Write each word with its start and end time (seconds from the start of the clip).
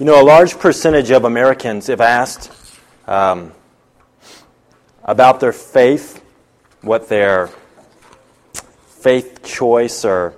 You 0.00 0.06
know, 0.06 0.18
a 0.18 0.24
large 0.24 0.58
percentage 0.58 1.10
of 1.10 1.26
Americans, 1.26 1.90
if 1.90 2.00
asked 2.00 2.50
um, 3.06 3.52
about 5.04 5.40
their 5.40 5.52
faith, 5.52 6.24
what 6.80 7.10
their 7.10 7.50
faith 8.88 9.42
choice 9.42 10.06
or 10.06 10.36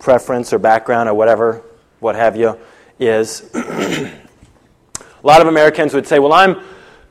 preference 0.00 0.52
or 0.52 0.58
background 0.58 1.08
or 1.08 1.14
whatever, 1.14 1.62
what 2.00 2.16
have 2.16 2.36
you, 2.36 2.58
is, 2.98 3.48
a 3.54 4.10
lot 5.22 5.40
of 5.40 5.46
Americans 5.46 5.94
would 5.94 6.08
say, 6.08 6.18
Well, 6.18 6.32
I'm 6.32 6.64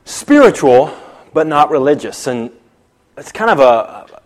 spiritual, 0.03 0.93
but 1.31 1.47
not 1.47 1.71
religious. 1.71 2.27
And 2.27 2.51
it's 3.17 3.31
kind 3.31 3.49
of 3.49 3.61
a 3.61 4.21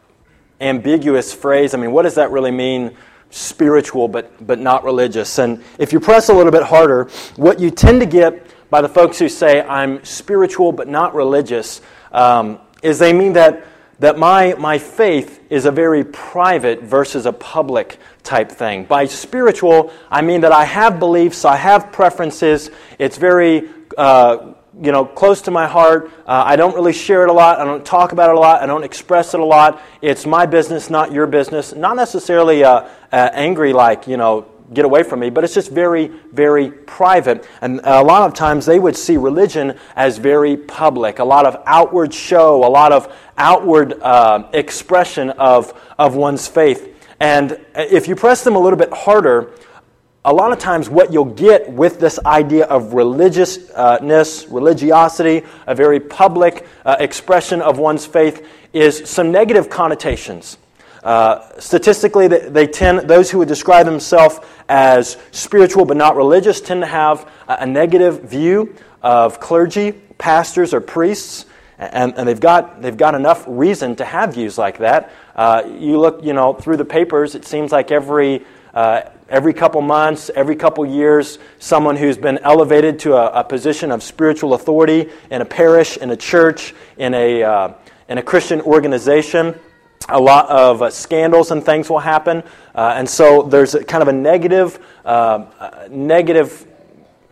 ambiguous 0.59 1.31
phrase. 1.31 1.75
I 1.75 1.77
mean, 1.77 1.91
what 1.91 2.01
does 2.01 2.15
that 2.15 2.31
really 2.31 2.49
mean? 2.49 2.97
Spiritual 3.29 4.07
but, 4.07 4.45
but 4.45 4.59
not 4.59 4.83
religious. 4.83 5.37
And 5.39 5.63
if 5.77 5.93
you 5.93 5.99
press 5.99 6.29
a 6.29 6.33
little 6.33 6.51
bit 6.51 6.63
harder, 6.63 7.09
what 7.35 7.59
you 7.59 7.71
tend 7.71 7.99
to 8.01 8.05
get 8.05 8.45
by 8.69 8.81
the 8.81 8.89
folks 8.89 9.19
who 9.19 9.29
say, 9.29 9.61
I'm 9.61 10.03
spiritual 10.03 10.71
but 10.71 10.87
not 10.87 11.15
religious, 11.15 11.81
um, 12.11 12.59
is 12.81 12.99
they 12.99 13.13
mean 13.13 13.33
that, 13.33 13.65
that 13.99 14.17
my, 14.17 14.53
my 14.55 14.77
faith 14.77 15.41
is 15.49 15.65
a 15.65 15.71
very 15.71 16.03
private 16.03 16.81
versus 16.81 17.25
a 17.25 17.33
public 17.33 17.99
type 18.23 18.51
thing. 18.51 18.85
By 18.85 19.05
spiritual, 19.05 19.91
I 20.09 20.21
mean 20.21 20.41
that 20.41 20.51
I 20.51 20.65
have 20.65 20.99
beliefs, 20.99 21.45
I 21.45 21.55
have 21.55 21.91
preferences, 21.91 22.69
it's 22.97 23.17
very 23.17 23.69
uh, 23.97 24.53
you 24.81 24.91
know, 24.91 25.05
close 25.05 25.41
to 25.43 25.51
my 25.51 25.67
heart. 25.67 26.11
Uh, 26.25 26.43
I 26.45 26.55
don't 26.55 26.73
really 26.73 26.93
share 26.93 27.23
it 27.23 27.29
a 27.29 27.33
lot. 27.33 27.59
I 27.59 27.65
don't 27.65 27.85
talk 27.85 28.11
about 28.11 28.29
it 28.29 28.35
a 28.35 28.39
lot. 28.39 28.61
I 28.61 28.65
don't 28.65 28.83
express 28.83 29.33
it 29.33 29.39
a 29.39 29.45
lot. 29.45 29.81
It's 30.01 30.25
my 30.25 30.45
business, 30.45 30.89
not 30.89 31.11
your 31.11 31.27
business. 31.27 31.73
Not 31.75 31.95
necessarily 31.95 32.63
uh, 32.63 32.87
uh, 33.11 33.29
angry, 33.33 33.73
like, 33.73 34.07
you 34.07 34.17
know, 34.17 34.45
get 34.73 34.85
away 34.85 35.03
from 35.03 35.19
me, 35.19 35.29
but 35.29 35.43
it's 35.43 35.53
just 35.53 35.71
very, 35.71 36.07
very 36.31 36.69
private. 36.71 37.47
And 37.61 37.81
a 37.83 38.03
lot 38.03 38.23
of 38.29 38.35
times 38.35 38.65
they 38.65 38.79
would 38.79 38.95
see 38.95 39.17
religion 39.17 39.77
as 39.95 40.17
very 40.17 40.55
public, 40.55 41.19
a 41.19 41.23
lot 41.23 41.45
of 41.45 41.61
outward 41.65 42.13
show, 42.13 42.63
a 42.63 42.69
lot 42.69 42.91
of 42.91 43.13
outward 43.37 43.99
uh, 44.01 44.47
expression 44.53 45.31
of, 45.31 45.73
of 45.97 46.15
one's 46.15 46.47
faith. 46.47 46.95
And 47.19 47.59
if 47.75 48.07
you 48.07 48.15
press 48.15 48.43
them 48.43 48.55
a 48.55 48.59
little 48.59 48.79
bit 48.79 48.93
harder, 48.93 49.51
a 50.25 50.33
lot 50.33 50.51
of 50.51 50.59
times 50.59 50.89
what 50.89 51.13
you'll 51.13 51.25
get 51.25 51.71
with 51.71 51.99
this 51.99 52.19
idea 52.25 52.65
of 52.65 52.93
religiousness, 52.93 54.47
religiosity, 54.47 55.43
a 55.65 55.73
very 55.73 55.99
public 55.99 56.67
uh, 56.85 56.97
expression 56.99 57.61
of 57.61 57.79
one's 57.79 58.05
faith, 58.05 58.45
is 58.73 59.09
some 59.09 59.31
negative 59.31 59.69
connotations. 59.69 60.57
Uh, 61.03 61.57
statistically, 61.59 62.27
they, 62.27 62.67
tend, 62.67 63.09
those 63.09 63.31
who 63.31 63.37
would 63.37 63.47
describe 63.47 63.85
themselves 63.85 64.39
as 64.67 65.17
spiritual 65.31 65.85
but 65.85 65.95
not 65.95 66.17
religious 66.17 66.59
tend 66.59 66.81
to 66.81 66.87
have 66.87 67.29
a, 67.47 67.59
a 67.61 67.65
negative 67.65 68.23
view 68.23 68.75
of 69.01 69.39
clergy, 69.39 69.93
pastors, 70.17 70.73
or 70.73 70.81
priests. 70.81 71.45
And, 71.77 72.13
and, 72.17 72.27
they've, 72.27 72.39
got, 72.39 72.81
they've 72.81 72.97
got 72.97 73.15
enough 73.15 73.45
reason 73.47 73.95
to 73.95 74.05
have 74.05 74.33
views 74.33 74.57
like 74.57 74.79
that. 74.79 75.13
Uh, 75.33 75.63
you 75.79 75.97
look, 75.97 76.21
you 76.25 76.33
know, 76.33 76.51
through 76.51 76.75
the 76.75 76.83
papers, 76.83 77.35
it 77.35 77.45
seems 77.45 77.71
like 77.71 77.89
every 77.89 78.45
uh, 78.73 79.03
every 79.29 79.53
couple 79.53 79.81
months, 79.81 80.29
every 80.35 80.55
couple 80.55 80.85
years, 80.85 81.39
someone 81.59 81.95
who's 81.95 82.17
been 82.17 82.37
elevated 82.39 82.99
to 82.99 83.15
a, 83.15 83.41
a, 83.41 83.43
position 83.43 83.91
of 83.91 84.03
spiritual 84.03 84.53
authority 84.53 85.09
in 85.31 85.41
a 85.41 85.45
parish, 85.45 85.97
in 85.97 86.09
a 86.09 86.17
church, 86.17 86.73
in 86.97 87.13
a, 87.13 87.43
uh, 87.43 87.73
in 88.07 88.17
a 88.17 88.23
Christian 88.23 88.61
organization. 88.61 89.57
A 90.09 90.19
lot 90.19 90.49
of 90.49 90.81
uh, 90.81 90.89
scandals 90.89 91.51
and 91.51 91.63
things 91.63 91.89
will 91.89 91.99
happen. 91.99 92.43
Uh, 92.73 92.93
and 92.95 93.07
so 93.07 93.43
there's 93.43 93.75
a, 93.75 93.83
kind 93.83 94.01
of 94.01 94.07
a 94.07 94.13
negative, 94.13 94.79
uh, 95.05 95.45
negative 95.89 96.65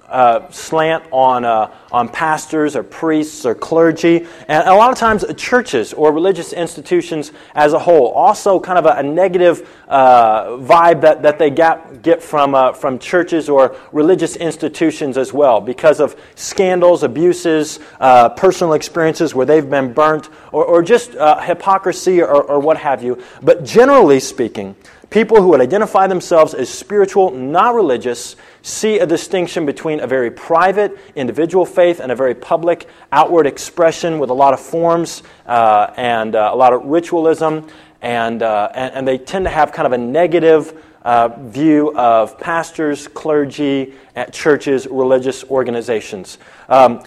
uh, 0.09 0.50
slant 0.52 1.03
on, 1.11 1.44
uh, 1.44 1.73
on 1.91 2.08
pastors 2.08 2.75
or 2.75 2.83
priests 2.83 3.45
or 3.45 3.53
clergy, 3.53 4.25
and 4.47 4.67
a 4.67 4.73
lot 4.73 4.91
of 4.91 4.97
times 4.97 5.25
churches 5.36 5.94
or 5.94 6.12
religious 6.12 6.53
institutions 6.53 7.31
as 7.56 7.73
a 7.73 7.79
whole. 7.79 8.09
Also, 8.09 8.59
kind 8.59 8.79
of 8.79 8.85
a, 8.85 9.00
a 9.00 9.03
negative 9.03 9.69
uh, 9.88 10.57
vibe 10.57 11.01
that, 11.01 11.22
that 11.22 11.38
they 11.38 11.50
get, 11.50 12.01
get 12.01 12.23
from, 12.23 12.56
uh, 12.56 12.73
from 12.73 13.00
churches 13.00 13.50
or 13.50 13.75
religious 13.91 14.35
institutions 14.35 15.17
as 15.17 15.34
well 15.34 15.59
because 15.59 16.00
of 16.00 16.16
scandals, 16.35 17.03
abuses, 17.03 17.79
uh, 18.00 18.29
personal 18.29 18.73
experiences 18.73 19.35
where 19.35 19.46
they've 19.46 19.69
been 19.69 19.94
burnt, 19.94 20.29
or, 20.51 20.66
or 20.66 20.81
just 20.81 21.12
hypocrisy 21.44 22.22
or, 22.22 22.44
or 22.44 22.59
what 22.59 22.78
have 22.78 23.03
you. 23.03 23.22
But 23.41 23.63
generally 23.63 24.19
speaking, 24.19 24.75
People 25.09 25.41
who 25.41 25.50
would 25.50 25.62
identify 25.62 26.06
themselves 26.07 26.53
as 26.53 26.69
spiritual, 26.69 27.31
not 27.31 27.73
religious, 27.75 28.35
see 28.62 29.00
a 29.00 29.06
distinction 29.06 29.66
between 29.66 30.01
a 30.01 30.07
very 30.07 30.29
private 30.29 30.97
individual 31.16 31.66
faith 31.66 32.01
and 32.01 32.12
a 32.12 32.16
very 32.16 32.35
public 32.35 32.88
outward 33.13 33.47
expression 33.47 34.19
with 34.19 34.29
a 34.29 34.34
lot 34.34 34.53
of 34.53 34.59
forms 34.59 35.23
uh, 35.46 35.94
and 35.96 36.35
uh, 36.35 36.50
a 36.51 36.56
lot 36.56 36.73
of 36.73 36.84
ritualism. 36.84 37.67
And, 38.01 38.44
uh, 38.44 38.69
and, 38.75 38.94
and, 38.96 39.07
they 39.07 39.17
tend 39.17 39.46
to 39.46 39.50
have 39.50 39.72
kind 39.72 39.88
of 39.88 39.94
a 39.94 39.97
negative 39.97 40.84
uh, 41.03 41.29
view 41.29 41.96
of 41.96 42.38
pastors, 42.38 43.07
clergy, 43.07 43.94
at 44.16 44.34
churches, 44.34 44.88
religious 44.88 45.44
organizations. 45.46 46.38
Um, 46.69 47.01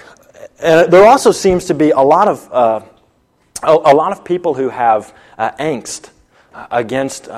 there 0.58 1.06
also 1.06 1.32
seems 1.32 1.66
to 1.66 1.74
be 1.74 1.90
a 1.90 2.00
lot 2.00 2.28
of, 2.28 2.52
uh, 2.52 2.80
a, 3.62 3.72
a, 3.72 3.94
lot 3.94 4.10
of 4.10 4.24
people 4.24 4.54
who 4.54 4.68
have 4.70 5.14
uh, 5.38 5.52
angst 5.52 6.10
against 6.70 7.28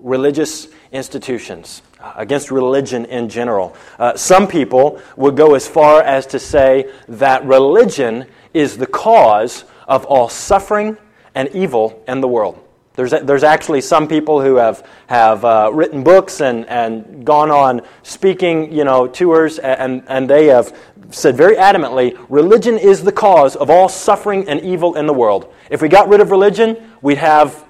religious 0.00 0.68
institutions, 0.92 1.82
uh, 2.00 2.12
against 2.16 2.50
religion 2.50 3.04
in 3.06 3.28
general. 3.28 3.76
Uh, 3.98 4.16
some 4.16 4.46
people 4.46 5.00
would 5.16 5.36
go 5.36 5.54
as 5.54 5.66
far 5.66 6.02
as 6.02 6.26
to 6.26 6.38
say 6.38 6.90
that 7.08 7.44
religion 7.44 8.26
is 8.54 8.76
the 8.76 8.86
cause 8.86 9.64
of 9.86 10.04
all 10.06 10.28
suffering 10.28 10.96
and 11.34 11.48
evil 11.50 12.02
in 12.08 12.20
the 12.20 12.28
world. 12.28 12.62
There's, 12.94 13.10
there's 13.10 13.44
actually 13.44 13.82
some 13.82 14.08
people 14.08 14.40
who 14.40 14.56
have, 14.56 14.88
have 15.06 15.44
uh, 15.44 15.70
written 15.72 16.02
books 16.02 16.40
and, 16.40 16.66
and 16.66 17.26
gone 17.26 17.50
on 17.50 17.82
speaking 18.02 18.72
you 18.72 18.84
know, 18.84 19.06
tours, 19.06 19.58
and, 19.58 20.02
and 20.08 20.28
they 20.28 20.46
have 20.46 20.74
said 21.10 21.36
very 21.36 21.56
adamantly 21.56 22.18
religion 22.30 22.78
is 22.78 23.04
the 23.04 23.12
cause 23.12 23.54
of 23.54 23.68
all 23.68 23.88
suffering 23.88 24.48
and 24.48 24.60
evil 24.62 24.96
in 24.96 25.06
the 25.06 25.12
world. 25.12 25.52
If 25.70 25.82
we 25.82 25.88
got 25.88 26.08
rid 26.08 26.20
of 26.20 26.30
religion, 26.30 26.90
we'd 27.02 27.18
have 27.18 27.65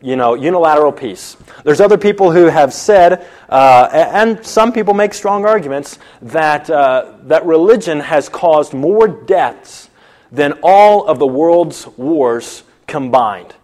you 0.00 0.16
know, 0.16 0.34
unilateral 0.34 0.92
peace. 0.92 1.36
There's 1.64 1.80
other 1.80 1.98
people 1.98 2.30
who 2.30 2.46
have 2.46 2.72
said, 2.72 3.26
uh, 3.48 3.88
and 3.92 4.44
some 4.44 4.72
people 4.72 4.94
make 4.94 5.12
strong 5.12 5.44
arguments, 5.44 5.98
that, 6.22 6.70
uh, 6.70 7.14
that 7.24 7.44
religion 7.44 8.00
has 8.00 8.28
caused 8.28 8.74
more 8.74 9.08
deaths 9.08 9.90
than 10.30 10.58
all 10.62 11.06
of 11.06 11.18
the 11.18 11.26
world's 11.26 11.86
wars 11.96 12.62
combined. 12.86 13.54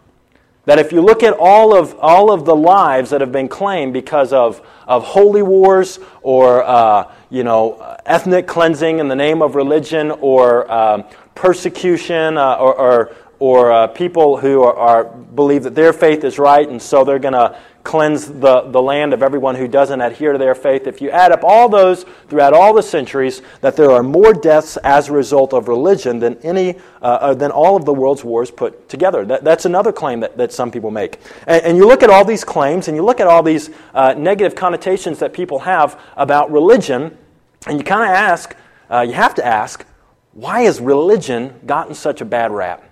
That 0.64 0.78
if 0.78 0.92
you 0.92 1.02
look 1.02 1.22
at 1.22 1.34
all 1.34 1.76
of, 1.76 1.94
all 1.98 2.30
of 2.30 2.46
the 2.46 2.56
lives 2.56 3.10
that 3.10 3.20
have 3.20 3.32
been 3.32 3.48
claimed 3.48 3.92
because 3.92 4.32
of, 4.32 4.66
of 4.86 5.04
holy 5.04 5.42
wars 5.42 5.98
or 6.22 6.64
uh, 6.64 7.12
you 7.30 7.44
know, 7.44 7.98
ethnic 8.06 8.46
cleansing 8.46 8.98
in 8.98 9.08
the 9.08 9.16
name 9.16 9.42
of 9.42 9.56
religion 9.56 10.10
or 10.10 10.70
um, 10.72 11.04
persecution 11.34 12.38
uh, 12.38 12.54
or, 12.54 12.74
or 12.74 13.16
or 13.44 13.70
uh, 13.70 13.86
people 13.88 14.38
who 14.38 14.62
are, 14.62 14.74
are, 14.74 15.04
believe 15.04 15.64
that 15.64 15.74
their 15.74 15.92
faith 15.92 16.24
is 16.24 16.38
right, 16.38 16.66
and 16.66 16.80
so 16.80 17.04
they're 17.04 17.18
going 17.18 17.34
to 17.34 17.54
cleanse 17.82 18.26
the, 18.26 18.62
the 18.62 18.80
land 18.80 19.12
of 19.12 19.22
everyone 19.22 19.54
who 19.54 19.68
doesn't 19.68 20.00
adhere 20.00 20.32
to 20.32 20.38
their 20.38 20.54
faith. 20.54 20.86
If 20.86 21.02
you 21.02 21.10
add 21.10 21.30
up 21.30 21.40
all 21.44 21.68
those 21.68 22.06
throughout 22.30 22.54
all 22.54 22.72
the 22.72 22.82
centuries, 22.82 23.42
that 23.60 23.76
there 23.76 23.90
are 23.90 24.02
more 24.02 24.32
deaths 24.32 24.78
as 24.78 25.10
a 25.10 25.12
result 25.12 25.52
of 25.52 25.68
religion 25.68 26.20
than 26.20 26.38
any 26.38 26.76
uh, 27.02 27.04
uh, 27.04 27.34
than 27.34 27.50
all 27.50 27.76
of 27.76 27.84
the 27.84 27.92
world's 27.92 28.24
wars 28.24 28.50
put 28.50 28.88
together. 28.88 29.26
That, 29.26 29.44
that's 29.44 29.66
another 29.66 29.92
claim 29.92 30.20
that, 30.20 30.38
that 30.38 30.50
some 30.50 30.70
people 30.70 30.90
make. 30.90 31.20
And, 31.46 31.62
and, 31.66 31.76
you 31.76 31.86
look 31.86 32.02
at 32.02 32.08
all 32.08 32.24
these 32.24 32.44
claims, 32.44 32.88
and 32.88 32.96
you 32.96 33.04
look 33.04 33.20
at 33.20 33.26
all 33.26 33.42
these 33.42 33.68
uh, 33.92 34.14
negative 34.16 34.54
connotations 34.54 35.18
that 35.18 35.34
people 35.34 35.58
have 35.58 36.00
about 36.16 36.50
religion, 36.50 37.18
and 37.66 37.76
you 37.76 37.84
kind 37.84 38.04
of 38.04 38.16
ask, 38.16 38.56
uh, 38.88 39.04
you 39.06 39.12
have 39.12 39.34
to 39.34 39.44
ask, 39.44 39.84
why 40.32 40.62
has 40.62 40.80
religion 40.80 41.60
gotten 41.66 41.94
such 41.94 42.22
a 42.22 42.24
bad 42.24 42.50
rap? 42.50 42.82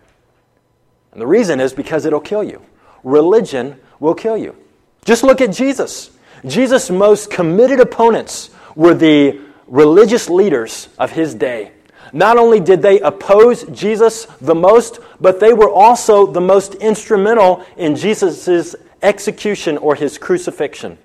And 1.12 1.20
the 1.20 1.26
reason 1.26 1.60
is 1.60 1.72
because 1.72 2.04
it'll 2.04 2.20
kill 2.20 2.42
you. 2.42 2.62
Religion 3.04 3.78
will 4.00 4.14
kill 4.14 4.36
you. 4.36 4.56
Just 5.04 5.22
look 5.22 5.40
at 5.40 5.52
Jesus. 5.52 6.10
Jesus' 6.44 6.90
most 6.90 7.30
committed 7.30 7.80
opponents 7.80 8.50
were 8.74 8.94
the 8.94 9.40
religious 9.66 10.28
leaders 10.28 10.88
of 10.98 11.12
his 11.12 11.34
day. 11.34 11.72
Not 12.12 12.36
only 12.36 12.60
did 12.60 12.82
they 12.82 13.00
oppose 13.00 13.64
Jesus 13.64 14.26
the 14.40 14.54
most, 14.54 15.00
but 15.20 15.40
they 15.40 15.52
were 15.52 15.70
also 15.70 16.26
the 16.26 16.40
most 16.40 16.74
instrumental 16.74 17.64
in 17.76 17.96
Jesus' 17.96 18.76
execution 19.02 19.78
or 19.78 19.94
his 19.94 20.18
crucifixion. 20.18 20.98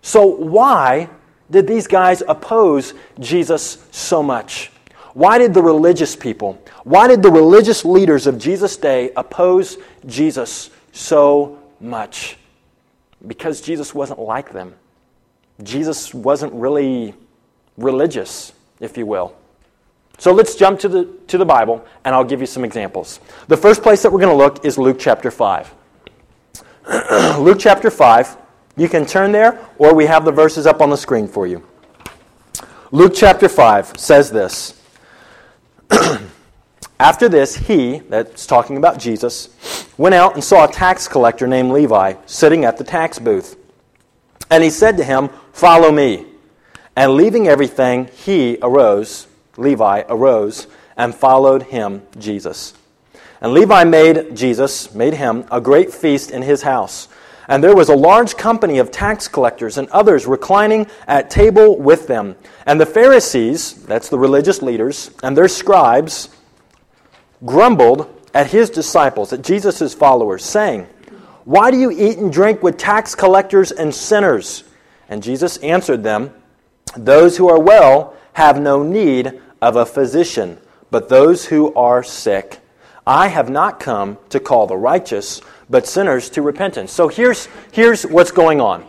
So, 0.00 0.26
why 0.26 1.10
did 1.50 1.66
these 1.66 1.86
guys 1.86 2.22
oppose 2.26 2.94
Jesus 3.20 3.86
so 3.90 4.22
much? 4.22 4.71
Why 5.14 5.38
did 5.38 5.52
the 5.52 5.62
religious 5.62 6.16
people, 6.16 6.62
why 6.84 7.06
did 7.08 7.22
the 7.22 7.30
religious 7.30 7.84
leaders 7.84 8.26
of 8.26 8.38
Jesus' 8.38 8.76
day 8.76 9.10
oppose 9.16 9.76
Jesus 10.06 10.70
so 10.92 11.58
much? 11.80 12.36
Because 13.26 13.60
Jesus 13.60 13.94
wasn't 13.94 14.18
like 14.18 14.52
them. 14.52 14.74
Jesus 15.62 16.14
wasn't 16.14 16.52
really 16.54 17.14
religious, 17.76 18.52
if 18.80 18.96
you 18.96 19.06
will. 19.06 19.36
So 20.18 20.32
let's 20.32 20.54
jump 20.54 20.80
to 20.80 20.88
the, 20.88 21.04
to 21.28 21.38
the 21.38 21.44
Bible, 21.44 21.84
and 22.04 22.14
I'll 22.14 22.24
give 22.24 22.40
you 22.40 22.46
some 22.46 22.64
examples. 22.64 23.20
The 23.48 23.56
first 23.56 23.82
place 23.82 24.02
that 24.02 24.12
we're 24.12 24.20
going 24.20 24.36
to 24.36 24.36
look 24.36 24.64
is 24.64 24.78
Luke 24.78 24.98
chapter 24.98 25.30
5. 25.30 25.74
Luke 27.38 27.58
chapter 27.60 27.90
5. 27.90 28.36
You 28.76 28.88
can 28.88 29.04
turn 29.04 29.32
there, 29.32 29.60
or 29.78 29.94
we 29.94 30.06
have 30.06 30.24
the 30.24 30.32
verses 30.32 30.66
up 30.66 30.80
on 30.80 30.90
the 30.90 30.96
screen 30.96 31.28
for 31.28 31.46
you. 31.46 31.62
Luke 32.90 33.12
chapter 33.14 33.48
5 33.48 33.98
says 33.98 34.30
this 34.30 34.81
After 37.00 37.28
this, 37.28 37.56
he, 37.56 37.98
that's 37.98 38.46
talking 38.46 38.76
about 38.76 38.98
Jesus, 38.98 39.48
went 39.98 40.14
out 40.14 40.34
and 40.34 40.44
saw 40.44 40.68
a 40.68 40.72
tax 40.72 41.08
collector 41.08 41.46
named 41.46 41.72
Levi 41.72 42.14
sitting 42.26 42.64
at 42.64 42.78
the 42.78 42.84
tax 42.84 43.18
booth. 43.18 43.56
And 44.50 44.62
he 44.62 44.70
said 44.70 44.96
to 44.98 45.04
him, 45.04 45.30
Follow 45.52 45.90
me. 45.90 46.26
And 46.94 47.14
leaving 47.14 47.48
everything, 47.48 48.08
he 48.14 48.58
arose, 48.62 49.26
Levi 49.56 50.04
arose, 50.08 50.66
and 50.96 51.14
followed 51.14 51.64
him, 51.64 52.02
Jesus. 52.18 52.74
And 53.40 53.52
Levi 53.52 53.84
made 53.84 54.36
Jesus, 54.36 54.94
made 54.94 55.14
him, 55.14 55.44
a 55.50 55.60
great 55.60 55.92
feast 55.92 56.30
in 56.30 56.42
his 56.42 56.62
house. 56.62 57.08
And 57.48 57.62
there 57.62 57.74
was 57.74 57.88
a 57.88 57.96
large 57.96 58.36
company 58.36 58.78
of 58.78 58.90
tax 58.90 59.28
collectors 59.28 59.78
and 59.78 59.88
others 59.88 60.26
reclining 60.26 60.86
at 61.06 61.30
table 61.30 61.76
with 61.78 62.06
them. 62.06 62.36
And 62.66 62.80
the 62.80 62.86
Pharisees, 62.86 63.74
that's 63.84 64.08
the 64.08 64.18
religious 64.18 64.62
leaders, 64.62 65.10
and 65.22 65.36
their 65.36 65.48
scribes, 65.48 66.28
grumbled 67.44 68.08
at 68.34 68.50
his 68.50 68.70
disciples, 68.70 69.32
at 69.32 69.42
Jesus' 69.42 69.94
followers, 69.94 70.44
saying, 70.44 70.86
Why 71.44 71.70
do 71.70 71.78
you 71.78 71.90
eat 71.90 72.18
and 72.18 72.32
drink 72.32 72.62
with 72.62 72.78
tax 72.78 73.14
collectors 73.14 73.72
and 73.72 73.94
sinners? 73.94 74.64
And 75.08 75.22
Jesus 75.22 75.56
answered 75.58 76.02
them, 76.02 76.32
Those 76.96 77.36
who 77.36 77.48
are 77.48 77.60
well 77.60 78.16
have 78.34 78.60
no 78.60 78.82
need 78.82 79.40
of 79.60 79.76
a 79.76 79.86
physician, 79.86 80.58
but 80.90 81.08
those 81.08 81.46
who 81.46 81.74
are 81.74 82.02
sick. 82.02 82.60
I 83.06 83.28
have 83.28 83.50
not 83.50 83.80
come 83.80 84.18
to 84.30 84.38
call 84.38 84.66
the 84.66 84.76
righteous, 84.76 85.40
but 85.72 85.86
sinners 85.86 86.28
to 86.30 86.42
repentance. 86.42 86.92
So 86.92 87.08
here's, 87.08 87.48
here's 87.72 88.04
what's 88.04 88.30
going 88.30 88.60
on. 88.60 88.86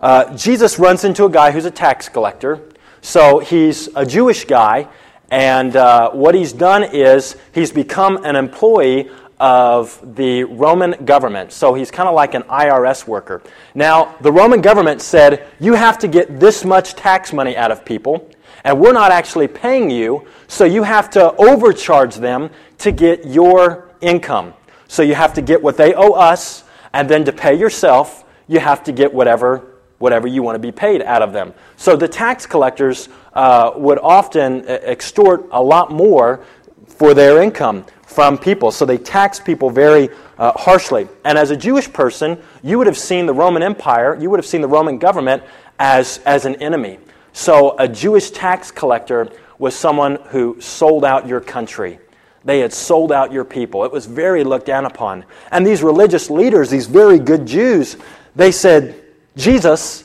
Uh, 0.00 0.36
Jesus 0.36 0.78
runs 0.80 1.04
into 1.04 1.24
a 1.24 1.30
guy 1.30 1.52
who's 1.52 1.64
a 1.64 1.70
tax 1.70 2.08
collector. 2.08 2.60
So 3.00 3.38
he's 3.38 3.88
a 3.94 4.04
Jewish 4.04 4.44
guy, 4.44 4.88
and 5.30 5.76
uh, 5.76 6.10
what 6.10 6.34
he's 6.34 6.52
done 6.52 6.82
is 6.82 7.36
he's 7.54 7.70
become 7.70 8.24
an 8.24 8.34
employee 8.34 9.10
of 9.38 10.16
the 10.16 10.44
Roman 10.44 11.04
government. 11.04 11.52
So 11.52 11.74
he's 11.74 11.90
kind 11.90 12.08
of 12.08 12.14
like 12.14 12.34
an 12.34 12.42
IRS 12.42 13.06
worker. 13.06 13.40
Now, 13.74 14.16
the 14.20 14.32
Roman 14.32 14.60
government 14.60 15.02
said, 15.02 15.46
you 15.60 15.74
have 15.74 15.98
to 15.98 16.08
get 16.08 16.40
this 16.40 16.64
much 16.64 16.94
tax 16.94 17.32
money 17.32 17.56
out 17.56 17.70
of 17.70 17.84
people, 17.84 18.28
and 18.64 18.80
we're 18.80 18.92
not 18.92 19.12
actually 19.12 19.46
paying 19.46 19.88
you, 19.88 20.26
so 20.48 20.64
you 20.64 20.82
have 20.82 21.10
to 21.10 21.32
overcharge 21.36 22.16
them 22.16 22.50
to 22.78 22.90
get 22.90 23.24
your 23.24 23.90
income. 24.00 24.54
So 24.88 25.02
you 25.02 25.14
have 25.14 25.34
to 25.34 25.42
get 25.42 25.62
what 25.62 25.76
they 25.76 25.94
owe 25.94 26.12
us, 26.12 26.64
and 26.92 27.08
then 27.08 27.24
to 27.24 27.32
pay 27.32 27.54
yourself, 27.54 28.24
you 28.46 28.60
have 28.60 28.84
to 28.84 28.92
get 28.92 29.12
whatever 29.12 29.74
whatever 29.98 30.26
you 30.26 30.42
want 30.42 30.54
to 30.54 30.58
be 30.58 30.72
paid 30.72 31.00
out 31.02 31.22
of 31.22 31.32
them. 31.32 31.54
So 31.76 31.96
the 31.96 32.08
tax 32.08 32.46
collectors 32.46 33.08
uh, 33.32 33.72
would 33.76 33.98
often 33.98 34.66
extort 34.68 35.46
a 35.50 35.62
lot 35.62 35.90
more 35.90 36.44
for 36.86 37.14
their 37.14 37.42
income 37.42 37.86
from 38.02 38.36
people. 38.36 38.70
So 38.70 38.84
they 38.84 38.98
tax 38.98 39.40
people 39.40 39.70
very 39.70 40.10
uh, 40.38 40.52
harshly. 40.52 41.08
And 41.24 41.38
as 41.38 41.50
a 41.50 41.56
Jewish 41.56 41.90
person, 41.90 42.38
you 42.62 42.76
would 42.78 42.86
have 42.86 42.98
seen 42.98 43.26
the 43.26 43.32
Roman 43.32 43.62
Empire, 43.62 44.16
you 44.20 44.30
would 44.30 44.38
have 44.38 44.46
seen 44.46 44.60
the 44.60 44.68
Roman 44.68 44.98
government 44.98 45.42
as, 45.78 46.18
as 46.26 46.44
an 46.44 46.56
enemy. 46.56 46.98
So 47.32 47.76
a 47.78 47.88
Jewish 47.88 48.30
tax 48.30 48.70
collector 48.70 49.30
was 49.58 49.74
someone 49.74 50.16
who 50.26 50.60
sold 50.60 51.04
out 51.04 51.26
your 51.26 51.40
country. 51.40 51.98
They 52.44 52.60
had 52.60 52.72
sold 52.72 53.10
out 53.10 53.32
your 53.32 53.44
people. 53.44 53.84
It 53.84 53.92
was 53.92 54.06
very 54.06 54.44
looked 54.44 54.66
down 54.66 54.84
upon. 54.84 55.24
And 55.50 55.66
these 55.66 55.82
religious 55.82 56.30
leaders, 56.30 56.70
these 56.70 56.86
very 56.86 57.18
good 57.18 57.46
Jews, 57.46 57.96
they 58.36 58.52
said, 58.52 59.02
Jesus, 59.36 60.04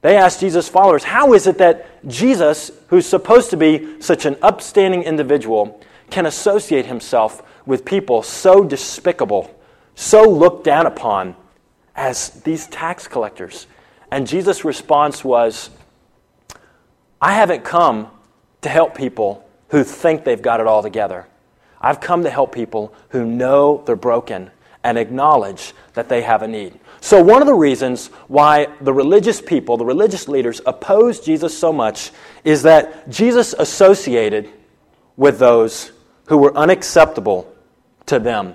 they 0.00 0.16
asked 0.16 0.40
Jesus' 0.40 0.68
followers, 0.68 1.04
how 1.04 1.34
is 1.34 1.46
it 1.46 1.58
that 1.58 2.06
Jesus, 2.08 2.70
who's 2.88 3.06
supposed 3.06 3.50
to 3.50 3.56
be 3.56 4.00
such 4.00 4.24
an 4.24 4.36
upstanding 4.40 5.02
individual, 5.02 5.80
can 6.10 6.24
associate 6.24 6.86
himself 6.86 7.42
with 7.66 7.84
people 7.84 8.22
so 8.22 8.64
despicable, 8.64 9.54
so 9.94 10.22
looked 10.22 10.64
down 10.64 10.86
upon 10.86 11.36
as 11.94 12.30
these 12.42 12.66
tax 12.68 13.06
collectors? 13.06 13.66
And 14.10 14.26
Jesus' 14.26 14.64
response 14.64 15.22
was, 15.22 15.68
I 17.20 17.34
haven't 17.34 17.64
come 17.64 18.10
to 18.62 18.68
help 18.68 18.96
people 18.96 19.46
who 19.68 19.84
think 19.84 20.24
they've 20.24 20.40
got 20.40 20.60
it 20.60 20.66
all 20.66 20.82
together. 20.82 21.26
I've 21.80 22.00
come 22.00 22.24
to 22.24 22.30
help 22.30 22.54
people 22.54 22.92
who 23.10 23.24
know 23.24 23.82
they're 23.86 23.96
broken 23.96 24.50
and 24.84 24.98
acknowledge 24.98 25.74
that 25.94 26.08
they 26.08 26.22
have 26.22 26.42
a 26.42 26.48
need. 26.48 26.78
So, 27.00 27.22
one 27.22 27.42
of 27.42 27.46
the 27.46 27.54
reasons 27.54 28.08
why 28.26 28.68
the 28.80 28.92
religious 28.92 29.40
people, 29.40 29.76
the 29.76 29.84
religious 29.84 30.28
leaders, 30.28 30.60
opposed 30.66 31.24
Jesus 31.24 31.56
so 31.56 31.72
much 31.72 32.10
is 32.44 32.62
that 32.62 33.08
Jesus 33.08 33.54
associated 33.58 34.50
with 35.16 35.38
those 35.38 35.92
who 36.26 36.38
were 36.38 36.56
unacceptable 36.56 37.52
to 38.06 38.18
them. 38.18 38.54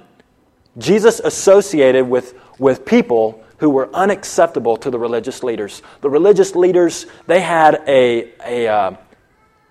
Jesus 0.77 1.19
associated 1.19 2.07
with, 2.07 2.33
with 2.59 2.85
people 2.85 3.43
who 3.57 3.69
were 3.69 3.93
unacceptable 3.95 4.75
to 4.77 4.89
the 4.89 4.99
religious 4.99 5.43
leaders. 5.43 5.81
The 6.01 6.09
religious 6.09 6.55
leaders, 6.55 7.05
they 7.27 7.41
had 7.41 7.81
a, 7.87 8.33
a 8.45 8.67
uh, 8.67 8.95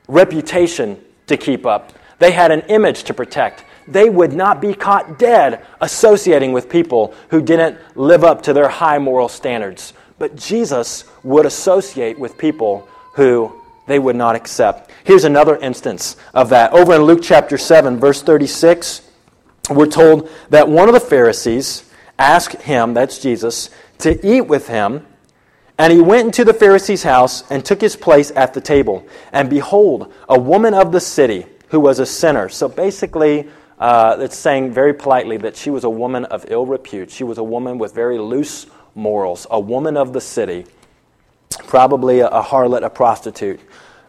reputation 0.09 1.03
to 1.27 1.37
keep 1.37 1.67
up. 1.67 1.93
They 2.23 2.31
had 2.31 2.53
an 2.53 2.61
image 2.69 3.03
to 3.05 3.15
protect. 3.15 3.65
They 3.89 4.09
would 4.09 4.33
not 4.33 4.61
be 4.61 4.75
caught 4.75 5.19
dead 5.19 5.67
associating 5.81 6.53
with 6.53 6.71
people 6.71 7.17
who 7.31 7.43
didn't 7.43 7.81
live 7.97 8.23
up 8.23 8.43
to 8.43 8.53
their 8.53 8.69
high 8.69 8.99
moral 8.99 9.29
standards. 9.29 9.93
But 10.21 10.37
Jesus 10.37 11.03
would 11.25 11.47
associate 11.47 12.17
with 12.17 12.39
people 12.39 12.87
who 13.15 13.61
they 13.89 13.99
would 13.99 14.15
not 14.15 14.37
accept. 14.37 14.93
Here's 15.03 15.25
another 15.25 15.57
instance 15.57 16.17
of 16.33 16.51
that. 16.51 16.73
Over 16.73 16.95
in 16.95 17.03
Luke 17.03 17.23
chapter 17.25 17.59
7, 17.59 17.99
verse 17.99 18.23
36, 18.23 19.03
we're 19.71 19.87
told 19.87 20.31
that 20.51 20.69
one 20.69 20.87
of 20.87 20.95
the 20.95 21.01
Pharisees 21.01 21.91
asked 22.21 22.63
him, 22.63 22.95
that's 22.95 23.19
Jesus, 23.19 23.69
to 23.99 24.25
eat 24.25 24.43
with 24.43 24.69
him. 24.69 25.05
And 25.77 25.93
he 25.93 26.01
went 26.01 26.27
into 26.27 26.45
the 26.45 26.55
Pharisee's 26.55 27.03
house 27.03 27.43
and 27.51 27.65
took 27.65 27.81
his 27.81 27.97
place 27.97 28.31
at 28.37 28.55
the 28.55 28.61
table. 28.61 29.05
And 29.33 29.51
behold, 29.51 30.13
a 30.29 30.39
woman 30.39 30.73
of 30.73 30.93
the 30.93 31.01
city, 31.01 31.47
who 31.73 31.81
was 31.81 31.99
a 31.99 32.07
sinner. 32.07 32.51
So 32.51 32.69
basically, 32.69 33.49
uh, 33.79 34.19
it's 34.21 34.37
saying 34.37 34.73
very 34.73 34.93
politely 34.93 35.39
that 35.39 35.57
she 35.57 35.71
was 35.71 35.85
a 35.85 35.91
woman 35.91 36.27
of 36.27 36.45
ill 36.49 36.67
repute. 36.67 37.11
She 37.11 37.25
was 37.25 37.39
a 37.39 37.43
woman 37.43 37.79
with 37.79 37.95
very 37.95 38.19
loose 38.19 38.67
morals, 38.95 39.47
a 39.51 39.59
woman 39.59 39.97
of 39.97 40.13
the 40.13 40.21
city, 40.21 40.67
probably 41.67 42.21
a, 42.21 42.29
a 42.29 42.43
harlot, 42.43 42.85
a 42.85 42.91
prostitute. 42.91 43.59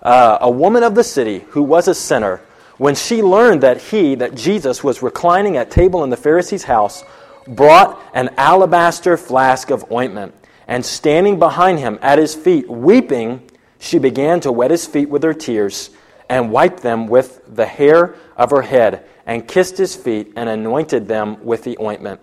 Uh, 0.02 0.40
a 0.42 0.52
woman 0.52 0.84
of 0.84 0.94
the 0.94 1.06
city 1.06 1.46
who 1.52 1.64
was 1.64 1.88
a 1.88 1.96
sinner, 1.96 2.42
when 2.80 2.96
she 2.96 3.24
learned 3.24 3.64
that 3.64 3.82
he, 3.82 4.16
that 4.16 4.36
Jesus, 4.36 4.84
was 4.84 5.02
reclining 5.02 5.56
at 5.56 5.72
table 5.72 6.04
in 6.04 6.10
the 6.10 6.18
Pharisee's 6.18 6.66
house, 6.66 7.06
brought 7.48 7.98
an 8.14 8.30
alabaster 8.36 9.16
flask 9.16 9.70
of 9.70 9.90
ointment, 9.90 10.36
and 10.68 10.86
standing 10.86 11.40
behind 11.40 11.80
him 11.80 11.98
at 12.02 12.20
his 12.20 12.36
feet, 12.36 12.70
weeping, 12.70 13.42
she 13.80 14.00
began 14.00 14.42
to 14.42 14.52
wet 14.52 14.70
his 14.70 14.86
feet 14.86 15.08
with 15.08 15.24
her 15.24 15.34
tears 15.34 15.90
and 16.34 16.52
wiped 16.52 16.82
them 16.82 17.06
with 17.06 17.42
the 17.56 17.66
hair 17.66 18.16
of 18.36 18.50
her 18.50 18.64
head, 18.64 19.06
and 19.28 19.48
kissed 19.48 19.78
his 19.78 19.96
feet, 19.96 20.34
and 20.36 20.50
anointed 20.50 21.08
them 21.08 21.44
with 21.46 21.64
the 21.64 21.78
ointment. 21.80 22.20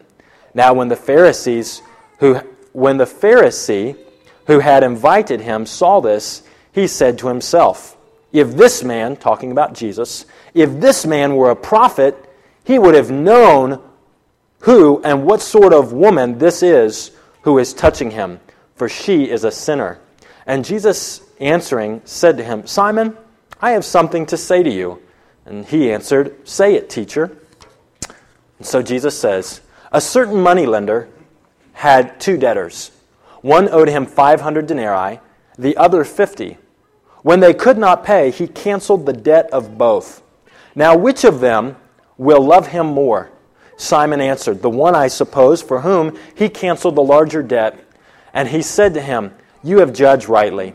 Now, 0.52 0.75
when 0.75 0.88
the 0.88 0.97
Pharisees 0.97 1.81
who 2.19 2.40
when 2.73 2.97
the 2.97 3.05
Pharisee 3.05 3.97
who 4.47 4.59
had 4.59 4.83
invited 4.83 5.40
him 5.40 5.64
saw 5.64 6.00
this, 6.00 6.43
he 6.73 6.87
said 6.87 7.19
to 7.19 7.29
himself, 7.29 7.97
If 8.33 8.57
this 8.57 8.83
man, 8.83 9.17
talking 9.17 9.52
about 9.52 9.75
Jesus, 9.75 10.26
if 10.55 10.81
this 10.81 11.07
man 11.07 11.37
were 11.37 11.50
a 11.50 11.57
prophet, 11.57 12.17
he 12.64 12.79
would 12.79 12.95
have 12.95 13.11
known 13.11 13.81
who 14.61 15.00
and 15.05 15.25
what 15.25 15.40
sort 15.40 15.73
of 15.73 15.93
woman 15.93 16.38
this 16.38 16.62
is 16.64 17.12
who 17.43 17.59
is 17.59 17.73
touching 17.73 18.11
him, 18.11 18.40
for 18.75 18.88
she 18.88 19.31
is 19.31 19.45
a 19.45 19.52
sinner. 19.52 20.00
And 20.47 20.64
Jesus 20.64 21.23
answering 21.38 22.02
said 22.05 22.37
to 22.37 22.45
him, 22.45 22.67
Simon, 22.67 23.17
I 23.62 23.73
have 23.73 23.85
something 23.85 24.26
to 24.26 24.37
say 24.37 24.62
to 24.62 24.71
you. 24.71 25.02
And 25.45 25.67
he 25.67 25.93
answered, 25.93 26.49
Say 26.49 26.75
it, 26.75 26.88
teacher. 26.88 27.37
And 28.59 28.67
so 28.67 28.83
Jesus 28.83 29.19
says, 29.19 29.61
A 29.93 30.00
certain 30.00 30.40
moneylender 30.40 31.09
had 31.73 32.21
two 32.21 32.37
debtors. 32.37 32.90
One 33.43 33.69
owed 33.69 33.88
him 33.88 34.07
500 34.07 34.67
denarii, 34.67 35.21
the 35.59 35.76
other 35.76 36.05
50. 36.05 36.59
When 37.23 37.40
they 37.40 37.55
could 37.55 37.79
not 37.79 38.05
pay, 38.05 38.31
he 38.31 38.47
canceled 38.47 39.07
the 39.07 39.12
debt 39.12 39.49
of 39.50 39.76
both. 39.76 40.23
Now, 40.75 40.97
which 40.97 41.25
of 41.25 41.40
them 41.40 41.76
will 42.17 42.45
love 42.45 42.69
him 42.69 42.87
more? 42.87 43.31
Simon 43.76 44.21
answered, 44.21 44.61
The 44.62 44.71
one, 44.71 44.95
I 44.95 45.09
suppose, 45.09 45.62
for 45.62 45.81
whom 45.81 46.19
he 46.35 46.49
canceled 46.49 46.97
the 46.97 47.02
larger 47.02 47.43
debt. 47.43 47.83
And 48.33 48.49
he 48.49 48.62
said 48.62 48.95
to 48.95 49.00
him, 49.00 49.35
You 49.62 49.79
have 49.79 49.93
judged 49.93 50.29
rightly. 50.29 50.75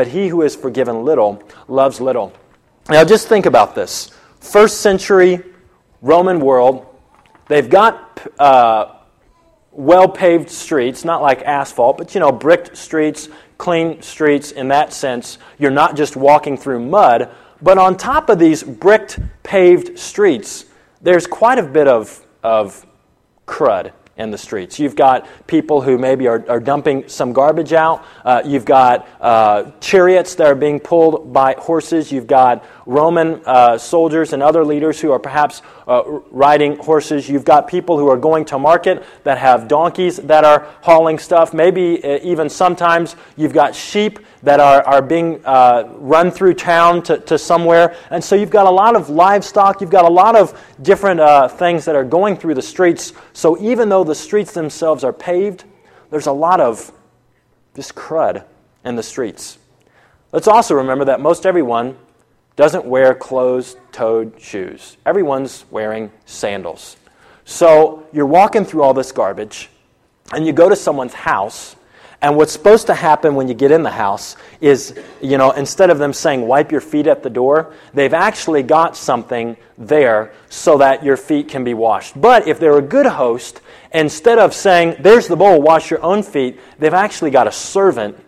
but 0.00 0.08
he 0.08 0.28
who 0.28 0.40
is 0.40 0.56
forgiven 0.56 1.04
little 1.04 1.42
loves 1.68 2.00
little. 2.00 2.32
Now 2.88 3.04
just 3.04 3.28
think 3.28 3.44
about 3.44 3.74
this. 3.74 4.10
First 4.40 4.80
century 4.80 5.42
Roman 6.00 6.40
world, 6.40 6.86
they've 7.48 7.68
got 7.68 8.26
uh, 8.38 8.94
well 9.72 10.08
paved 10.08 10.48
streets, 10.48 11.04
not 11.04 11.20
like 11.20 11.42
asphalt, 11.42 11.98
but 11.98 12.14
you 12.14 12.20
know, 12.20 12.32
bricked 12.32 12.78
streets, 12.78 13.28
clean 13.58 14.00
streets 14.00 14.52
in 14.52 14.68
that 14.68 14.94
sense. 14.94 15.36
You're 15.58 15.70
not 15.70 15.96
just 15.96 16.16
walking 16.16 16.56
through 16.56 16.80
mud, 16.80 17.30
but 17.60 17.76
on 17.76 17.94
top 17.94 18.30
of 18.30 18.38
these 18.38 18.62
bricked 18.62 19.18
paved 19.42 19.98
streets, 19.98 20.64
there's 21.02 21.26
quite 21.26 21.58
a 21.58 21.62
bit 21.62 21.88
of, 21.88 22.26
of 22.42 22.86
crud 23.46 23.92
in 24.20 24.30
the 24.30 24.38
streets. 24.38 24.78
You've 24.78 24.94
got 24.94 25.26
people 25.46 25.80
who 25.80 25.98
maybe 25.98 26.28
are, 26.28 26.44
are 26.48 26.60
dumping 26.60 27.08
some 27.08 27.32
garbage 27.32 27.72
out. 27.72 28.04
Uh, 28.24 28.42
you've 28.44 28.64
got 28.64 29.08
uh, 29.20 29.70
chariots 29.80 30.34
that 30.36 30.46
are 30.46 30.54
being 30.54 30.78
pulled 30.78 31.32
by 31.32 31.54
horses. 31.58 32.12
You've 32.12 32.26
got 32.26 32.64
Roman 32.86 33.40
uh, 33.46 33.78
soldiers 33.78 34.32
and 34.32 34.42
other 34.42 34.64
leaders 34.64 35.00
who 35.00 35.10
are 35.10 35.18
perhaps 35.18 35.62
uh, 35.90 36.20
riding 36.30 36.76
horses. 36.76 37.28
You've 37.28 37.44
got 37.44 37.66
people 37.66 37.98
who 37.98 38.08
are 38.08 38.16
going 38.16 38.44
to 38.46 38.58
market 38.60 39.04
that 39.24 39.38
have 39.38 39.66
donkeys 39.66 40.18
that 40.18 40.44
are 40.44 40.68
hauling 40.82 41.18
stuff. 41.18 41.52
Maybe 41.52 42.02
uh, 42.04 42.20
even 42.22 42.48
sometimes 42.48 43.16
you've 43.36 43.52
got 43.52 43.74
sheep 43.74 44.20
that 44.44 44.60
are, 44.60 44.82
are 44.86 45.02
being 45.02 45.44
uh, 45.44 45.92
run 45.96 46.30
through 46.30 46.54
town 46.54 47.02
to, 47.02 47.18
to 47.18 47.36
somewhere. 47.36 47.96
And 48.10 48.22
so 48.22 48.36
you've 48.36 48.50
got 48.50 48.66
a 48.66 48.70
lot 48.70 48.94
of 48.94 49.10
livestock. 49.10 49.80
You've 49.80 49.90
got 49.90 50.04
a 50.04 50.12
lot 50.12 50.36
of 50.36 50.58
different 50.80 51.18
uh, 51.18 51.48
things 51.48 51.84
that 51.86 51.96
are 51.96 52.04
going 52.04 52.36
through 52.36 52.54
the 52.54 52.62
streets. 52.62 53.12
So 53.32 53.60
even 53.60 53.88
though 53.88 54.04
the 54.04 54.14
streets 54.14 54.52
themselves 54.54 55.02
are 55.02 55.12
paved, 55.12 55.64
there's 56.10 56.28
a 56.28 56.32
lot 56.32 56.60
of 56.60 56.92
just 57.74 57.96
crud 57.96 58.44
in 58.84 58.94
the 58.94 59.02
streets. 59.02 59.58
Let's 60.30 60.46
also 60.46 60.76
remember 60.76 61.06
that 61.06 61.20
most 61.20 61.46
everyone 61.46 61.96
doesn't 62.60 62.84
wear 62.84 63.14
closed 63.14 63.78
toed 63.90 64.38
shoes. 64.38 64.98
Everyone's 65.06 65.64
wearing 65.70 66.12
sandals. 66.26 66.98
So 67.46 68.06
you're 68.12 68.26
walking 68.26 68.66
through 68.66 68.82
all 68.82 68.92
this 68.92 69.12
garbage, 69.12 69.70
and 70.30 70.46
you 70.46 70.52
go 70.52 70.68
to 70.68 70.76
someone's 70.76 71.14
house, 71.14 71.74
and 72.20 72.36
what's 72.36 72.52
supposed 72.52 72.86
to 72.88 72.94
happen 72.94 73.34
when 73.34 73.48
you 73.48 73.54
get 73.54 73.70
in 73.70 73.82
the 73.82 73.90
house 73.90 74.36
is, 74.60 74.94
you 75.22 75.38
know, 75.38 75.52
instead 75.52 75.88
of 75.88 75.98
them 75.98 76.12
saying, 76.12 76.46
wipe 76.46 76.70
your 76.70 76.82
feet 76.82 77.06
at 77.06 77.22
the 77.22 77.30
door, 77.30 77.72
they've 77.94 78.12
actually 78.12 78.62
got 78.62 78.94
something 78.94 79.56
there 79.78 80.34
so 80.50 80.76
that 80.76 81.02
your 81.02 81.16
feet 81.16 81.48
can 81.48 81.64
be 81.64 81.72
washed. 81.72 82.20
But 82.20 82.46
if 82.46 82.60
they're 82.60 82.76
a 82.76 82.82
good 82.82 83.06
host, 83.06 83.62
instead 83.94 84.38
of 84.38 84.52
saying, 84.52 84.96
there's 85.00 85.28
the 85.28 85.36
bowl, 85.36 85.62
wash 85.62 85.90
your 85.90 86.02
own 86.02 86.22
feet, 86.22 86.60
they've 86.78 86.92
actually 86.92 87.30
got 87.30 87.46
a 87.46 87.52
servant 87.52 88.18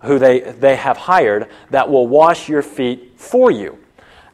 who 0.00 0.18
they, 0.18 0.40
they 0.40 0.76
have 0.76 0.96
hired 0.96 1.50
that 1.68 1.90
will 1.90 2.06
wash 2.06 2.48
your 2.48 2.62
feet 2.62 3.20
for 3.20 3.50
you. 3.50 3.78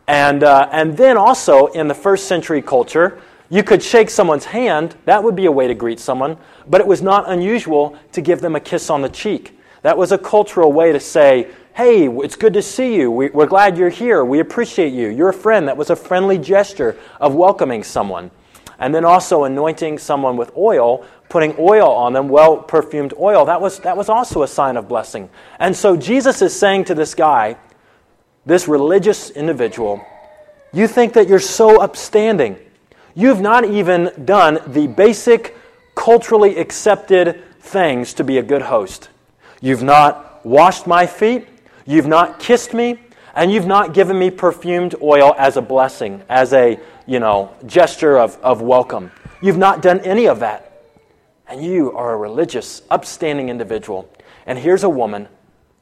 And, 0.08 0.42
uh, 0.42 0.68
and 0.72 0.96
then 0.96 1.18
also 1.18 1.66
in 1.66 1.86
the 1.86 1.94
first 1.94 2.26
century 2.26 2.62
culture, 2.62 3.20
you 3.50 3.62
could 3.62 3.82
shake 3.82 4.08
someone's 4.08 4.46
hand. 4.46 4.96
That 5.04 5.22
would 5.22 5.36
be 5.36 5.44
a 5.44 5.52
way 5.52 5.68
to 5.68 5.74
greet 5.74 6.00
someone. 6.00 6.38
But 6.66 6.80
it 6.80 6.86
was 6.86 7.02
not 7.02 7.30
unusual 7.30 7.96
to 8.12 8.22
give 8.22 8.40
them 8.40 8.56
a 8.56 8.60
kiss 8.60 8.88
on 8.88 9.02
the 9.02 9.10
cheek. 9.10 9.60
That 9.82 9.98
was 9.98 10.10
a 10.10 10.18
cultural 10.18 10.72
way 10.72 10.92
to 10.92 10.98
say, 10.98 11.48
hey, 11.76 12.08
it's 12.08 12.36
good 12.36 12.54
to 12.54 12.62
see 12.62 12.96
you. 12.96 13.10
We, 13.10 13.30
are 13.30 13.46
glad 13.46 13.76
you're 13.76 13.90
here. 13.90 14.24
We 14.24 14.40
appreciate 14.40 14.94
you. 14.94 15.08
You're 15.08 15.28
a 15.28 15.34
friend. 15.34 15.68
That 15.68 15.76
was 15.76 15.90
a 15.90 15.96
friendly 15.96 16.38
gesture 16.38 16.96
of 17.20 17.34
welcoming 17.34 17.84
someone. 17.84 18.30
And 18.78 18.94
then 18.94 19.04
also 19.04 19.44
anointing 19.44 19.98
someone 19.98 20.36
with 20.36 20.52
oil, 20.56 21.04
putting 21.28 21.54
oil 21.58 21.90
on 21.90 22.14
them, 22.14 22.28
well 22.28 22.56
perfumed 22.56 23.12
oil. 23.18 23.44
That 23.44 23.60
was, 23.60 23.78
that 23.80 23.96
was 23.96 24.08
also 24.08 24.42
a 24.42 24.48
sign 24.48 24.78
of 24.78 24.88
blessing. 24.88 25.28
And 25.58 25.76
so 25.76 25.96
Jesus 25.96 26.40
is 26.40 26.58
saying 26.58 26.84
to 26.86 26.94
this 26.94 27.14
guy, 27.14 27.56
this 28.48 28.66
religious 28.66 29.28
individual, 29.28 30.04
you 30.72 30.88
think 30.88 31.12
that 31.12 31.28
you're 31.28 31.38
so 31.38 31.82
upstanding. 31.82 32.56
You've 33.14 33.42
not 33.42 33.66
even 33.66 34.10
done 34.24 34.60
the 34.66 34.86
basic, 34.86 35.54
culturally 35.94 36.56
accepted 36.56 37.44
things 37.60 38.14
to 38.14 38.24
be 38.24 38.38
a 38.38 38.42
good 38.42 38.62
host. 38.62 39.10
You've 39.60 39.82
not 39.82 40.46
washed 40.46 40.86
my 40.86 41.06
feet, 41.06 41.46
you've 41.84 42.06
not 42.06 42.40
kissed 42.40 42.72
me, 42.72 42.98
and 43.34 43.52
you've 43.52 43.66
not 43.66 43.92
given 43.92 44.18
me 44.18 44.30
perfumed 44.30 44.94
oil 45.02 45.34
as 45.36 45.58
a 45.58 45.62
blessing, 45.62 46.22
as 46.30 46.54
a, 46.54 46.80
you 47.06 47.20
know, 47.20 47.54
gesture 47.66 48.18
of, 48.18 48.38
of 48.42 48.62
welcome. 48.62 49.10
You've 49.42 49.58
not 49.58 49.82
done 49.82 50.00
any 50.00 50.26
of 50.26 50.40
that. 50.40 50.84
And 51.46 51.62
you 51.62 51.92
are 51.92 52.14
a 52.14 52.16
religious, 52.16 52.80
upstanding 52.90 53.50
individual. 53.50 54.08
And 54.46 54.58
here's 54.58 54.84
a 54.84 54.88
woman 54.88 55.28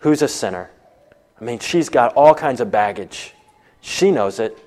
who's 0.00 0.20
a 0.20 0.28
sinner 0.28 0.70
I 1.40 1.44
mean, 1.44 1.58
she's 1.58 1.88
got 1.88 2.14
all 2.14 2.34
kinds 2.34 2.60
of 2.60 2.70
baggage. 2.70 3.34
She 3.80 4.10
knows 4.10 4.40
it, 4.40 4.58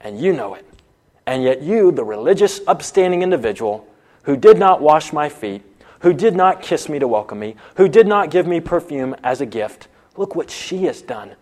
and 0.00 0.20
you 0.20 0.32
know 0.32 0.54
it. 0.54 0.66
And 1.26 1.42
yet, 1.42 1.62
you, 1.62 1.92
the 1.92 2.04
religious, 2.04 2.60
upstanding 2.66 3.22
individual 3.22 3.86
who 4.24 4.36
did 4.36 4.58
not 4.58 4.80
wash 4.80 5.12
my 5.12 5.28
feet, 5.28 5.62
who 6.00 6.12
did 6.12 6.34
not 6.34 6.62
kiss 6.62 6.88
me 6.88 6.98
to 6.98 7.08
welcome 7.08 7.38
me, 7.38 7.56
who 7.76 7.88
did 7.88 8.06
not 8.06 8.30
give 8.30 8.46
me 8.46 8.60
perfume 8.60 9.14
as 9.22 9.40
a 9.40 9.46
gift, 9.46 9.88
look 10.16 10.34
what 10.34 10.50
she 10.50 10.84
has 10.84 11.00
done. 11.00 11.36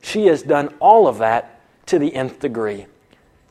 She 0.00 0.26
has 0.26 0.42
done 0.42 0.72
all 0.80 1.06
of 1.06 1.18
that 1.18 1.60
to 1.86 1.98
the 1.98 2.14
nth 2.14 2.40
degree. 2.40 2.86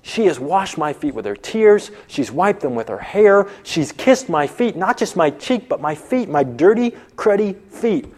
She 0.03 0.25
has 0.25 0.39
washed 0.39 0.77
my 0.77 0.93
feet 0.93 1.13
with 1.13 1.25
her 1.25 1.35
tears. 1.35 1.91
She's 2.07 2.31
wiped 2.31 2.61
them 2.61 2.75
with 2.75 2.87
her 2.87 2.97
hair. 2.97 3.47
She's 3.63 3.91
kissed 3.91 4.29
my 4.29 4.47
feet, 4.47 4.75
not 4.75 4.97
just 4.97 5.15
my 5.15 5.29
cheek, 5.29 5.69
but 5.69 5.79
my 5.79 5.95
feet, 5.95 6.27
my 6.27 6.43
dirty, 6.43 6.91
cruddy 7.15 7.55
feet 7.69 8.11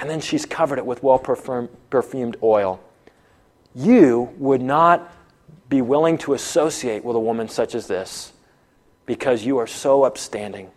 and 0.00 0.08
then 0.08 0.20
she's 0.20 0.46
covered 0.46 0.78
it 0.78 0.86
with 0.86 1.02
well 1.02 1.18
perfumed 1.18 2.36
oil. 2.42 2.80
You 3.74 4.30
would 4.38 4.62
not 4.62 5.12
be 5.68 5.82
willing 5.82 6.16
to 6.18 6.32
associate 6.32 7.04
with 7.04 7.14
a 7.16 7.20
woman 7.20 7.48
such 7.48 7.74
as 7.74 7.86
this 7.86 8.32
because 9.04 9.44
you 9.44 9.58
are 9.58 9.66
so 9.66 10.02
upstanding. 10.04 10.70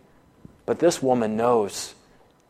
But 0.66 0.78
this 0.78 1.02
woman 1.02 1.36
knows 1.36 1.94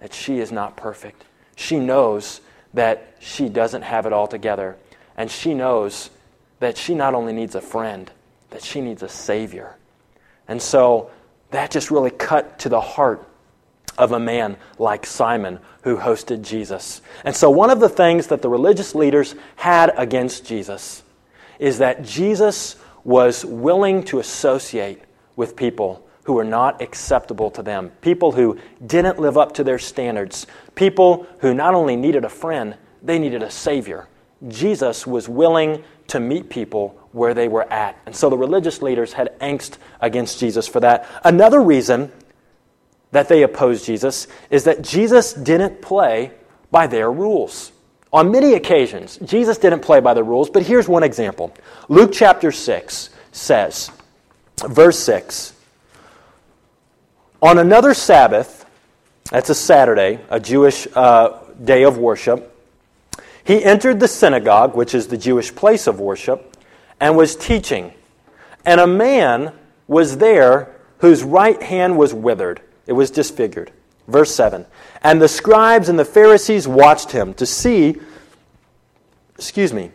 that 0.00 0.12
she 0.12 0.40
is 0.40 0.50
not 0.50 0.76
perfect. 0.76 1.25
She 1.57 1.78
knows 1.78 2.40
that 2.75 3.14
she 3.21 3.49
doesn't 3.49 3.83
have 3.83 4.04
it 4.04 4.12
all 4.12 4.26
together. 4.26 4.76
And 5.16 5.31
she 5.31 5.54
knows 5.54 6.11
that 6.59 6.76
she 6.76 6.95
not 6.95 7.14
only 7.14 7.33
needs 7.33 7.54
a 7.54 7.61
friend, 7.61 8.11
that 8.50 8.62
she 8.62 8.81
needs 8.81 9.02
a 9.02 9.09
Savior. 9.09 9.76
And 10.49 10.61
so 10.61 11.11
that 11.50 11.71
just 11.71 11.90
really 11.93 12.11
cut 12.11 12.59
to 12.61 12.69
the 12.69 12.81
heart 12.81 13.26
of 13.98 14.12
a 14.12 14.20
man 14.20 14.56
like 14.78 15.06
Simon 15.06 15.58
who 15.82 15.96
hosted 15.96 16.42
Jesus. 16.42 17.00
And 17.24 17.34
so, 17.34 17.50
one 17.50 17.70
of 17.70 17.80
the 17.80 17.88
things 17.88 18.28
that 18.28 18.42
the 18.42 18.48
religious 18.48 18.94
leaders 18.94 19.34
had 19.56 19.92
against 19.96 20.46
Jesus 20.46 21.02
is 21.58 21.78
that 21.78 22.02
Jesus 22.02 22.76
was 23.04 23.44
willing 23.44 24.02
to 24.04 24.18
associate 24.18 25.02
with 25.36 25.56
people 25.56 26.06
who 26.24 26.32
were 26.32 26.44
not 26.44 26.80
acceptable 26.80 27.50
to 27.50 27.62
them, 27.62 27.90
people 28.00 28.32
who 28.32 28.58
didn't 28.84 29.18
live 29.18 29.36
up 29.36 29.52
to 29.54 29.64
their 29.64 29.78
standards, 29.78 30.46
people 30.74 31.26
who 31.40 31.52
not 31.52 31.74
only 31.74 31.96
needed 31.96 32.24
a 32.24 32.30
friend, 32.30 32.76
they 33.02 33.18
needed 33.18 33.42
a 33.42 33.50
Savior. 33.50 34.08
Jesus 34.48 35.06
was 35.06 35.28
willing 35.28 35.84
to 36.08 36.20
meet 36.20 36.48
people 36.48 36.98
where 37.12 37.34
they 37.34 37.48
were 37.48 37.70
at. 37.72 37.96
And 38.06 38.16
so 38.16 38.28
the 38.28 38.38
religious 38.38 38.82
leaders 38.82 39.12
had 39.12 39.38
angst 39.38 39.76
against 40.00 40.40
Jesus 40.40 40.66
for 40.66 40.80
that. 40.80 41.08
Another 41.22 41.62
reason 41.62 42.10
that 43.14 43.28
they 43.28 43.44
opposed 43.44 43.87
Jesus 43.87 44.26
is 44.50 44.64
that 44.64 44.83
Jesus 44.83 45.33
didn't 45.33 45.80
play 45.80 46.33
by 46.73 46.88
their 46.88 47.12
rules. 47.12 47.71
On 48.12 48.33
many 48.33 48.54
occasions, 48.54 49.18
Jesus 49.25 49.56
didn't 49.56 49.83
play 49.83 50.00
by 50.00 50.14
the 50.14 50.25
rules, 50.25 50.50
but 50.50 50.64
here's 50.64 50.88
one 50.88 51.04
example. 51.04 51.54
Luke 51.88 52.11
chapter 52.12 52.50
6 52.50 53.11
says, 53.30 53.92
verse 54.66 54.99
6 54.99 55.52
On 57.40 57.59
another 57.59 57.94
Sabbath, 57.94 58.66
that's 59.30 59.49
a 59.49 59.54
Saturday, 59.54 60.18
a 60.28 60.40
Jewish 60.40 60.88
uh, 60.97 61.38
day 61.62 61.85
of 61.85 61.97
worship, 61.97 62.50
he 63.44 63.62
entered 63.62 64.00
the 64.00 64.09
synagogue, 64.09 64.75
which 64.75 64.92
is 64.92 65.06
the 65.06 65.18
Jewish 65.18 65.54
place 65.54 65.87
of 65.87 66.00
worship, 66.00 66.56
and 66.99 67.16
was 67.16 67.37
teaching. 67.37 67.92
And 68.66 68.80
a 68.80 68.88
man 68.88 69.52
was 69.87 70.18
there 70.18 70.75
whose 70.99 71.23
right 71.23 71.62
hand 71.62 71.97
was 71.97 72.12
withered. 72.12 72.61
It 72.86 72.92
was 72.92 73.10
disfigured. 73.10 73.72
Verse 74.06 74.34
7 74.34 74.66
And 75.02 75.20
the 75.20 75.28
scribes 75.28 75.88
and 75.88 75.98
the 75.98 76.04
Pharisees 76.04 76.68
watched 76.68 77.12
him 77.12 77.34
to 77.34 77.46
see, 77.46 77.96
excuse 79.36 79.72
me, 79.72 79.90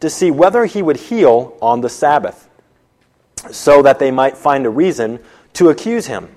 to 0.00 0.10
see 0.10 0.30
whether 0.30 0.64
he 0.64 0.82
would 0.82 0.96
heal 0.96 1.56
on 1.60 1.80
the 1.80 1.88
Sabbath, 1.88 2.48
so 3.50 3.82
that 3.82 3.98
they 3.98 4.10
might 4.10 4.36
find 4.36 4.66
a 4.66 4.70
reason 4.70 5.20
to 5.54 5.68
accuse 5.68 6.06
him. 6.06 6.28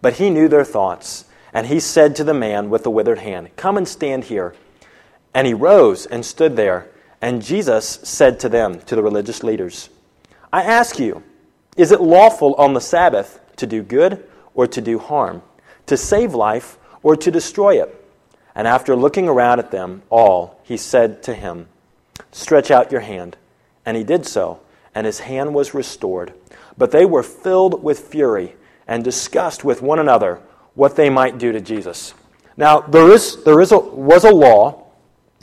But 0.00 0.14
he 0.14 0.30
knew 0.30 0.48
their 0.48 0.64
thoughts, 0.64 1.24
and 1.52 1.66
he 1.66 1.80
said 1.80 2.16
to 2.16 2.24
the 2.24 2.34
man 2.34 2.70
with 2.70 2.82
the 2.82 2.90
withered 2.90 3.18
hand, 3.18 3.50
Come 3.56 3.76
and 3.76 3.86
stand 3.88 4.24
here. 4.24 4.54
And 5.34 5.46
he 5.46 5.52
rose 5.52 6.06
and 6.06 6.24
stood 6.24 6.56
there. 6.56 6.88
And 7.20 7.42
Jesus 7.42 7.86
said 8.02 8.40
to 8.40 8.48
them, 8.48 8.80
to 8.82 8.94
the 8.94 9.02
religious 9.02 9.42
leaders, 9.42 9.90
I 10.52 10.62
ask 10.62 10.98
you, 10.98 11.22
is 11.76 11.92
it 11.92 12.00
lawful 12.00 12.54
on 12.54 12.72
the 12.72 12.80
Sabbath 12.80 13.40
to 13.56 13.66
do 13.66 13.82
good 13.82 14.26
or 14.56 14.66
to 14.66 14.80
do 14.80 14.98
harm, 14.98 15.42
to 15.86 15.96
save 15.96 16.34
life 16.34 16.78
or 17.04 17.14
to 17.14 17.30
destroy 17.30 17.80
it? 17.80 18.02
And 18.56 18.66
after 18.66 18.96
looking 18.96 19.28
around 19.28 19.60
at 19.60 19.70
them 19.70 20.02
all, 20.10 20.58
he 20.64 20.76
said 20.76 21.22
to 21.24 21.34
him, 21.34 21.68
Stretch 22.32 22.70
out 22.70 22.90
your 22.90 23.02
hand. 23.02 23.36
And 23.84 23.96
he 23.96 24.02
did 24.02 24.26
so, 24.26 24.60
and 24.94 25.06
his 25.06 25.20
hand 25.20 25.54
was 25.54 25.74
restored. 25.74 26.32
But 26.76 26.90
they 26.90 27.04
were 27.04 27.22
filled 27.22 27.82
with 27.82 28.00
fury 28.00 28.56
and 28.88 29.04
discussed 29.04 29.62
with 29.62 29.82
one 29.82 29.98
another 29.98 30.40
what 30.74 30.96
they 30.96 31.10
might 31.10 31.38
do 31.38 31.52
to 31.52 31.60
Jesus. 31.60 32.14
Now, 32.56 32.80
there, 32.80 33.10
is, 33.10 33.44
there 33.44 33.60
is 33.60 33.72
a, 33.72 33.78
was 33.78 34.24
a 34.24 34.32
law, 34.32 34.86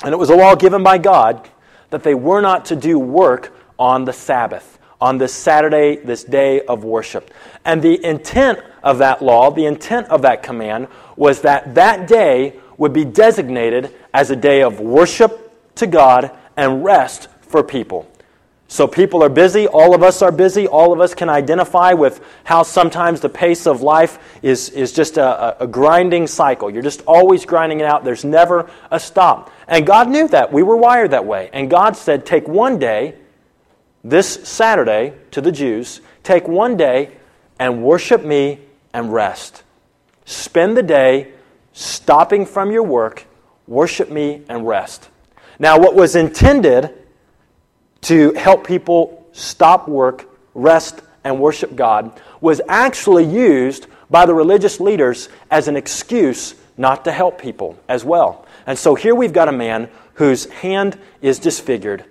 and 0.03 0.11
it 0.13 0.17
was 0.17 0.29
a 0.29 0.35
law 0.35 0.55
given 0.55 0.83
by 0.83 0.97
God, 0.97 1.47
that 1.91 2.03
they 2.03 2.15
were 2.15 2.41
not 2.41 2.65
to 2.65 2.75
do 2.75 2.97
work 2.97 3.55
on 3.77 4.05
the 4.05 4.13
Sabbath, 4.13 4.79
on 4.99 5.17
this 5.19 5.33
Saturday, 5.33 5.97
this 5.97 6.23
day 6.23 6.61
of 6.61 6.83
worship. 6.83 7.31
And 7.65 7.81
the 7.81 8.03
intent 8.03 8.59
of 8.83 8.97
that 8.99 9.21
law, 9.21 9.49
the 9.49 9.65
intent 9.65 10.07
of 10.09 10.21
that 10.23 10.43
command, 10.43 10.87
was 11.15 11.41
that 11.41 11.75
that 11.75 12.07
day 12.07 12.53
would 12.77 12.93
be 12.93 13.05
designated 13.05 13.93
as 14.13 14.29
a 14.29 14.35
day 14.35 14.61
of 14.61 14.79
worship 14.79 15.75
to 15.75 15.87
God 15.87 16.31
and 16.57 16.83
rest 16.83 17.29
for 17.41 17.63
people. 17.63 18.09
So 18.67 18.87
people 18.87 19.23
are 19.23 19.29
busy, 19.29 19.67
all 19.67 19.93
of 19.93 20.01
us 20.01 20.23
are 20.23 20.31
busy, 20.31 20.67
all 20.67 20.93
of 20.93 20.99
us 20.99 21.13
can 21.13 21.29
identify 21.29 21.93
with 21.93 22.25
how 22.43 22.63
sometimes 22.63 23.21
the 23.21 23.29
pace 23.29 23.67
of 23.67 23.83
life 23.83 24.17
is, 24.41 24.69
is 24.69 24.91
just 24.91 25.17
a, 25.17 25.61
a, 25.61 25.67
grinding 25.67 26.25
cycle. 26.25 26.71
You're 26.71 26.81
just 26.81 27.03
always 27.05 27.45
grinding 27.45 27.81
it 27.81 27.85
out, 27.85 28.03
there's 28.03 28.25
never 28.25 28.71
a 28.89 28.99
stop. 28.99 29.51
And 29.67 29.85
God 29.85 30.09
knew 30.09 30.27
that. 30.29 30.51
We 30.51 30.63
were 30.63 30.75
wired 30.75 31.11
that 31.11 31.25
way. 31.25 31.51
And 31.53 31.69
God 31.69 31.95
said, 31.95 32.25
Take 32.25 32.47
one 32.47 32.79
day, 32.79 33.13
this 34.03 34.27
Saturday, 34.43 35.13
to 35.31 35.39
the 35.39 35.51
Jews, 35.51 36.01
take 36.23 36.47
one 36.47 36.75
day 36.75 37.11
and 37.59 37.83
worship 37.83 38.25
me 38.25 38.59
and 38.93 39.13
rest. 39.13 39.63
Spend 40.25 40.77
the 40.77 40.83
day 40.83 41.33
stopping 41.73 42.45
from 42.45 42.71
your 42.71 42.83
work, 42.83 43.25
worship 43.67 44.09
me 44.09 44.43
and 44.47 44.67
rest. 44.67 45.09
Now, 45.59 45.79
what 45.79 45.95
was 45.95 46.15
intended 46.15 46.93
to 48.01 48.33
help 48.33 48.65
people 48.65 49.27
stop 49.31 49.87
work, 49.87 50.29
rest, 50.53 51.01
and 51.23 51.39
worship 51.39 51.75
God 51.75 52.19
was 52.41 52.61
actually 52.67 53.25
used 53.25 53.87
by 54.09 54.25
the 54.25 54.33
religious 54.33 54.79
leaders 54.79 55.29
as 55.49 55.67
an 55.67 55.75
excuse 55.75 56.55
not 56.77 57.05
to 57.05 57.11
help 57.11 57.39
people 57.39 57.77
as 57.87 58.03
well. 58.03 58.45
And 58.65 58.77
so 58.77 58.95
here 58.95 59.15
we've 59.15 59.33
got 59.33 59.47
a 59.47 59.53
man 59.53 59.89
whose 60.15 60.45
hand 60.45 60.99
is 61.21 61.39
disfigured. 61.39 62.05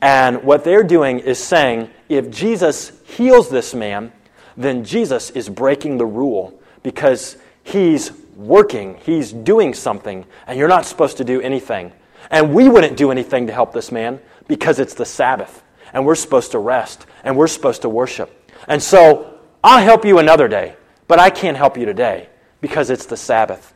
And 0.00 0.42
what 0.42 0.64
they're 0.64 0.84
doing 0.84 1.20
is 1.20 1.38
saying 1.38 1.90
if 2.08 2.30
Jesus 2.30 2.92
heals 3.04 3.48
this 3.48 3.74
man, 3.74 4.12
then 4.56 4.84
Jesus 4.84 5.30
is 5.30 5.48
breaking 5.48 5.98
the 5.98 6.06
rule 6.06 6.60
because 6.82 7.36
he's 7.62 8.12
working, 8.36 8.98
he's 9.04 9.32
doing 9.32 9.74
something, 9.74 10.24
and 10.46 10.58
you're 10.58 10.68
not 10.68 10.86
supposed 10.86 11.16
to 11.18 11.24
do 11.24 11.40
anything. 11.40 11.92
And 12.30 12.54
we 12.54 12.68
wouldn't 12.68 12.96
do 12.96 13.10
anything 13.10 13.46
to 13.46 13.52
help 13.52 13.72
this 13.72 13.92
man 13.92 14.20
because 14.48 14.78
it's 14.78 14.94
the 14.94 15.04
Sabbath 15.04 15.62
and 15.92 16.04
we're 16.04 16.14
supposed 16.14 16.52
to 16.52 16.58
rest 16.58 17.06
and 17.22 17.36
we're 17.36 17.46
supposed 17.46 17.82
to 17.82 17.88
worship. 17.88 18.52
And 18.68 18.82
so 18.82 19.38
I'll 19.62 19.82
help 19.82 20.04
you 20.04 20.18
another 20.18 20.48
day, 20.48 20.76
but 21.08 21.18
I 21.18 21.30
can't 21.30 21.56
help 21.56 21.76
you 21.76 21.86
today 21.86 22.28
because 22.60 22.90
it's 22.90 23.06
the 23.06 23.16
Sabbath. 23.16 23.74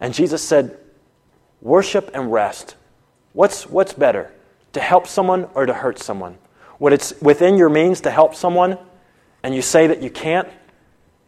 And 0.00 0.14
Jesus 0.14 0.42
said, 0.42 0.78
Worship 1.60 2.10
and 2.12 2.32
rest. 2.32 2.74
What's, 3.34 3.68
what's 3.68 3.92
better, 3.92 4.32
to 4.72 4.80
help 4.80 5.06
someone 5.06 5.48
or 5.54 5.64
to 5.64 5.72
hurt 5.72 6.00
someone? 6.00 6.38
When 6.78 6.92
it's 6.92 7.14
within 7.20 7.56
your 7.56 7.68
means 7.68 8.00
to 8.00 8.10
help 8.10 8.34
someone 8.34 8.78
and 9.42 9.54
you 9.54 9.62
say 9.62 9.86
that 9.88 10.02
you 10.02 10.10
can't, 10.10 10.48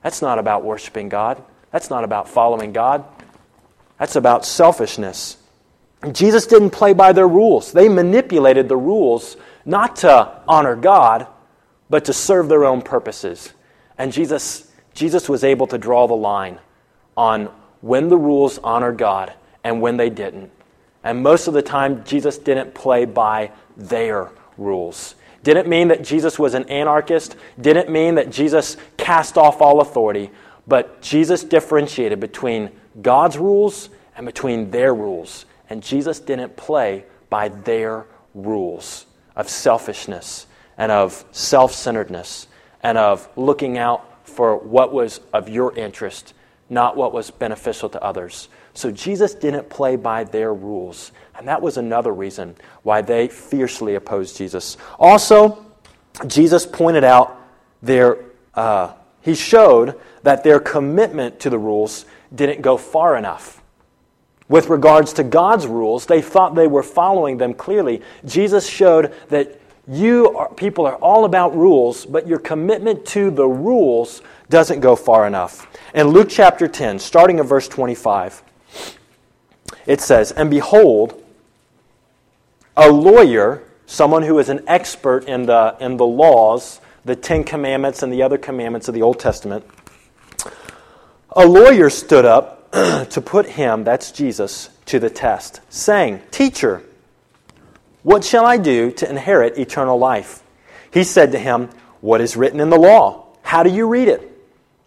that's 0.03 0.22
not 0.22 0.38
about 0.38 0.64
worshiping 0.64 1.09
God. 1.09 1.42
That's 1.70 1.90
not 1.90 2.05
about 2.05 2.29
following 2.29 2.72
God. 2.72 3.05
That's 3.98 4.16
about 4.16 4.44
selfishness. 4.44 5.38
Jesus 6.12 6.46
didn't 6.46 6.70
play 6.70 6.92
by 6.92 7.12
their 7.12 7.27
rules. 7.27 7.72
They 7.72 7.88
manipulated 7.88 8.68
the 8.68 8.77
rules 8.77 9.37
not 9.64 9.96
to 9.96 10.42
honor 10.46 10.77
God, 10.77 11.27
but 11.88 12.05
to 12.05 12.12
serve 12.12 12.48
their 12.48 12.64
own 12.64 12.83
purposes. 12.83 13.53
And 13.96 14.12
Jesus, 14.12 14.70
Jesus 14.92 15.29
was 15.29 15.44
able 15.44 15.66
to 15.68 15.79
draw 15.79 16.07
the 16.07 16.14
line 16.14 16.59
on 17.16 17.46
when 17.81 18.09
the 18.09 18.16
rules 18.16 18.59
honored 18.59 18.98
God 18.98 19.33
and 19.62 19.81
when 19.81 19.96
they 19.96 20.11
didn't. 20.11 20.50
And 21.03 21.22
most 21.22 21.48
of 21.48 21.55
the 21.55 21.62
time, 21.62 22.05
Jesus 22.05 22.38
didn't 22.38 22.74
play 22.74 23.05
by 23.05 23.53
their 23.77 24.31
rules. 24.57 25.14
Didn't 25.45 25.69
mean 25.69 25.89
that 25.89 26.03
Jesus 26.03 26.39
was 26.39 26.55
an 26.55 26.65
anarchist, 26.71 27.37
didn't 27.61 27.91
mean 27.91 28.15
that 28.15 28.31
Jesus 28.31 28.79
cast 28.97 29.37
off 29.37 29.61
all 29.61 29.83
authority, 29.83 30.31
but 30.67 31.03
Jesus 31.03 31.45
differentiated 31.45 32.19
between 32.19 32.71
God's 33.03 33.37
rules 33.37 33.91
and 34.17 34.25
between 34.25 34.71
their 34.71 34.95
rules. 34.95 35.45
And 35.69 35.83
Jesus 35.83 36.19
didn't 36.19 36.57
play 36.57 37.05
by 37.29 37.51
their 37.51 38.07
rules 38.35 39.05
of 39.37 39.51
selfishness 39.51 40.47
and 40.79 40.91
of 40.91 41.23
self 41.31 41.75
centeredness 41.75 42.49
and 42.83 42.97
of 42.97 43.29
looking 43.37 43.77
out 43.77 44.27
for 44.27 44.57
what 44.57 44.95
was 44.95 45.21
of 45.35 45.51
your 45.51 45.77
interest, 45.77 46.33
not 46.68 46.96
what 46.96 47.12
was 47.12 47.31
beneficial 47.31 47.88
to 47.90 48.03
others. 48.03 48.48
So 48.72 48.90
Jesus 48.90 49.35
didn't 49.35 49.70
play 49.70 49.96
by 49.96 50.24
their 50.24 50.53
rules. 50.53 51.12
And 51.37 51.48
that 51.48 51.62
was 51.62 51.77
another 51.77 52.12
reason 52.12 52.57
why 52.83 53.03
they 53.03 53.29
fiercely 53.29 53.94
opposed 53.94 54.37
Jesus. 54.37 54.77
Also, 54.98 55.64
Jesus 56.27 56.66
pointed 56.66 57.05
out 57.05 57.40
their, 57.83 58.18
uh, 58.55 58.94
he 59.20 59.35
showed 59.35 60.00
that 60.22 60.42
their 60.42 60.59
commitment 60.59 61.40
to 61.40 61.50
the 61.50 61.59
rules 61.59 62.05
didn't 62.35 62.62
go 62.62 62.77
far 62.77 63.16
enough. 63.16 63.62
With 64.48 64.68
regards 64.68 65.14
to 65.14 65.24
God's 65.24 65.66
rules, 65.66 66.07
they 66.07 66.20
thought 66.20 66.55
they 66.55 66.66
were 66.66 66.83
following 66.83 67.38
them 67.38 67.55
clearly. 67.55 68.03
Jesus 68.24 68.68
showed 68.68 69.14
that 69.29 69.61
you 69.87 70.37
are, 70.37 70.53
people 70.55 70.87
are 70.87 70.97
all 70.97 71.25
about 71.25 71.55
rules, 71.55 72.07
but 72.07 72.27
your 72.27 72.38
commitment 72.38 73.05
to 73.07 73.31
the 73.31 73.47
rules 73.47 74.23
doesn't 74.49 74.81
go 74.81 74.97
far 74.97 75.27
enough. 75.27 75.66
In 75.94 76.09
Luke 76.09 76.29
chapter 76.31 76.66
10, 76.66 76.99
starting 76.99 77.38
at 77.38 77.47
verse 77.47 77.68
25, 77.68 78.42
it 79.87 80.01
says, 80.01 80.33
And 80.33 80.51
behold, 80.51 81.23
a 82.77 82.90
lawyer, 82.90 83.62
someone 83.87 84.23
who 84.23 84.38
is 84.38 84.49
an 84.49 84.64
expert 84.66 85.25
in 85.27 85.47
the, 85.47 85.77
in 85.81 85.97
the 85.97 86.07
laws, 86.07 86.81
the 87.05 87.14
Ten 87.14 87.44
Commandments 87.44 88.03
and 88.03 88.12
the 88.12 88.23
other 88.23 88.38
commandments 88.38 88.88
of 88.88 88.94
the 88.94 89.03
Old 89.03 89.20
Testament, 89.20 89.64
a 91.31 91.47
lawyer 91.47 91.90
stood 91.90 92.25
up 92.25 92.70
to 92.73 93.20
put 93.20 93.47
him, 93.47 93.85
that's 93.85 94.12
Jesus, 94.12 94.70
to 94.87 94.99
the 94.99 95.11
test, 95.11 95.61
saying, 95.68 96.23
Teacher, 96.31 96.83
what 98.05 98.23
shall 98.23 98.45
I 98.45 98.59
do 98.59 98.93
to 98.93 99.09
inherit 99.09 99.59
eternal 99.59 99.99
life? 99.99 100.43
He 100.90 101.05
said 101.05 101.33
to 101.33 101.38
him, 101.38 101.71
What 102.03 102.21
is 102.21 102.37
written 102.37 102.61
in 102.61 102.69
the 102.69 102.79
law? 102.79 103.27
How 103.43 103.62
do 103.62 103.71
you 103.71 103.88
read 103.88 104.09
it? 104.09 104.31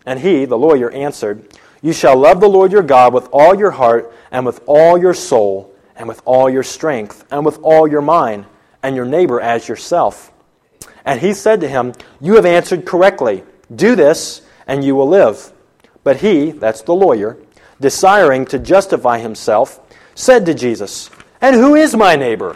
And 0.06 0.20
he, 0.20 0.46
the 0.46 0.58
lawyer, 0.58 0.92
answered, 0.92 1.52
You 1.82 1.94
shall 1.94 2.16
love 2.16 2.40
the 2.40 2.48
Lord 2.48 2.72
your 2.72 2.84
God 2.84 3.16
with 3.16 3.28
all 3.34 3.56
your 3.56 3.72
heart, 3.72 4.14
and 4.32 4.46
with 4.46 4.62
all 4.68 5.00
your 5.00 5.16
soul, 5.16 5.74
and 5.96 6.08
with 6.08 6.22
all 6.26 6.48
your 6.48 6.62
strength, 6.62 7.26
and 7.32 7.44
with 7.44 7.58
all 7.64 7.88
your 7.88 8.04
mind, 8.04 8.46
and 8.84 8.96
your 8.96 9.06
neighbor 9.06 9.42
as 9.42 9.68
yourself. 9.68 10.32
And 11.04 11.20
he 11.20 11.34
said 11.34 11.60
to 11.62 11.68
him, 11.68 11.94
You 12.22 12.36
have 12.36 12.46
answered 12.46 12.86
correctly. 12.86 13.44
Do 13.76 13.96
this, 13.96 14.44
and 14.68 14.84
you 14.84 14.94
will 14.94 15.10
live. 15.10 15.52
But 16.04 16.18
he, 16.18 16.52
that's 16.52 16.84
the 16.84 16.94
lawyer, 16.94 17.40
desiring 17.82 18.46
to 18.46 18.60
justify 18.60 19.18
himself, 19.18 19.80
said 20.14 20.46
to 20.46 20.54
Jesus, 20.54 21.10
And 21.42 21.56
who 21.56 21.74
is 21.74 21.96
my 21.96 22.16
neighbor? 22.16 22.56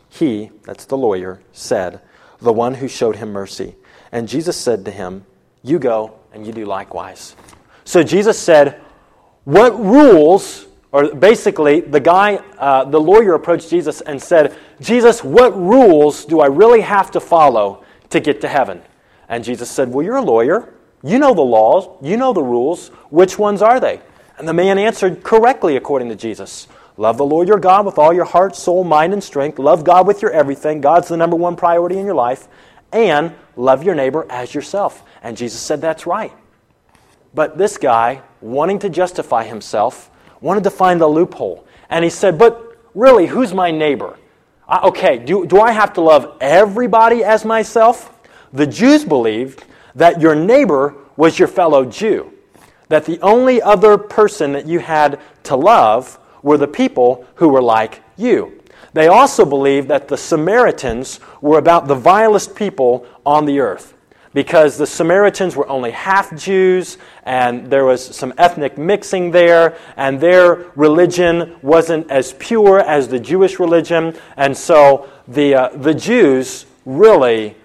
He, 0.11 0.51
that's 0.63 0.85
the 0.85 0.97
lawyer, 0.97 1.41
said, 1.53 2.01
The 2.41 2.51
one 2.51 2.75
who 2.75 2.89
showed 2.89 3.15
him 3.15 3.31
mercy. 3.31 3.75
And 4.11 4.27
Jesus 4.27 4.57
said 4.57 4.83
to 4.85 4.91
him, 4.91 5.25
You 5.63 5.79
go 5.79 6.19
and 6.33 6.45
you 6.45 6.51
do 6.51 6.65
likewise. 6.65 7.35
So 7.85 8.03
Jesus 8.03 8.37
said, 8.37 8.81
What 9.45 9.79
rules, 9.79 10.67
or 10.91 11.15
basically, 11.15 11.79
the 11.79 12.01
guy, 12.01 12.35
uh, 12.57 12.83
the 12.83 12.99
lawyer 12.99 13.35
approached 13.35 13.69
Jesus 13.69 14.01
and 14.01 14.21
said, 14.21 14.55
Jesus, 14.81 15.23
what 15.23 15.57
rules 15.57 16.25
do 16.25 16.41
I 16.41 16.47
really 16.47 16.81
have 16.81 17.09
to 17.11 17.21
follow 17.21 17.85
to 18.09 18.19
get 18.19 18.41
to 18.41 18.49
heaven? 18.49 18.81
And 19.29 19.45
Jesus 19.45 19.71
said, 19.71 19.89
Well, 19.89 20.05
you're 20.05 20.17
a 20.17 20.21
lawyer. 20.21 20.73
You 21.03 21.19
know 21.19 21.33
the 21.33 21.41
laws. 21.41 21.87
You 22.03 22.17
know 22.17 22.33
the 22.33 22.43
rules. 22.43 22.89
Which 23.09 23.39
ones 23.39 23.61
are 23.61 23.79
they? 23.79 24.01
And 24.37 24.45
the 24.45 24.53
man 24.53 24.77
answered 24.77 25.23
correctly 25.23 25.77
according 25.77 26.09
to 26.09 26.15
Jesus. 26.17 26.67
Love 27.01 27.17
the 27.17 27.25
Lord 27.25 27.47
your 27.47 27.57
God 27.57 27.87
with 27.87 27.97
all 27.97 28.13
your 28.13 28.25
heart, 28.25 28.55
soul, 28.55 28.83
mind, 28.83 29.11
and 29.11 29.23
strength. 29.23 29.57
Love 29.57 29.83
God 29.83 30.05
with 30.05 30.21
your 30.21 30.29
everything. 30.29 30.81
God's 30.81 31.07
the 31.07 31.17
number 31.17 31.35
one 31.35 31.55
priority 31.55 31.97
in 31.97 32.05
your 32.05 32.13
life. 32.13 32.47
And 32.91 33.33
love 33.55 33.83
your 33.83 33.95
neighbor 33.95 34.27
as 34.29 34.53
yourself. 34.53 35.01
And 35.23 35.35
Jesus 35.35 35.59
said, 35.59 35.81
That's 35.81 36.05
right. 36.05 36.31
But 37.33 37.57
this 37.57 37.79
guy, 37.79 38.21
wanting 38.39 38.77
to 38.79 38.89
justify 38.89 39.45
himself, 39.45 40.11
wanted 40.41 40.63
to 40.65 40.69
find 40.69 41.01
a 41.01 41.07
loophole. 41.07 41.65
And 41.89 42.03
he 42.03 42.11
said, 42.11 42.37
But 42.37 42.77
really, 42.93 43.25
who's 43.25 43.51
my 43.51 43.71
neighbor? 43.71 44.19
Uh, 44.67 44.81
okay, 44.83 45.17
do, 45.17 45.47
do 45.47 45.59
I 45.59 45.71
have 45.71 45.93
to 45.93 46.01
love 46.01 46.37
everybody 46.39 47.23
as 47.23 47.43
myself? 47.43 48.13
The 48.53 48.67
Jews 48.67 49.05
believed 49.05 49.63
that 49.95 50.21
your 50.21 50.35
neighbor 50.35 50.93
was 51.17 51.39
your 51.39 51.47
fellow 51.47 51.83
Jew, 51.83 52.31
that 52.89 53.05
the 53.05 53.19
only 53.21 53.59
other 53.59 53.97
person 53.97 54.51
that 54.51 54.67
you 54.67 54.77
had 54.77 55.19
to 55.45 55.55
love 55.55 56.19
were 56.41 56.57
the 56.57 56.67
people 56.67 57.25
who 57.35 57.49
were 57.49 57.61
like 57.61 58.01
you. 58.17 58.61
They 58.93 59.07
also 59.07 59.45
believed 59.45 59.87
that 59.87 60.07
the 60.07 60.17
Samaritans 60.17 61.19
were 61.39 61.57
about 61.57 61.87
the 61.87 61.95
vilest 61.95 62.55
people 62.55 63.05
on 63.25 63.45
the 63.45 63.59
earth 63.59 63.93
because 64.33 64.77
the 64.77 64.87
Samaritans 64.87 65.55
were 65.55 65.67
only 65.67 65.91
half 65.91 66.35
Jews 66.35 66.97
and 67.23 67.69
there 67.69 67.85
was 67.85 68.03
some 68.15 68.33
ethnic 68.37 68.77
mixing 68.77 69.31
there, 69.31 69.77
and 69.97 70.19
their 70.19 70.71
religion 70.75 71.57
wasn't 71.61 72.09
as 72.09 72.33
pure 72.33 72.79
as 72.79 73.07
the 73.07 73.19
Jewish 73.19 73.59
religion. 73.59 74.15
And 74.37 74.55
so 74.55 75.09
the, 75.27 75.55
uh, 75.55 75.69
the 75.69 75.93
Jews 75.93 76.65
really 76.85 77.55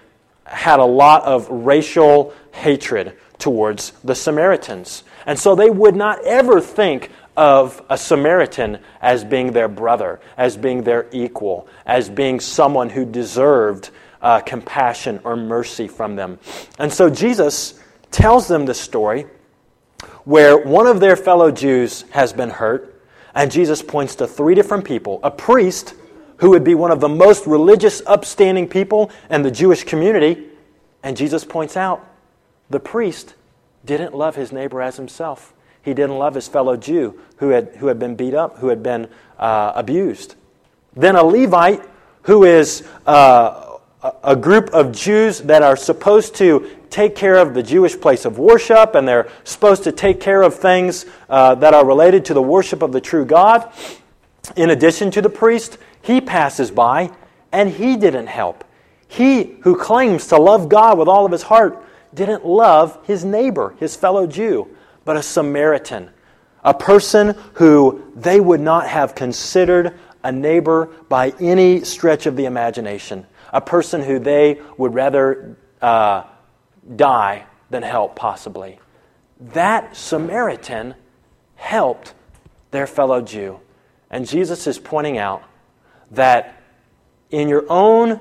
had 0.45 0.79
a 0.79 0.85
lot 0.85 1.23
of 1.23 1.49
racial 1.49 2.33
hatred 2.51 3.17
towards 3.39 3.91
the 4.03 4.15
Samaritans. 4.15 5.03
And 5.25 5.37
so 5.37 5.55
they 5.55 5.69
would 5.69 5.95
not 5.95 6.23
ever 6.25 6.61
think 6.61 7.11
of 7.37 7.83
a 7.87 7.97
Samaritan 7.97 8.79
as 8.99 9.23
being 9.23 9.51
their 9.51 9.67
brother, 9.67 10.19
as 10.35 10.57
being 10.57 10.83
their 10.83 11.07
equal, 11.11 11.67
as 11.85 12.09
being 12.09 12.39
someone 12.39 12.89
who 12.89 13.05
deserved 13.05 13.91
uh, 14.21 14.39
compassion 14.39 15.21
or 15.23 15.35
mercy 15.35 15.87
from 15.87 16.15
them. 16.15 16.39
And 16.79 16.91
so 16.91 17.09
Jesus 17.11 17.79
tells 18.09 18.47
them 18.47 18.65
this 18.65 18.81
story 18.81 19.27
where 20.23 20.57
one 20.57 20.87
of 20.87 20.99
their 20.99 21.15
fellow 21.15 21.51
Jews 21.51 22.03
has 22.09 22.33
been 22.33 22.49
hurt, 22.49 23.01
and 23.35 23.51
Jesus 23.51 23.83
points 23.83 24.15
to 24.15 24.27
three 24.27 24.55
different 24.55 24.83
people 24.83 25.19
a 25.23 25.31
priest 25.31 25.93
who 26.37 26.49
would 26.51 26.63
be 26.63 26.75
one 26.75 26.91
of 26.91 26.99
the 26.99 27.09
most 27.09 27.45
religious, 27.47 28.01
upstanding 28.05 28.67
people 28.67 29.11
in 29.29 29.43
the 29.43 29.51
Jewish 29.51 29.83
community, 29.83 30.47
and 31.03 31.15
Jesus 31.15 31.45
points 31.45 31.77
out 31.77 32.07
the 32.69 32.79
priest 32.79 33.35
didn't 33.85 34.13
love 34.13 34.35
his 34.35 34.51
neighbor 34.51 34.81
as 34.81 34.97
himself. 34.97 35.53
He 35.87 35.93
didn't 35.93 36.17
love 36.17 36.35
his 36.35 36.49
fellow 36.49 36.75
Jew 36.75 37.17
who 37.37 37.47
had, 37.47 37.77
who 37.77 37.87
had 37.87 37.97
been 37.97 38.13
beat 38.13 38.33
up, 38.33 38.57
who 38.57 38.67
had 38.67 38.83
been 38.83 39.07
uh, 39.39 39.71
abused. 39.73 40.35
Then 40.97 41.15
a 41.15 41.23
Levite 41.23 41.81
who 42.23 42.43
is 42.43 42.85
uh, 43.05 43.77
a 44.21 44.35
group 44.35 44.69
of 44.73 44.91
Jews 44.91 45.39
that 45.43 45.61
are 45.63 45.77
supposed 45.77 46.35
to 46.35 46.69
take 46.89 47.15
care 47.15 47.35
of 47.35 47.53
the 47.53 47.63
Jewish 47.63 47.97
place 47.97 48.25
of 48.25 48.37
worship 48.37 48.95
and 48.95 49.07
they're 49.07 49.29
supposed 49.45 49.85
to 49.85 49.93
take 49.93 50.19
care 50.19 50.41
of 50.41 50.55
things 50.55 51.05
uh, 51.29 51.55
that 51.55 51.73
are 51.73 51.85
related 51.85 52.25
to 52.25 52.33
the 52.33 52.41
worship 52.41 52.81
of 52.81 52.91
the 52.91 52.99
true 52.99 53.23
God. 53.23 53.71
In 54.57 54.71
addition 54.71 55.09
to 55.11 55.21
the 55.21 55.29
priest, 55.29 55.77
he 56.01 56.19
passes 56.19 56.69
by 56.69 57.11
and 57.53 57.69
he 57.69 57.95
didn't 57.95 58.27
help. 58.27 58.65
He 59.07 59.55
who 59.61 59.77
claims 59.77 60.27
to 60.27 60.37
love 60.37 60.67
God 60.67 60.97
with 60.97 61.07
all 61.07 61.25
of 61.25 61.31
his 61.31 61.43
heart 61.43 61.81
didn't 62.13 62.45
love 62.45 62.99
his 63.05 63.23
neighbor, 63.23 63.73
his 63.79 63.95
fellow 63.95 64.27
Jew 64.27 64.67
but 65.07 65.15
a 65.15 65.23
Samaritan, 65.23 66.09
a 66.65 66.73
person 66.73 67.33
who 67.53 68.11
they 68.13 68.41
would 68.41 68.59
not 68.59 68.89
have 68.89 69.15
considered 69.15 69.97
a 70.21 70.33
neighbor 70.33 70.87
by 71.07 71.29
any 71.39 71.85
stretch 71.85 72.25
of 72.25 72.35
the 72.35 72.43
imagination, 72.43 73.25
a 73.53 73.61
person 73.61 74.01
who 74.01 74.19
they 74.19 74.59
would 74.77 74.93
rather 74.93 75.55
uh, 75.81 76.23
die 76.93 77.45
than 77.69 77.83
help, 77.83 78.17
possibly. 78.17 78.79
That 79.39 79.95
Samaritan 79.95 80.95
helped 81.55 82.13
their 82.71 82.85
fellow 82.85 83.21
Jew. 83.21 83.61
And 84.09 84.27
Jesus 84.27 84.67
is 84.67 84.77
pointing 84.77 85.17
out 85.17 85.41
that 86.11 86.61
in 87.29 87.47
your 87.47 87.65
own 87.69 88.19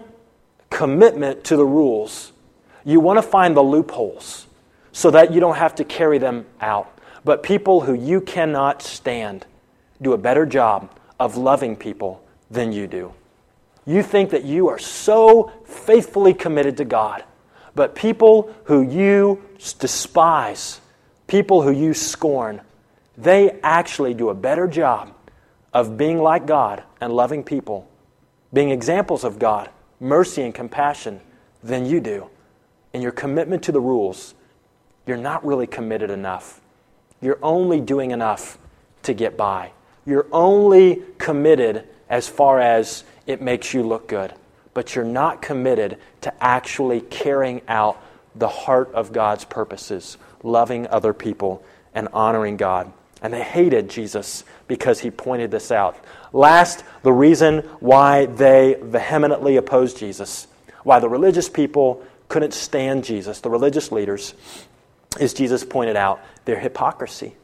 commitment 0.71 1.43
to 1.47 1.57
the 1.57 1.67
rules, 1.67 2.33
you 2.85 3.01
want 3.01 3.17
to 3.17 3.23
find 3.23 3.57
the 3.57 3.63
loopholes 3.63 4.46
so 4.97 5.11
that 5.11 5.31
you 5.31 5.41
don't 5.41 5.57
have 5.57 5.75
to 5.75 5.85
carry 5.85 6.17
them 6.17 6.47
out. 6.59 6.91
But 7.23 7.43
people 7.43 7.83
who 7.83 7.93
you 7.93 8.19
cannot 8.23 8.81
stand 8.81 9.45
do 10.01 10.15
a 10.15 10.19
better 10.19 10.47
job 10.47 10.91
of 11.21 11.37
loving 11.37 11.77
people 11.77 12.25
than 12.51 12.73
you 12.73 12.87
do. 12.87 13.13
You 13.85 14.03
think 14.03 14.31
that 14.31 14.45
you 14.45 14.69
are 14.69 14.79
so 14.79 15.53
faithfully 15.67 16.33
committed 16.33 16.79
to 16.79 16.87
God, 16.87 17.25
but 17.75 17.95
people 17.95 18.55
who 18.65 18.81
you 18.81 19.43
despise, 19.79 20.81
people 21.27 21.61
who 21.61 21.73
you 21.73 21.93
scorn, 21.93 22.63
they 23.19 23.61
actually 23.63 24.15
do 24.15 24.31
a 24.31 24.35
better 24.35 24.67
job 24.67 25.13
of 25.75 25.99
being 25.99 26.23
like 26.23 26.47
God 26.47 26.83
and 27.03 27.13
loving 27.13 27.45
people, 27.45 27.87
being 28.51 28.71
examples 28.71 29.25
of 29.25 29.39
God, 29.39 29.69
mercy 30.01 30.41
and 30.41 30.55
compassion 30.55 31.21
than 31.63 31.85
you 31.85 32.01
do. 32.01 32.31
In 32.95 33.03
your 33.03 33.13
commitment 33.13 33.63
to 33.65 33.73
the 33.73 33.81
rules, 33.81 34.33
you're 35.07 35.17
not 35.17 35.45
really 35.47 35.67
committed 35.67 36.11
enough. 36.11 36.61
You're 37.21 37.39
only 37.43 37.81
doing 37.81 38.11
enough 38.11 38.59
to 39.05 39.15
get 39.15 39.37
by. 39.37 39.71
You're 40.05 40.27
only 40.33 41.03
committed 41.19 41.85
as 42.09 42.29
far 42.29 42.61
as 42.61 43.05
it 43.27 43.41
makes 43.41 43.73
you 43.75 43.83
look 43.83 44.09
good, 44.09 44.33
but 44.75 44.95
you're 44.95 45.05
not 45.05 45.43
committed 45.43 45.99
to 46.23 46.45
actually 46.45 47.01
carrying 47.01 47.63
out 47.69 48.01
the 48.35 48.49
heart 48.49 48.93
of 48.93 49.13
God's 49.13 49.45
purposes, 49.45 50.19
loving 50.43 50.87
other 50.89 51.13
people 51.13 51.65
and 51.95 52.09
honoring 52.13 52.57
God. 52.57 52.93
And 53.23 53.33
they 53.33 53.43
hated 53.43 53.89
Jesus 53.89 54.45
because 54.69 55.01
he 55.01 55.11
pointed 55.11 55.51
this 55.51 55.73
out. 55.73 55.97
Last, 56.33 56.85
the 57.03 57.13
reason 57.13 57.61
why 57.81 58.27
they 58.27 58.77
vehemently 58.81 59.57
opposed 59.57 59.99
Jesus, 59.99 60.47
why 60.83 60.99
the 60.99 61.09
religious 61.09 61.49
people 61.49 62.05
couldn't 62.29 62.53
stand 62.53 63.05
Jesus, 63.05 63.41
the 63.41 63.51
religious 63.51 63.91
leaders, 63.91 64.35
is 65.21 65.35
Jesus 65.35 65.65
pointed 65.65 65.97
out 65.97 66.21
their 66.45 66.59
hypocrisy. 66.59 67.35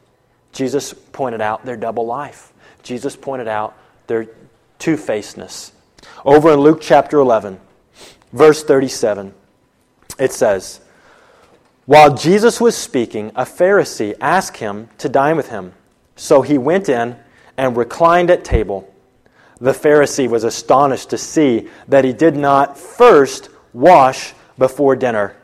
Jesus 0.51 0.93
pointed 0.93 1.41
out 1.41 1.65
their 1.65 1.77
double 1.77 2.05
life. 2.05 2.53
Jesus 2.83 3.15
pointed 3.15 3.47
out 3.47 3.75
their 4.07 4.27
two 4.79 4.97
facedness. 4.97 5.71
Over 6.25 6.53
in 6.53 6.59
Luke 6.59 6.79
chapter 6.81 7.19
11, 7.19 7.59
verse 8.31 8.63
37, 8.63 9.33
it 10.19 10.31
says, 10.31 10.81
While 11.85 12.15
Jesus 12.15 12.61
was 12.61 12.77
speaking, 12.77 13.31
a 13.35 13.45
Pharisee 13.45 14.15
asked 14.21 14.57
him 14.57 14.89
to 14.97 15.09
dine 15.09 15.37
with 15.37 15.49
him. 15.49 15.73
So 16.15 16.41
he 16.41 16.57
went 16.57 16.89
in 16.89 17.15
and 17.57 17.77
reclined 17.77 18.29
at 18.29 18.43
table. 18.43 18.93
The 19.59 19.71
Pharisee 19.71 20.29
was 20.29 20.43
astonished 20.43 21.09
to 21.11 21.17
see 21.17 21.69
that 21.87 22.03
he 22.03 22.13
did 22.13 22.35
not 22.35 22.77
first 22.77 23.49
wash 23.71 24.33
before 24.57 24.95
dinner. 24.95 25.35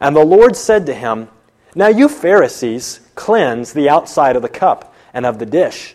And 0.00 0.14
the 0.14 0.24
Lord 0.24 0.56
said 0.56 0.86
to 0.86 0.94
him, 0.94 1.28
now 1.76 1.88
you 1.88 2.08
Pharisees 2.08 3.00
cleanse 3.14 3.72
the 3.72 3.88
outside 3.88 4.34
of 4.34 4.42
the 4.42 4.48
cup 4.48 4.94
and 5.12 5.26
of 5.26 5.38
the 5.38 5.46
dish, 5.46 5.94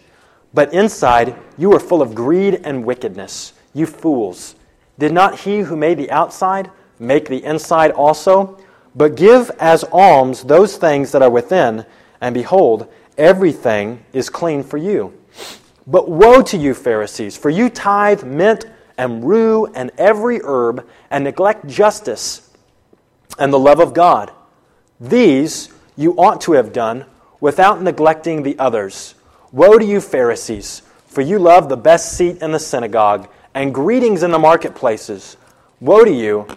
but 0.54 0.74
inside 0.74 1.36
you 1.58 1.74
are 1.74 1.80
full 1.80 2.02
of 2.02 2.14
greed 2.14 2.62
and 2.64 2.86
wickedness. 2.86 3.54
You 3.74 3.88
fools, 3.88 4.56
Did 5.00 5.12
not 5.12 5.40
he 5.40 5.60
who 5.60 5.76
made 5.76 5.98
the 5.98 6.12
outside 6.12 6.70
make 7.00 7.28
the 7.28 7.44
inside 7.44 7.92
also? 7.92 8.60
But 8.96 9.16
give 9.16 9.50
as 9.60 9.84
alms 9.86 10.44
those 10.44 10.78
things 10.78 11.12
that 11.14 11.22
are 11.22 11.30
within, 11.30 11.86
and 12.20 12.34
behold, 12.34 12.88
everything 13.18 14.06
is 14.14 14.30
clean 14.30 14.64
for 14.64 14.78
you. 14.78 15.18
But 15.88 16.10
woe 16.10 16.42
to 16.44 16.58
you, 16.58 16.74
Pharisees, 16.74 17.38
for 17.38 17.50
you 17.50 17.70
tithe 17.70 18.24
mint 18.24 18.66
and 18.98 19.24
rue 19.24 19.66
and 19.74 19.90
every 19.98 20.40
herb, 20.44 20.88
and 21.10 21.24
neglect 21.24 21.66
justice 21.68 22.50
and 23.40 23.52
the 23.52 23.60
love 23.60 23.80
of 23.80 23.94
God. 23.94 24.32
These 25.02 25.70
you 25.98 26.14
ought 26.14 26.42
to 26.42 26.54
have 26.54 26.72
done 26.72 27.06
without 27.40 27.82
neglecting 27.82 28.44
the 28.44 28.58
others. 28.60 29.16
Woe 29.52 29.80
to 29.80 29.84
you, 29.84 30.00
Pharisees, 30.00 30.84
for 31.08 31.22
you 31.22 31.40
love 31.40 31.70
the 31.70 31.76
best 31.76 32.16
seat 32.16 32.38
in 32.38 32.52
the 32.52 32.60
synagogue 32.60 33.28
and 33.56 33.74
greetings 33.74 34.22
in 34.22 34.30
the 34.30 34.38
marketplaces. 34.38 35.38
Woe 35.80 36.06
to 36.06 36.12
you, 36.12 36.48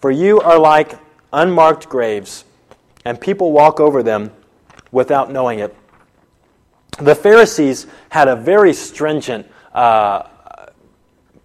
for 0.00 0.10
you 0.10 0.40
are 0.40 0.58
like 0.58 0.98
unmarked 1.32 1.88
graves, 1.88 2.44
and 3.04 3.20
people 3.20 3.52
walk 3.52 3.78
over 3.78 4.02
them 4.02 4.32
without 4.90 5.30
knowing 5.30 5.60
it. 5.60 5.74
The 6.98 7.14
Pharisees 7.14 7.86
had 8.08 8.26
a 8.26 8.34
very 8.34 8.72
stringent 8.72 9.46
uh, 9.72 10.24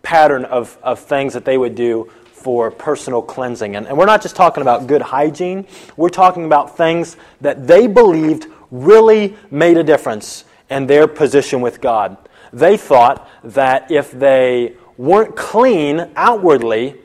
pattern 0.01 0.45
of, 0.45 0.77
of 0.81 0.99
things 0.99 1.33
that 1.33 1.45
they 1.45 1.57
would 1.57 1.75
do 1.75 2.11
for 2.39 2.71
personal 2.71 3.21
cleansing. 3.21 3.75
And, 3.75 3.87
and 3.87 3.97
we're 3.97 4.05
not 4.05 4.21
just 4.21 4.35
talking 4.35 4.61
about 4.61 4.87
good 4.87 5.01
hygiene, 5.01 5.67
we're 5.97 6.09
talking 6.09 6.45
about 6.45 6.77
things 6.77 7.17
that 7.41 7.67
they 7.67 7.87
believed 7.87 8.47
really 8.71 9.35
made 9.51 9.77
a 9.77 9.83
difference 9.83 10.45
in 10.69 10.87
their 10.87 11.07
position 11.07 11.61
with 11.61 11.81
God. 11.81 12.17
They 12.53 12.77
thought 12.77 13.29
that 13.43 13.91
if 13.91 14.11
they 14.11 14.75
weren't 14.97 15.35
clean 15.35 16.09
outwardly, 16.15 16.95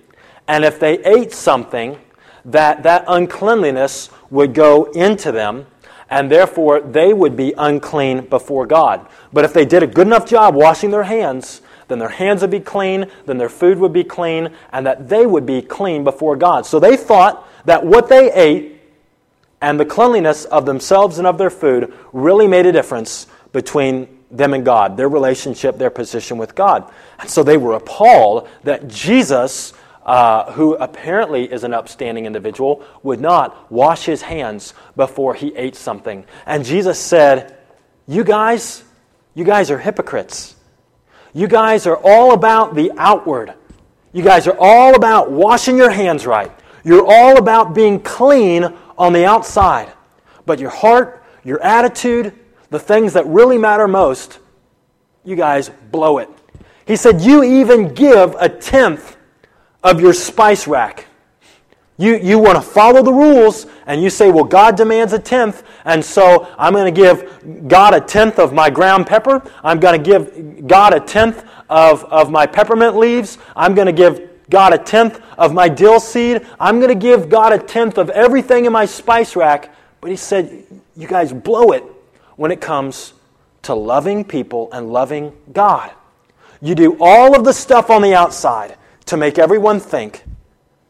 and 0.47 0.65
if 0.65 0.79
they 0.79 0.99
ate 1.05 1.33
something, 1.33 1.99
that 2.45 2.83
that 2.83 3.05
uncleanliness 3.09 4.11
would 4.31 4.53
go 4.53 4.85
into 4.93 5.33
them, 5.33 5.67
and 6.11 6.31
therefore 6.31 6.81
they 6.81 7.13
would 7.13 7.37
be 7.37 7.55
unclean 7.57 8.27
before 8.27 8.67
God. 8.67 9.09
But 9.33 9.45
if 9.45 9.53
they 9.53 9.65
did 9.65 9.83
a 9.83 9.87
good 9.87 10.07
enough 10.07 10.27
job 10.27 10.55
washing 10.55 10.91
their 10.91 11.05
hands, 11.05 11.63
then 11.89 11.99
their 11.99 12.09
hands 12.09 12.43
would 12.43 12.51
be 12.51 12.61
clean, 12.61 13.11
then 13.27 13.39
their 13.39 13.49
food 13.49 13.79
would 13.79 13.93
be 13.93 14.05
clean, 14.05 14.51
and 14.73 14.87
that 14.87 15.09
they 15.09 15.27
would 15.27 15.47
be 15.47 15.63
clean 15.63 16.05
before 16.05 16.37
God. 16.37 16.67
So 16.67 16.79
they 16.79 16.97
thought 16.97 17.49
that 17.65 17.85
what 17.85 18.09
they 18.09 18.33
ate 18.33 18.81
and 19.61 19.81
the 19.81 19.87
cleanliness 19.87 20.45
of 20.45 20.67
themselves 20.67 21.19
and 21.19 21.27
of 21.27 21.39
their 21.39 21.51
food 21.51 21.95
really 22.13 22.47
made 22.47 22.67
a 22.67 22.73
difference 22.73 23.27
between 23.53 24.09
them 24.31 24.53
and 24.53 24.65
God, 24.65 24.97
their 24.97 25.09
relationship, 25.09 25.79
their 25.79 25.91
position 25.91 26.39
with 26.39 26.55
God. 26.55 26.93
And 27.19 27.31
so 27.31 27.43
they 27.43 27.57
were 27.57 27.75
appalled 27.75 28.49
that 28.65 28.89
Jesus, 28.89 29.73
uh, 30.05 30.53
who 30.53 30.75
apparently 30.75 31.51
is 31.51 31.65
an 31.65 31.73
upstanding 31.73 32.27
individual, 32.27 32.85
would 33.03 33.21
not 33.21 33.71
wash 33.73 34.05
his 34.05 34.23
hands 34.23 34.75
before 34.97 35.35
he 35.35 35.55
ate 35.57 35.77
something. 35.77 36.25
And 36.47 36.65
Jesus 36.65 36.99
said, 36.99 37.57
You 38.07 38.25
guys, 38.25 38.83
you 39.35 39.45
guys 39.45 39.71
are 39.71 39.79
hypocrites. 39.79 40.54
You 41.35 41.49
guys 41.49 41.87
are 41.87 41.97
all 41.97 42.33
about 42.33 42.77
the 42.77 42.93
outward. 42.97 43.55
You 44.13 44.23
guys 44.23 44.47
are 44.47 44.57
all 44.59 44.95
about 44.95 45.33
washing 45.33 45.77
your 45.77 45.91
hands 45.91 46.27
right. 46.27 46.53
You're 46.85 47.05
all 47.05 47.39
about 47.39 47.75
being 47.75 47.99
clean 48.01 48.73
on 48.97 49.13
the 49.13 49.27
outside. 49.27 49.93
But 50.47 50.61
your 50.61 50.71
heart, 50.71 51.25
your 51.43 51.61
attitude, 51.61 52.33
the 52.71 52.79
things 52.79 53.13
that 53.15 53.27
really 53.27 53.59
matter 53.59 53.89
most, 53.89 54.39
you 55.25 55.35
guys 55.35 55.71
blow 55.91 56.19
it. 56.19 56.29
He 56.87 56.95
said, 56.95 57.21
You 57.21 57.43
even 57.43 57.95
give 57.95 58.37
a 58.39 58.49
tenth 58.49 59.17
of 59.83 60.01
your 60.01 60.13
spice 60.13 60.69
rack. 60.69 61.07
You, 61.97 62.17
you 62.17 62.41
want 62.41 62.57
to 62.57 62.63
follow 62.63 63.03
the 63.03 63.13
rules, 63.13 63.67
and 63.87 64.03
you 64.03 64.11
say, 64.11 64.31
Well, 64.31 64.45
God 64.45 64.77
demands 64.77 65.13
a 65.13 65.19
tenth, 65.19 65.63
and 65.85 66.05
so 66.05 66.53
I'm 66.59 66.73
going 66.73 66.93
to 66.93 67.01
give 67.01 67.69
God 67.69 67.95
a 67.95 68.01
tenth 68.01 68.41
of 68.41 68.53
my 68.53 68.69
ground 68.69 69.07
pepper. 69.07 69.43
I'm 69.63 69.79
going 69.79 70.03
to 70.03 70.11
give 70.11 70.67
God 70.67 70.93
a 70.93 70.99
tenth 70.99 71.45
of, 71.71 72.05
of 72.05 72.31
my 72.31 72.47
peppermint 72.47 72.97
leaves. 72.97 73.39
I'm 73.55 73.75
going 73.75 73.87
to 73.87 73.93
give 73.93 74.29
God 74.51 74.73
a 74.75 74.79
tenth 74.79 75.21
of 75.39 75.55
my 75.55 75.69
dill 75.69 76.01
seed. 76.01 76.45
I'm 76.59 76.81
going 76.81 76.89
to 76.89 76.97
give 76.97 77.29
God 77.29 77.53
a 77.53 77.59
tenth 77.59 77.97
of 77.97 78.11
everything 78.11 78.65
in 78.65 78.73
my 78.73 78.87
spice 78.87 79.37
rack. 79.37 79.73
But 80.01 80.11
he 80.11 80.17
said, 80.17 80.65
You 80.97 81.07
guys 81.07 81.33
blow 81.33 81.71
it 81.71 81.85
when 82.35 82.51
it 82.51 82.61
comes 82.61 83.13
to 83.63 83.75
loving 83.75 84.25
people 84.25 84.69
and 84.73 84.93
loving 84.93 85.33
God. 85.53 85.93
You 86.61 86.75
do 86.75 86.97
all 86.99 87.37
of 87.37 87.45
the 87.45 87.53
stuff 87.53 87.89
on 87.89 88.03
the 88.03 88.15
outside 88.15 88.77
to 89.07 89.17
make 89.17 89.39
everyone 89.39 89.79
think 89.79 90.25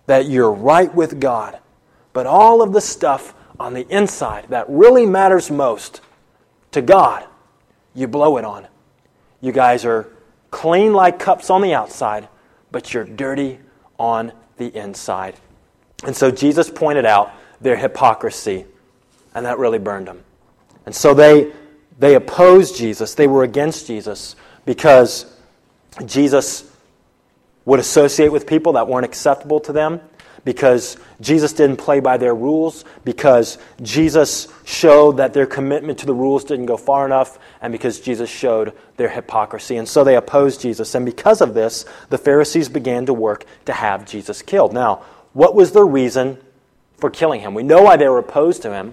that 0.07 0.27
you're 0.27 0.53
right 0.53 0.93
with 0.95 1.21
God. 1.21 1.59
But 2.13 2.27
all 2.27 2.63
of 2.63 2.73
the 2.73 2.81
stuff 2.81 3.35
on 3.59 3.75
the 3.75 3.87
inside 3.89 4.47
that 4.49 4.67
really 4.69 5.07
matters 5.07 5.51
most 5.51 6.01
to 6.73 6.83
God, 6.83 7.25
you 7.95 8.07
blow 8.09 8.37
it 8.37 8.45
on. 8.45 8.67
You 9.41 9.53
guys 9.53 9.85
are 9.85 10.09
clean 10.51 10.93
like 10.93 11.19
cups 11.19 11.51
on 11.51 11.63
the 11.63 11.75
outside, 11.75 12.29
but 12.71 12.93
you're 12.93 13.05
dirty 13.05 13.59
on 13.99 14.33
the 14.57 14.77
inside. 14.77 15.37
And 16.05 16.15
so 16.15 16.31
Jesus 16.31 16.71
pointed 16.71 17.07
out 17.07 17.33
their 17.61 17.77
hypocrisy, 17.77 18.67
and 19.35 19.47
that 19.47 19.59
really 19.59 19.79
burned 19.79 20.09
them. 20.09 20.23
And 20.87 20.95
so 20.95 21.15
they, 21.15 21.53
they 21.99 22.15
opposed 22.15 22.77
Jesus. 22.77 23.15
They 23.15 23.27
were 23.27 23.45
against 23.45 23.87
Jesus 23.87 24.37
because 24.65 25.37
Jesus 26.05 26.74
would 27.65 27.81
associate 27.81 28.31
with 28.31 28.47
people 28.47 28.75
that 28.75 28.89
weren't 28.89 29.05
acceptable 29.05 29.61
to 29.61 29.73
them, 29.73 30.01
because 30.45 30.99
Jesus 31.23 31.55
didn't 31.55 31.79
play 31.79 32.01
by 32.01 32.19
their 32.19 32.35
rules, 32.35 32.85
because 33.05 33.57
Jesus 33.81 34.49
showed 34.65 35.17
that 35.17 35.33
their 35.33 35.47
commitment 35.47 36.01
to 36.01 36.07
the 36.07 36.13
rules 36.13 36.45
didn't 36.45 36.67
go 36.67 36.77
far 36.77 37.07
enough, 37.07 37.39
and 37.63 37.73
because 37.73 37.99
Jesus 38.01 38.29
showed 38.29 38.75
their 38.99 39.09
hypocrisy. 39.09 39.77
And 39.77 39.89
so 39.89 40.05
they 40.05 40.17
opposed 40.17 40.61
Jesus. 40.61 40.95
And 40.95 41.07
because 41.07 41.41
of 41.41 41.55
this, 41.55 41.87
the 42.11 42.19
Pharisees 42.19 42.69
began 42.69 43.07
to 43.07 43.15
work 43.15 43.47
to 43.65 43.73
have 43.73 44.05
Jesus 44.05 44.43
killed. 44.43 44.75
Now, 44.75 45.03
what 45.33 45.55
was 45.55 45.73
their 45.73 45.87
reason 45.87 46.37
for 46.99 47.09
killing 47.09 47.41
him? 47.41 47.55
We 47.55 47.63
know 47.63 47.83
why 47.83 47.97
they 47.97 48.09
were 48.09 48.19
opposed 48.19 48.61
to 48.63 48.73
him. 48.73 48.93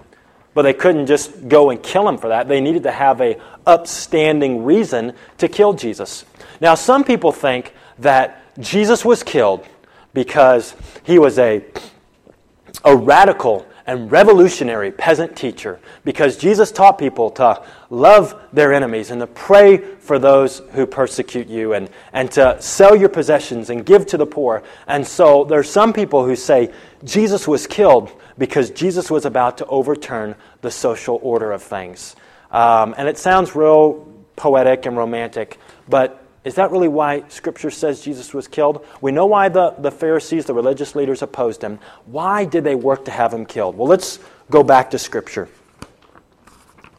But 0.54 0.62
they 0.62 0.74
couldn't 0.74 1.06
just 1.06 1.48
go 1.48 1.70
and 1.70 1.82
kill 1.82 2.06
him 2.06 2.18
for 2.18 2.28
that. 2.28 2.46
They 2.46 2.60
needed 2.60 2.82
to 2.82 2.90
have 2.90 3.22
a 3.22 3.40
upstanding 3.66 4.64
reason 4.64 5.14
to 5.38 5.48
kill 5.48 5.72
Jesus. 5.72 6.26
Now, 6.60 6.74
some 6.74 7.04
people 7.04 7.32
think 7.32 7.74
that 8.00 8.41
Jesus 8.58 9.04
was 9.04 9.22
killed 9.22 9.66
because 10.12 10.74
he 11.04 11.18
was 11.18 11.38
a, 11.38 11.64
a 12.84 12.96
radical 12.96 13.66
and 13.86 14.10
revolutionary 14.12 14.92
peasant 14.92 15.36
teacher 15.36 15.80
because 16.04 16.36
Jesus 16.36 16.70
taught 16.70 16.98
people 16.98 17.30
to 17.30 17.62
love 17.90 18.40
their 18.52 18.72
enemies 18.72 19.10
and 19.10 19.20
to 19.20 19.26
pray 19.26 19.76
for 19.76 20.18
those 20.18 20.60
who 20.72 20.86
persecute 20.86 21.48
you 21.48 21.72
and, 21.74 21.90
and 22.12 22.30
to 22.32 22.60
sell 22.60 22.94
your 22.94 23.08
possessions 23.08 23.70
and 23.70 23.84
give 23.84 24.06
to 24.06 24.16
the 24.16 24.26
poor. 24.26 24.62
And 24.86 25.06
so 25.06 25.44
there 25.44 25.58
are 25.58 25.64
some 25.64 25.92
people 25.92 26.24
who 26.24 26.36
say 26.36 26.72
Jesus 27.04 27.48
was 27.48 27.66
killed 27.66 28.12
because 28.38 28.70
Jesus 28.70 29.10
was 29.10 29.24
about 29.24 29.58
to 29.58 29.66
overturn 29.66 30.34
the 30.60 30.70
social 30.70 31.18
order 31.22 31.52
of 31.52 31.62
things. 31.62 32.16
Um, 32.50 32.94
and 32.96 33.08
it 33.08 33.18
sounds 33.18 33.56
real 33.56 34.08
poetic 34.36 34.86
and 34.86 34.96
romantic, 34.96 35.58
but 35.88 36.21
is 36.44 36.56
that 36.56 36.72
really 36.72 36.88
why 36.88 37.22
Scripture 37.28 37.70
says 37.70 38.00
Jesus 38.00 38.34
was 38.34 38.48
killed? 38.48 38.84
We 39.00 39.12
know 39.12 39.26
why 39.26 39.48
the, 39.48 39.70
the 39.78 39.92
Pharisees, 39.92 40.46
the 40.46 40.54
religious 40.54 40.96
leaders, 40.96 41.22
opposed 41.22 41.62
him. 41.62 41.78
Why 42.06 42.44
did 42.44 42.64
they 42.64 42.74
work 42.74 43.04
to 43.04 43.12
have 43.12 43.32
him 43.32 43.46
killed? 43.46 43.76
Well, 43.76 43.88
let's 43.88 44.18
go 44.50 44.64
back 44.64 44.90
to 44.90 44.98
Scripture. 44.98 45.48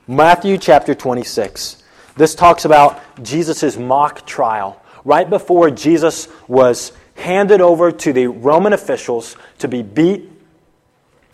Matthew 0.08 0.58
chapter 0.58 0.96
26. 0.96 1.84
This 2.16 2.36
talks 2.36 2.64
about 2.64 3.02
Jesus' 3.22 3.78
mock 3.78 4.26
trial. 4.26 4.82
Right 5.04 5.30
before 5.30 5.70
Jesus 5.70 6.30
was 6.48 6.94
handed 7.16 7.60
over 7.60 7.92
to 7.92 8.14
the 8.14 8.28
Roman 8.28 8.72
officials 8.72 9.36
to 9.60 9.68
be 9.68 9.82
beat 9.82 10.30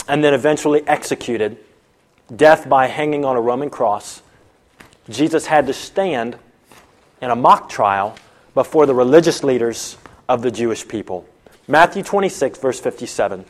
and 0.07 0.23
then 0.23 0.33
eventually 0.33 0.87
executed, 0.87 1.57
death 2.35 2.67
by 2.67 2.87
hanging 2.87 3.23
on 3.23 3.35
a 3.35 3.41
Roman 3.41 3.69
cross, 3.69 4.23
Jesus 5.09 5.45
had 5.45 5.67
to 5.67 5.73
stand 5.73 6.37
in 7.21 7.31
a 7.31 7.35
mock 7.35 7.69
trial 7.69 8.15
before 8.53 8.85
the 8.85 8.93
religious 8.95 9.43
leaders 9.43 9.97
of 10.27 10.41
the 10.41 10.51
Jewish 10.51 10.87
people. 10.87 11.27
Matthew 11.67 12.03
26, 12.03 12.59
verse 12.59 12.79
57. 12.79 13.45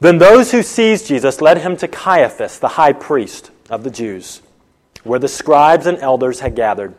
Then 0.00 0.18
those 0.18 0.52
who 0.52 0.62
seized 0.62 1.06
Jesus 1.06 1.40
led 1.40 1.58
him 1.58 1.76
to 1.78 1.88
Caiaphas, 1.88 2.58
the 2.58 2.68
high 2.68 2.92
priest 2.92 3.50
of 3.68 3.84
the 3.84 3.90
Jews, 3.90 4.42
where 5.04 5.18
the 5.18 5.28
scribes 5.28 5.86
and 5.86 5.98
elders 5.98 6.40
had 6.40 6.54
gathered. 6.54 6.94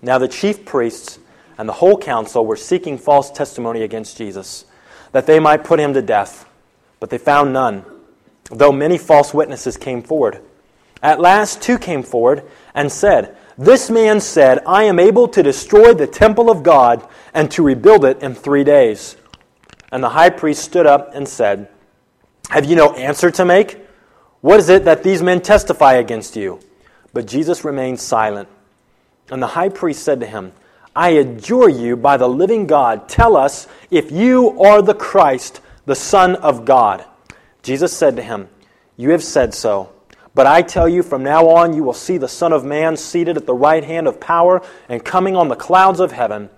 Now 0.00 0.18
the 0.18 0.28
chief 0.28 0.64
priests 0.64 1.18
and 1.58 1.68
the 1.68 1.74
whole 1.74 1.98
council 1.98 2.44
were 2.46 2.56
seeking 2.56 2.98
false 2.98 3.30
testimony 3.30 3.82
against 3.82 4.16
Jesus, 4.16 4.64
that 5.12 5.26
they 5.26 5.38
might 5.38 5.64
put 5.64 5.78
him 5.78 5.92
to 5.94 6.02
death 6.02 6.46
but 7.02 7.10
they 7.10 7.18
found 7.18 7.52
none, 7.52 7.84
though 8.48 8.70
many 8.70 8.96
false 8.96 9.34
witnesses 9.34 9.76
came 9.76 10.04
forward. 10.04 10.40
At 11.02 11.18
last, 11.18 11.60
two 11.60 11.76
came 11.76 12.04
forward 12.04 12.44
and 12.76 12.92
said, 12.92 13.36
This 13.62 13.90
man 13.90 14.20
said, 14.20 14.58
I 14.66 14.84
am 14.84 14.98
able 14.98 15.28
to 15.28 15.40
destroy 15.40 15.94
the 15.94 16.08
temple 16.08 16.50
of 16.50 16.64
God 16.64 17.08
and 17.32 17.48
to 17.52 17.62
rebuild 17.62 18.04
it 18.04 18.20
in 18.20 18.34
three 18.34 18.64
days. 18.64 19.16
And 19.92 20.02
the 20.02 20.08
high 20.08 20.30
priest 20.30 20.64
stood 20.64 20.84
up 20.84 21.14
and 21.14 21.28
said, 21.28 21.68
Have 22.50 22.64
you 22.64 22.74
no 22.74 22.92
answer 22.94 23.30
to 23.30 23.44
make? 23.44 23.78
What 24.40 24.58
is 24.58 24.68
it 24.68 24.84
that 24.86 25.04
these 25.04 25.22
men 25.22 25.42
testify 25.42 25.92
against 25.92 26.34
you? 26.34 26.58
But 27.12 27.28
Jesus 27.28 27.64
remained 27.64 28.00
silent. 28.00 28.48
And 29.30 29.40
the 29.40 29.46
high 29.46 29.68
priest 29.68 30.02
said 30.02 30.18
to 30.18 30.26
him, 30.26 30.50
I 30.96 31.10
adjure 31.10 31.68
you 31.68 31.96
by 31.96 32.16
the 32.16 32.28
living 32.28 32.66
God, 32.66 33.08
tell 33.08 33.36
us 33.36 33.68
if 33.92 34.10
you 34.10 34.60
are 34.60 34.82
the 34.82 34.94
Christ, 34.94 35.60
the 35.86 35.94
Son 35.94 36.34
of 36.34 36.64
God. 36.64 37.04
Jesus 37.62 37.96
said 37.96 38.16
to 38.16 38.22
him, 38.22 38.48
You 38.96 39.10
have 39.10 39.22
said 39.22 39.54
so. 39.54 39.91
But 40.34 40.46
I 40.46 40.62
tell 40.62 40.88
you, 40.88 41.02
from 41.02 41.22
now 41.22 41.48
on 41.48 41.74
you 41.74 41.82
will 41.82 41.92
see 41.92 42.16
the 42.16 42.28
Son 42.28 42.52
of 42.52 42.64
Man 42.64 42.96
seated 42.96 43.36
at 43.36 43.46
the 43.46 43.54
right 43.54 43.84
hand 43.84 44.06
of 44.06 44.20
power 44.20 44.62
and 44.88 45.04
coming 45.04 45.36
on 45.36 45.48
the 45.48 45.56
clouds 45.56 46.00
of 46.00 46.12
heaven. 46.12 46.48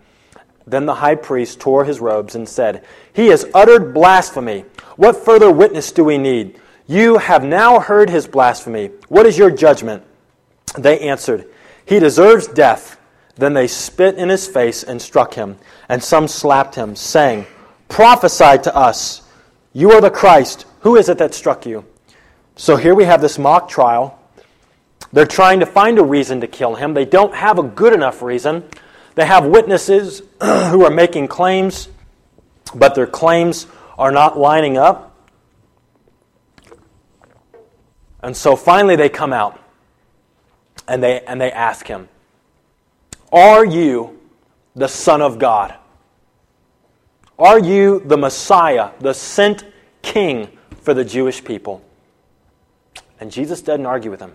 Then 0.67 0.87
the 0.87 0.95
high 0.95 1.17
priest 1.17 1.61
tore 1.61 1.85
his 1.85 2.01
robes 2.01 2.35
and 2.35 2.49
said, 2.49 2.85
He 3.13 3.27
has 3.29 3.47
uttered 3.53 3.93
blasphemy. 3.93 4.65
What 4.97 5.17
further 5.25 5.51
witness 5.51 5.93
do 5.93 6.05
we 6.05 6.19
need? 6.19 6.61
You 6.87 7.19
have 7.19 7.43
now 7.43 7.81
heard 7.81 8.11
his 8.11 8.27
blasphemy. 8.27 8.91
What 9.09 9.27
is 9.27 9.37
your 9.37 9.51
judgment? 9.51 10.05
They 10.79 11.01
answered, 11.01 11.47
He 11.85 11.99
deserves 11.99 12.47
death. 12.47 12.99
Then 13.37 13.55
they 13.55 13.67
spit 13.67 14.17
in 14.17 14.29
his 14.29 14.47
face 14.47 14.85
and 14.85 15.03
struck 15.03 15.35
him, 15.35 15.59
and 15.89 16.03
some 16.03 16.29
slapped 16.29 16.77
him, 16.77 16.95
saying, 16.95 17.47
Prophesy 17.89 18.59
to 18.63 18.75
us. 18.75 19.23
You 19.73 19.91
are 19.91 20.01
the 20.01 20.11
Christ. 20.11 20.67
Who 20.81 20.97
is 20.97 21.09
it 21.09 21.19
that 21.19 21.35
struck 21.35 21.67
you? 21.67 21.85
So 22.57 22.77
here 22.77 22.95
we 22.95 23.05
have 23.05 23.21
this 23.21 23.39
mock 23.39 23.69
trial. 23.69 24.19
They're 25.13 25.27
trying 25.27 25.61
to 25.61 25.67
find 25.67 25.99
a 25.99 26.05
reason 26.05 26.41
to 26.41 26.47
kill 26.47 26.77
him. 26.77 26.95
They 26.95 27.05
don't 27.05 27.35
have 27.35 27.59
a 27.59 27.63
good 27.63 27.93
enough 27.93 28.23
reason. 28.23 28.65
They 29.17 29.27
have 29.27 29.45
witnesses 29.47 30.23
who 30.41 30.85
are 30.85 30.91
making 30.91 31.29
claims, 31.29 31.89
but 32.75 32.95
their 32.95 33.07
claims 33.07 33.67
are 33.99 34.13
not 34.13 34.39
lining 34.39 34.77
up. 34.77 35.17
And 38.23 38.37
so 38.37 38.57
finally 38.57 38.97
they 38.97 39.09
come 39.09 39.33
out 39.33 39.61
and 40.89 41.03
they, 41.03 41.21
and 41.23 41.41
they 41.41 41.53
ask 41.53 41.87
him, 41.87 42.09
Are 43.33 43.65
you 43.65 44.21
the 44.77 44.89
Son 44.89 45.21
of 45.21 45.39
God? 45.39 45.75
Are 47.37 47.59
you 47.59 48.01
the 48.05 48.17
Messiah, 48.17 48.91
the 49.01 49.13
sent 49.13 49.65
King 50.03 50.57
for 50.83 50.95
the 50.95 51.05
Jewish 51.05 51.43
people? 51.45 51.85
And 53.25 53.33
Jesus 53.33 53.63
doesn't 53.63 53.87
argue 53.87 54.11
with 54.11 54.21
them. 54.21 54.35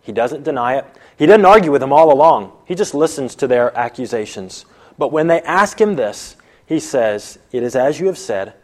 He 0.00 0.12
doesn't 0.12 0.44
deny 0.44 0.78
it. 0.78 0.86
He 1.18 1.26
doesn't 1.26 1.44
argue 1.44 1.70
with 1.70 1.82
them 1.82 1.92
all 1.92 2.10
along. 2.10 2.52
He 2.64 2.74
just 2.74 2.94
listens 2.94 3.34
to 3.34 3.46
their 3.46 3.76
accusations. 3.76 4.64
But 4.96 5.12
when 5.12 5.26
they 5.26 5.42
ask 5.42 5.78
him 5.78 5.94
this, 5.94 6.36
he 6.64 6.80
says, 6.80 7.38
It 7.52 7.62
is 7.62 7.76
as 7.76 8.00
you 8.00 8.06
have 8.06 8.16
said. 8.16 8.54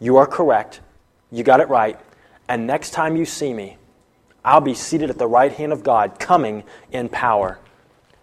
You 0.00 0.16
are 0.16 0.26
correct. 0.26 0.80
You 1.30 1.44
got 1.44 1.60
it 1.60 1.68
right. 1.68 1.96
And 2.48 2.66
next 2.66 2.90
time 2.90 3.14
you 3.14 3.24
see 3.24 3.54
me, 3.54 3.76
I'll 4.44 4.60
be 4.60 4.74
seated 4.74 5.10
at 5.10 5.18
the 5.18 5.28
right 5.28 5.52
hand 5.52 5.72
of 5.72 5.84
God, 5.84 6.18
coming 6.18 6.64
in 6.90 7.08
power. 7.08 7.60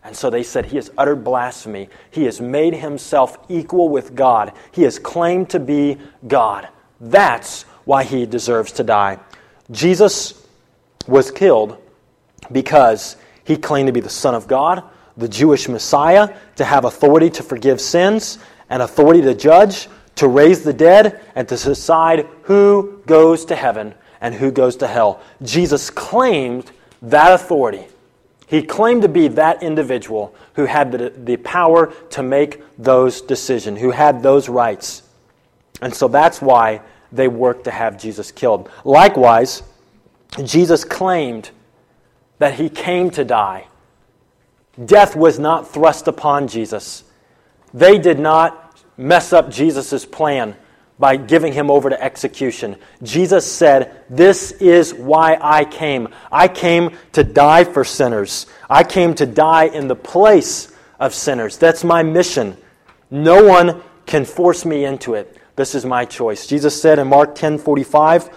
And 0.04 0.14
so 0.14 0.30
they 0.30 0.44
said, 0.44 0.66
He 0.66 0.76
has 0.76 0.92
uttered 0.98 1.24
blasphemy. 1.24 1.88
He 2.12 2.26
has 2.26 2.42
made 2.42 2.74
himself 2.74 3.38
equal 3.48 3.88
with 3.88 4.14
God. 4.14 4.52
He 4.74 4.84
has 4.84 5.00
claimed 5.00 5.52
to 5.52 5.62
be 5.62 6.00
God. 6.28 6.68
That's 7.00 7.64
why 7.86 8.04
he 8.04 8.26
deserves 8.26 8.74
to 8.74 8.84
die. 8.84 9.20
Jesus 9.72 10.44
was 11.08 11.32
killed 11.32 11.78
because 12.52 13.18
he 13.44 13.58
claimed 13.58 13.88
to 13.88 13.94
be 13.94 14.02
the 14.02 14.10
Son 14.10 14.36
of 14.36 14.48
God, 14.48 14.84
the 15.16 15.28
Jewish 15.28 15.68
Messiah, 15.68 16.36
to 16.58 16.66
have 16.66 16.86
authority 16.86 17.30
to 17.32 17.44
forgive 17.44 17.82
sins 17.82 18.40
and 18.70 18.82
authority 18.82 19.22
to 19.22 19.34
judge, 19.34 19.88
to 20.16 20.28
raise 20.28 20.64
the 20.64 20.74
dead, 20.74 21.22
and 21.36 21.48
to 21.48 21.56
decide 21.56 22.28
who 22.44 23.02
goes 23.06 23.46
to 23.46 23.56
heaven 23.56 23.94
and 24.22 24.36
who 24.36 24.52
goes 24.52 24.76
to 24.78 24.88
hell. 24.88 25.22
Jesus 25.42 25.90
claimed 25.90 26.72
that 27.02 27.32
authority. 27.32 27.86
He 28.48 28.64
claimed 28.64 29.02
to 29.02 29.10
be 29.10 29.28
that 29.30 29.62
individual 29.62 30.34
who 30.54 30.66
had 30.66 30.92
the, 30.92 31.10
the 31.10 31.38
power 31.38 31.94
to 32.12 32.24
make 32.24 32.64
those 32.78 33.22
decisions, 33.22 33.80
who 33.80 33.92
had 33.92 34.24
those 34.24 34.50
rights. 34.50 35.04
And 35.82 35.94
so 35.94 36.08
that's 36.08 36.42
why 36.42 36.82
they 37.12 37.28
worked 37.28 37.66
to 37.66 37.72
have 37.72 38.00
Jesus 38.00 38.32
killed. 38.32 38.70
Likewise, 38.84 39.64
Jesus 40.46 40.84
claimed 40.84 41.50
that 42.40 42.56
he 42.56 42.70
came 42.70 43.10
to 43.12 43.26
die. 43.26 43.68
Death 44.84 45.16
was 45.16 45.40
not 45.40 45.72
thrust 45.74 46.08
upon 46.08 46.48
Jesus. 46.48 47.04
They 47.74 47.98
did 47.98 48.20
not 48.20 48.82
mess 48.98 49.34
up 49.34 49.50
Jesus' 49.50 50.06
plan 50.06 50.56
by 51.00 51.16
giving 51.16 51.54
him 51.54 51.70
over 51.70 51.90
to 51.90 52.04
execution. 52.04 52.76
Jesus 53.04 53.52
said, 53.52 54.04
This 54.10 54.52
is 54.54 54.94
why 54.94 55.38
I 55.40 55.66
came. 55.66 56.10
I 56.32 56.48
came 56.48 56.96
to 57.14 57.24
die 57.24 57.64
for 57.64 57.84
sinners. 57.84 58.48
I 58.70 58.84
came 58.84 59.14
to 59.16 59.26
die 59.26 59.66
in 59.66 59.88
the 59.88 59.96
place 59.96 60.74
of 61.00 61.14
sinners. 61.14 61.58
That's 61.58 61.84
my 61.84 62.04
mission. 62.04 62.58
No 63.12 63.44
one 63.44 63.82
can 64.06 64.26
force 64.26 64.66
me 64.66 64.86
into 64.86 65.14
it. 65.14 65.38
This 65.56 65.76
is 65.76 65.86
my 65.86 66.06
choice. 66.06 66.48
Jesus 66.48 66.80
said 66.80 67.00
in 67.00 67.08
Mark 67.08 67.36
10 67.36 67.60
45, 67.60 68.30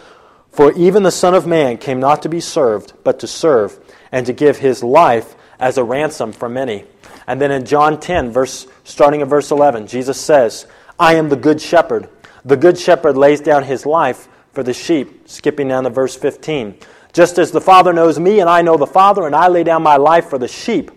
For 0.51 0.73
even 0.73 1.03
the 1.03 1.11
Son 1.11 1.35
of 1.35 1.47
Man 1.47 1.79
came 1.79 2.01
not 2.01 2.23
to 2.23 2.29
be 2.29 2.41
served, 2.41 2.93
but 3.05 3.21
to 3.21 3.27
serve, 3.27 3.79
and 4.13 4.27
to 4.27 4.33
give 4.33 4.59
his 4.59 4.83
life 4.83 5.35
as 5.59 5.79
a 5.79 5.85
ransom 5.85 6.33
for 6.33 6.49
many. 6.49 6.85
And 7.27 7.41
then 7.41 7.51
in 7.51 7.65
John 7.65 8.01
10, 8.01 8.31
verse, 8.31 8.67
starting 8.85 9.23
at 9.23 9.29
verse 9.29 9.51
11, 9.51 9.87
Jesus 9.87 10.21
says, 10.21 10.67
I 10.99 11.15
am 11.15 11.29
the 11.29 11.37
good 11.37 11.61
shepherd. 11.61 12.09
The 12.45 12.57
good 12.57 12.79
shepherd 12.79 13.17
lays 13.17 13.41
down 13.41 13.65
his 13.65 13.87
life 13.87 14.29
for 14.53 14.63
the 14.63 14.75
sheep. 14.75 15.29
Skipping 15.29 15.69
down 15.69 15.85
to 15.85 15.91
verse 15.91 16.17
15. 16.17 16.77
Just 17.13 17.39
as 17.39 17.51
the 17.53 17.61
Father 17.61 17.93
knows 17.93 18.19
me, 18.19 18.41
and 18.41 18.49
I 18.49 18.63
know 18.63 18.77
the 18.77 18.87
Father, 18.87 19.27
and 19.27 19.35
I 19.35 19.49
lay 19.49 19.65
down 19.65 19.83
my 19.83 19.97
life 19.97 20.29
for 20.29 20.39
the 20.39 20.49
sheep. 20.49 20.91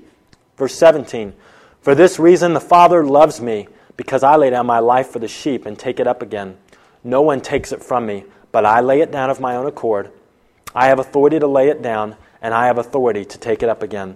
Verse 0.58 0.76
17. 0.76 1.34
For 1.82 1.96
this 1.96 2.20
reason 2.20 2.54
the 2.54 2.60
Father 2.60 3.04
loves 3.04 3.42
me, 3.42 3.68
because 3.98 4.24
I 4.24 4.36
lay 4.36 4.50
down 4.50 4.66
my 4.66 4.80
life 4.80 5.10
for 5.10 5.20
the 5.20 5.28
sheep 5.28 5.66
and 5.66 5.78
take 5.78 6.00
it 6.00 6.08
up 6.08 6.22
again. 6.22 6.58
No 7.04 7.22
one 7.22 7.42
takes 7.42 7.72
it 7.72 7.84
from 7.84 8.06
me, 8.06 8.24
but 8.54 8.66
I 8.66 8.80
lay 8.80 9.02
it 9.02 9.12
down 9.12 9.30
of 9.30 9.42
my 9.42 9.58
own 9.58 9.66
accord. 9.66 10.12
I 10.74 10.88
have 10.88 11.00
authority 11.00 11.40
to 11.40 11.48
lay 11.48 11.68
it 11.68 11.82
down, 11.82 12.16
and 12.42 12.54
I 12.54 12.68
have 12.68 12.78
authority 12.78 13.26
to 13.26 13.38
take 13.38 13.62
it 13.64 13.68
up 13.68 13.84
again. 13.84 14.16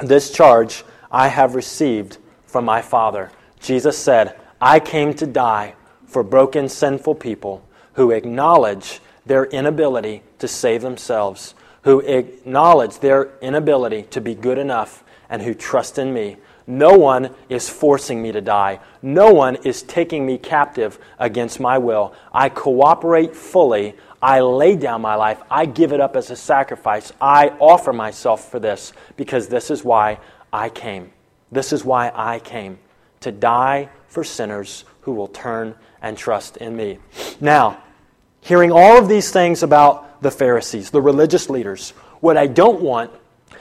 This 0.00 0.30
charge 0.30 0.84
I 1.10 1.28
have 1.28 1.54
received 1.54 2.18
from 2.44 2.64
my 2.64 2.82
Father. 2.82 3.30
Jesus 3.60 3.96
said, 3.96 4.36
I 4.60 4.80
came 4.80 5.14
to 5.14 5.26
die 5.26 5.74
for 6.04 6.22
broken, 6.22 6.68
sinful 6.68 7.14
people 7.14 7.64
who 7.94 8.10
acknowledge 8.10 9.00
their 9.24 9.44
inability 9.46 10.22
to 10.40 10.48
save 10.48 10.82
themselves, 10.82 11.54
who 11.82 12.00
acknowledge 12.00 12.98
their 12.98 13.38
inability 13.40 14.02
to 14.10 14.20
be 14.20 14.34
good 14.34 14.58
enough, 14.58 15.04
and 15.30 15.42
who 15.42 15.54
trust 15.54 15.96
in 15.96 16.12
me. 16.12 16.36
No 16.66 16.96
one 16.96 17.30
is 17.48 17.68
forcing 17.68 18.22
me 18.22 18.32
to 18.32 18.40
die. 18.40 18.80
No 19.02 19.32
one 19.32 19.56
is 19.56 19.82
taking 19.82 20.24
me 20.24 20.38
captive 20.38 20.98
against 21.18 21.60
my 21.60 21.76
will. 21.76 22.14
I 22.32 22.48
cooperate 22.48 23.36
fully. 23.36 23.94
I 24.22 24.40
lay 24.40 24.74
down 24.76 25.02
my 25.02 25.14
life. 25.14 25.42
I 25.50 25.66
give 25.66 25.92
it 25.92 26.00
up 26.00 26.16
as 26.16 26.30
a 26.30 26.36
sacrifice. 26.36 27.12
I 27.20 27.48
offer 27.60 27.92
myself 27.92 28.50
for 28.50 28.58
this 28.58 28.94
because 29.16 29.48
this 29.48 29.70
is 29.70 29.84
why 29.84 30.18
I 30.52 30.70
came. 30.70 31.12
This 31.52 31.72
is 31.72 31.84
why 31.84 32.10
I 32.14 32.38
came 32.38 32.78
to 33.20 33.30
die 33.30 33.90
for 34.08 34.24
sinners 34.24 34.84
who 35.02 35.12
will 35.12 35.28
turn 35.28 35.74
and 36.00 36.16
trust 36.16 36.56
in 36.56 36.74
me. 36.74 36.98
Now, 37.40 37.82
hearing 38.40 38.72
all 38.72 38.98
of 38.98 39.08
these 39.08 39.30
things 39.30 39.62
about 39.62 40.22
the 40.22 40.30
Pharisees, 40.30 40.90
the 40.90 41.02
religious 41.02 41.50
leaders, 41.50 41.90
what 42.20 42.38
I 42.38 42.46
don't 42.46 42.80
want 42.80 43.12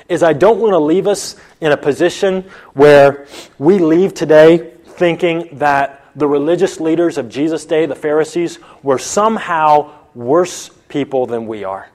is 0.10 0.24
I 0.24 0.34
don't 0.34 0.60
want 0.60 0.74
to 0.74 0.80
leave 0.80 1.08
us 1.08 1.36
in 1.62 1.72
a 1.72 1.78
position 1.78 2.44
where 2.74 3.28
we 3.58 3.80
leave 3.80 4.14
today 4.14 4.74
thinking 4.86 5.50
that 5.54 6.06
the 6.16 6.28
religious 6.28 6.80
leaders 6.80 7.18
of 7.18 7.30
Jesus' 7.30 7.66
day, 7.66 7.86
the 7.86 7.96
Pharisees, 7.96 8.60
were 8.84 9.00
somehow 9.00 9.92
worse 10.14 10.70
people 10.88 11.26
than 11.26 11.48
we 11.48 11.64
are. 11.64 11.90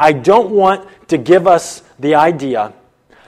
I 0.00 0.12
don't 0.12 0.50
want 0.50 0.88
to 1.08 1.18
give 1.18 1.46
us 1.46 1.82
the 1.98 2.16
idea 2.16 2.72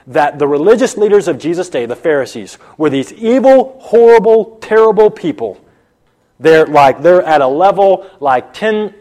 that 0.07 0.37
the 0.37 0.47
religious 0.47 0.97
leaders 0.97 1.27
of 1.27 1.39
Jesus' 1.39 1.69
day, 1.69 1.85
the 1.85 1.95
Pharisees, 1.95 2.57
were 2.77 2.89
these 2.89 3.13
evil, 3.13 3.79
horrible, 3.79 4.57
terrible 4.61 5.09
people 5.09 5.59
they're 6.39 6.65
like 6.65 7.01
they're 7.01 7.23
at 7.23 7.41
a 7.41 7.47
level 7.47 8.09
like 8.19 8.53
10 8.53 8.93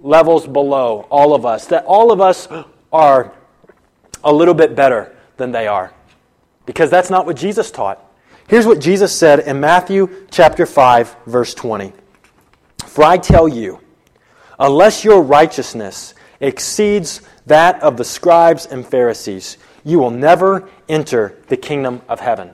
levels 0.00 0.46
below 0.46 1.06
all 1.10 1.34
of 1.34 1.44
us. 1.44 1.66
That 1.66 1.84
all 1.84 2.10
of 2.10 2.20
us 2.20 2.48
are 2.92 3.32
a 4.24 4.32
little 4.32 4.54
bit 4.54 4.74
better 4.74 5.14
than 5.36 5.52
they 5.52 5.66
are. 5.66 5.92
Because 6.66 6.90
that's 6.90 7.10
not 7.10 7.26
what 7.26 7.36
Jesus 7.36 7.70
taught. 7.70 8.04
Here's 8.48 8.66
what 8.66 8.80
Jesus 8.80 9.16
said 9.16 9.40
in 9.40 9.60
Matthew 9.60 10.26
chapter 10.30 10.66
5 10.66 11.16
verse 11.26 11.54
20. 11.54 11.92
For 12.86 13.04
I 13.04 13.18
tell 13.18 13.48
you, 13.48 13.80
unless 14.58 15.04
your 15.04 15.22
righteousness 15.22 16.14
exceeds 16.40 17.22
that 17.46 17.80
of 17.82 17.96
the 17.96 18.04
scribes 18.04 18.66
and 18.66 18.86
Pharisees, 18.86 19.58
you 19.84 19.98
will 19.98 20.10
never 20.10 20.68
enter 20.88 21.38
the 21.48 21.56
kingdom 21.56 22.02
of 22.08 22.20
heaven. 22.20 22.50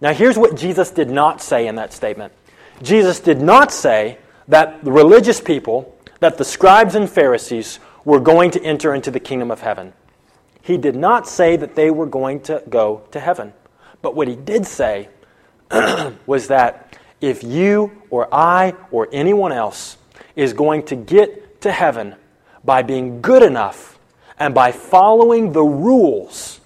Now, 0.00 0.12
here's 0.12 0.38
what 0.38 0.56
Jesus 0.56 0.90
did 0.90 1.10
not 1.10 1.40
say 1.40 1.66
in 1.66 1.76
that 1.76 1.92
statement 1.92 2.32
Jesus 2.82 3.20
did 3.20 3.40
not 3.40 3.72
say 3.72 4.18
that 4.48 4.84
the 4.84 4.92
religious 4.92 5.40
people, 5.40 5.96
that 6.20 6.38
the 6.38 6.44
scribes 6.44 6.94
and 6.94 7.08
Pharisees, 7.08 7.78
were 8.04 8.20
going 8.20 8.50
to 8.52 8.62
enter 8.62 8.94
into 8.94 9.10
the 9.10 9.20
kingdom 9.20 9.50
of 9.50 9.60
heaven. 9.60 9.92
He 10.62 10.76
did 10.76 10.96
not 10.96 11.26
say 11.26 11.56
that 11.56 11.74
they 11.74 11.90
were 11.90 12.06
going 12.06 12.40
to 12.42 12.62
go 12.68 13.02
to 13.12 13.20
heaven. 13.20 13.52
But 14.02 14.14
what 14.14 14.28
he 14.28 14.36
did 14.36 14.66
say 14.66 15.08
was 16.26 16.48
that 16.48 16.98
if 17.20 17.42
you 17.42 18.02
or 18.10 18.28
I 18.32 18.74
or 18.90 19.08
anyone 19.12 19.52
else 19.52 19.96
is 20.36 20.52
going 20.52 20.84
to 20.84 20.96
get 20.96 21.60
to 21.62 21.72
heaven 21.72 22.16
by 22.64 22.82
being 22.82 23.20
good 23.20 23.42
enough 23.42 23.98
and 24.38 24.54
by 24.54 24.72
following 24.72 25.52
the 25.52 25.62
rules, 25.62 26.60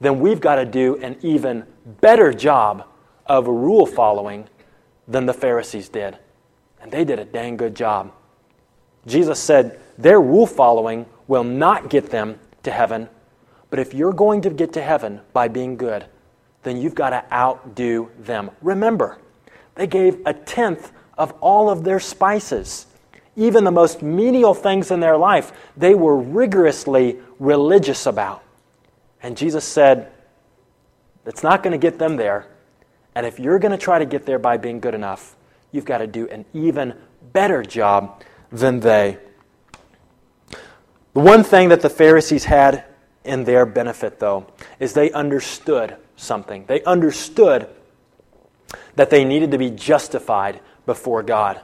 then 0.00 0.20
we've 0.20 0.40
got 0.40 0.56
to 0.56 0.64
do 0.64 0.96
an 0.96 1.16
even 1.22 1.64
better 2.00 2.32
job 2.32 2.86
of 3.26 3.46
rule 3.46 3.86
following 3.86 4.48
than 5.08 5.26
the 5.26 5.34
Pharisees 5.34 5.88
did. 5.88 6.18
And 6.80 6.90
they 6.90 7.04
did 7.04 7.18
a 7.18 7.24
dang 7.24 7.56
good 7.56 7.74
job. 7.74 8.12
Jesus 9.06 9.38
said 9.38 9.80
their 9.98 10.20
rule 10.20 10.46
following 10.46 11.06
will 11.26 11.44
not 11.44 11.90
get 11.90 12.10
them 12.10 12.38
to 12.64 12.70
heaven. 12.70 13.08
But 13.70 13.78
if 13.78 13.94
you're 13.94 14.12
going 14.12 14.42
to 14.42 14.50
get 14.50 14.72
to 14.74 14.82
heaven 14.82 15.20
by 15.32 15.48
being 15.48 15.76
good, 15.76 16.06
then 16.62 16.76
you've 16.76 16.94
got 16.94 17.10
to 17.10 17.24
outdo 17.32 18.10
them. 18.18 18.50
Remember, 18.60 19.18
they 19.74 19.86
gave 19.86 20.20
a 20.26 20.34
tenth 20.34 20.92
of 21.16 21.32
all 21.40 21.70
of 21.70 21.84
their 21.84 22.00
spices. 22.00 22.86
Even 23.36 23.64
the 23.64 23.70
most 23.70 24.02
menial 24.02 24.54
things 24.54 24.90
in 24.90 25.00
their 25.00 25.16
life, 25.16 25.52
they 25.76 25.94
were 25.94 26.16
rigorously 26.16 27.18
religious 27.38 28.06
about. 28.06 28.42
And 29.22 29.36
Jesus 29.36 29.64
said, 29.64 30.12
It's 31.24 31.42
not 31.42 31.62
going 31.62 31.72
to 31.72 31.78
get 31.78 31.98
them 31.98 32.16
there. 32.16 32.46
And 33.14 33.26
if 33.26 33.38
you're 33.38 33.58
going 33.58 33.72
to 33.72 33.78
try 33.78 33.98
to 33.98 34.06
get 34.06 34.26
there 34.26 34.38
by 34.38 34.56
being 34.56 34.80
good 34.80 34.94
enough, 34.94 35.36
you've 35.70 35.84
got 35.84 35.98
to 35.98 36.06
do 36.06 36.28
an 36.28 36.44
even 36.52 36.94
better 37.32 37.62
job 37.62 38.22
than 38.50 38.80
they. 38.80 39.18
The 41.14 41.20
one 41.20 41.44
thing 41.44 41.68
that 41.68 41.82
the 41.82 41.90
Pharisees 41.90 42.44
had 42.44 42.84
in 43.24 43.44
their 43.44 43.66
benefit, 43.66 44.18
though, 44.18 44.46
is 44.80 44.94
they 44.94 45.10
understood 45.12 45.96
something. 46.16 46.64
They 46.66 46.82
understood 46.84 47.68
that 48.96 49.10
they 49.10 49.24
needed 49.24 49.50
to 49.50 49.58
be 49.58 49.70
justified 49.70 50.60
before 50.86 51.22
God. 51.22 51.60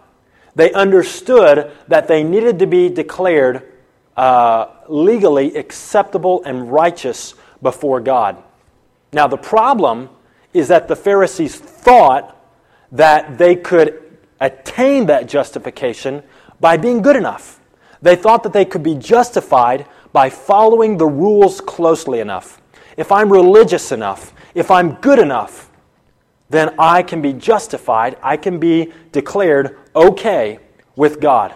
They 0.55 0.73
understood 0.73 1.71
that 1.89 2.09
they 2.09 2.23
needed 2.23 2.59
to 2.59 2.67
be 2.67 2.89
declared 2.89 3.73
uh, 4.17 4.67
legally 4.89 5.57
acceptable 5.57 6.43
and 6.45 6.71
righteous 6.71 7.35
before 7.63 8.01
God. 8.01 8.43
Now, 9.13 9.29
the 9.29 9.37
problem 9.37 10.11
is 10.53 10.69
that 10.69 10.89
the 10.89 10.97
Pharisees 10.97 11.57
thought 11.57 12.37
that 12.93 13.39
they 13.39 13.55
could 13.57 14.19
attain 14.41 15.07
that 15.07 15.29
justification 15.29 16.23
by 16.61 16.77
being 16.77 17.03
good 17.03 17.17
enough. 17.17 17.61
They 18.01 18.17
thought 18.17 18.43
that 18.45 18.53
they 18.53 18.65
could 18.65 18.83
be 18.83 18.95
justified 18.95 19.87
by 20.13 20.31
following 20.31 20.97
the 20.97 21.07
rules 21.07 21.61
closely 21.61 22.21
enough. 22.21 22.61
If 22.97 23.13
I'm 23.13 23.33
religious 23.33 23.93
enough, 23.93 24.33
if 24.55 24.71
I'm 24.71 24.95
good 24.95 25.19
enough, 25.19 25.71
then 26.51 26.75
I 26.79 27.03
can 27.03 27.21
be 27.21 27.33
justified. 27.33 28.17
I 28.23 28.37
can 28.37 28.59
be 28.59 28.93
declared 29.13 29.79
okay 29.95 30.61
with 30.97 31.21
God 31.21 31.55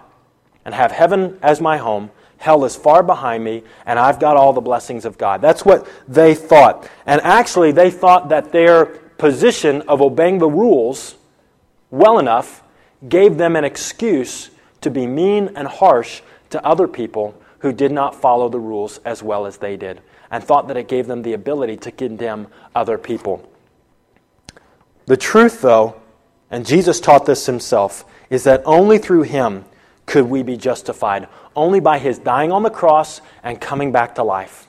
and 0.65 0.75
have 0.75 0.93
heaven 0.93 1.39
as 1.43 1.61
my 1.61 1.79
home. 1.79 2.11
Hell 2.39 2.65
is 2.65 2.77
far 2.77 3.03
behind 3.03 3.45
me, 3.45 3.63
and 3.87 3.99
I've 3.99 4.19
got 4.19 4.37
all 4.37 4.53
the 4.53 4.61
blessings 4.61 5.05
of 5.05 5.17
God. 5.17 5.41
That's 5.41 5.65
what 5.65 5.89
they 6.09 6.35
thought. 6.35 6.89
And 7.07 7.21
actually, 7.23 7.73
they 7.73 7.91
thought 7.91 8.29
that 8.31 8.53
their 8.53 8.87
position 8.87 9.83
of 9.83 10.03
obeying 10.03 10.39
the 10.39 10.51
rules 10.51 11.17
well 11.91 12.19
enough 12.19 12.63
gave 13.09 13.39
them 13.39 13.55
an 13.55 13.65
excuse 13.65 14.51
to 14.81 14.91
be 14.91 15.07
mean 15.07 15.53
and 15.55 15.69
harsh 15.69 16.21
to 16.53 16.65
other 16.65 16.89
people 16.89 17.35
who 17.59 17.73
did 17.73 17.93
not 17.93 18.15
follow 18.15 18.49
the 18.49 18.61
rules 18.61 18.99
as 19.05 19.23
well 19.23 19.47
as 19.47 19.59
they 19.59 19.77
did, 19.77 20.01
and 20.31 20.43
thought 20.43 20.69
that 20.69 20.77
it 20.77 20.89
gave 20.89 21.07
them 21.07 21.23
the 21.23 21.33
ability 21.33 21.77
to 21.77 21.93
condemn 21.93 22.49
other 22.75 22.99
people. 22.99 23.49
The 25.07 25.17
truth, 25.17 25.61
though, 25.61 26.01
and 26.51 26.67
Jesus 26.67 27.01
taught 27.01 27.27
this 27.27 27.47
himself, 27.47 28.05
is 28.31 28.45
that 28.45 28.63
only 28.65 28.99
through 28.99 29.23
him 29.23 29.65
could 30.07 30.25
we 30.25 30.43
be 30.43 30.57
justified, 30.57 31.29
only 31.55 31.81
by 31.81 31.99
his 31.99 32.19
dying 32.19 32.51
on 32.51 32.63
the 32.63 32.71
cross 32.71 33.21
and 33.43 33.61
coming 33.61 33.93
back 33.93 34.15
to 34.17 34.23
life. 34.23 34.67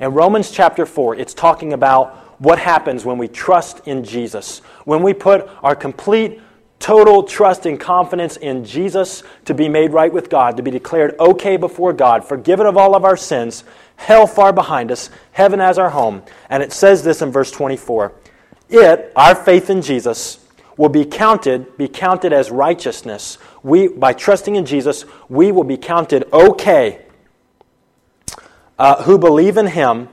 In 0.00 0.12
Romans 0.12 0.50
chapter 0.50 0.84
4, 0.86 1.16
it's 1.16 1.34
talking 1.34 1.72
about 1.72 2.40
what 2.40 2.58
happens 2.58 3.04
when 3.04 3.18
we 3.18 3.28
trust 3.28 3.86
in 3.86 4.02
Jesus, 4.02 4.58
when 4.84 5.02
we 5.02 5.14
put 5.14 5.48
our 5.62 5.76
complete 5.76 6.40
total 6.82 7.22
trust 7.22 7.64
and 7.64 7.78
confidence 7.78 8.36
in 8.36 8.64
Jesus 8.64 9.22
to 9.44 9.54
be 9.54 9.68
made 9.68 9.92
right 9.92 10.12
with 10.12 10.28
God, 10.28 10.56
to 10.56 10.64
be 10.64 10.70
declared 10.72 11.14
okay 11.18 11.56
before 11.56 11.92
God, 11.92 12.26
forgiven 12.26 12.66
of 12.66 12.76
all 12.76 12.96
of 12.96 13.04
our 13.04 13.16
sins, 13.16 13.62
hell 13.94 14.26
far 14.26 14.52
behind 14.52 14.90
us, 14.90 15.08
heaven 15.30 15.60
as 15.60 15.78
our 15.78 15.90
home. 15.90 16.22
And 16.50 16.60
it 16.60 16.72
says 16.72 17.04
this 17.04 17.22
in 17.22 17.30
verse 17.30 17.52
24. 17.52 18.12
It, 18.68 19.12
our 19.14 19.36
faith 19.36 19.70
in 19.70 19.80
Jesus, 19.80 20.40
will 20.76 20.88
be 20.88 21.04
counted, 21.04 21.76
be 21.76 21.86
counted 21.86 22.32
as 22.32 22.50
righteousness. 22.50 23.38
We, 23.62 23.86
by 23.86 24.12
trusting 24.12 24.56
in 24.56 24.66
Jesus, 24.66 25.04
we 25.28 25.52
will 25.52 25.64
be 25.64 25.76
counted 25.76 26.24
okay. 26.32 27.02
Uh, 28.76 29.04
who 29.04 29.18
believe 29.18 29.56
in 29.56 29.68
Him, 29.68 30.08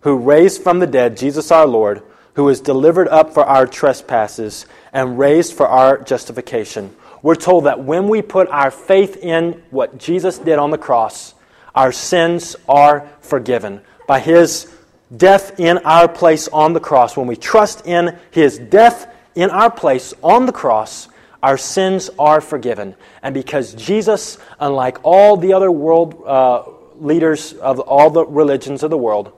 who 0.00 0.16
raised 0.16 0.62
from 0.62 0.80
the 0.80 0.86
dead 0.88 1.16
Jesus 1.16 1.52
our 1.52 1.66
Lord, 1.66 2.02
who 2.34 2.44
was 2.44 2.60
delivered 2.60 3.08
up 3.08 3.34
for 3.34 3.44
our 3.44 3.66
trespasses 3.66 4.66
and 4.92 5.18
raised 5.18 5.52
for 5.52 5.66
our 5.66 6.00
justification. 6.02 6.94
We're 7.22 7.34
told 7.34 7.64
that 7.64 7.84
when 7.84 8.08
we 8.08 8.22
put 8.22 8.48
our 8.48 8.70
faith 8.70 9.16
in 9.16 9.62
what 9.70 9.98
Jesus 9.98 10.38
did 10.38 10.58
on 10.58 10.70
the 10.70 10.78
cross, 10.78 11.34
our 11.74 11.92
sins 11.92 12.56
are 12.68 13.08
forgiven. 13.20 13.80
By 14.06 14.20
his 14.20 14.72
death 15.14 15.60
in 15.60 15.78
our 15.78 16.08
place 16.08 16.48
on 16.48 16.72
the 16.72 16.80
cross, 16.80 17.16
when 17.16 17.26
we 17.26 17.36
trust 17.36 17.86
in 17.86 18.18
his 18.30 18.58
death 18.58 19.06
in 19.34 19.50
our 19.50 19.70
place 19.70 20.12
on 20.22 20.46
the 20.46 20.52
cross, 20.52 21.08
our 21.42 21.58
sins 21.58 22.10
are 22.18 22.40
forgiven. 22.40 22.94
And 23.22 23.34
because 23.34 23.74
Jesus, 23.74 24.38
unlike 24.58 24.98
all 25.02 25.36
the 25.36 25.52
other 25.52 25.70
world 25.70 26.22
uh, 26.26 26.64
leaders 26.96 27.52
of 27.54 27.80
all 27.80 28.10
the 28.10 28.24
religions 28.24 28.82
of 28.82 28.90
the 28.90 28.98
world, 28.98 29.32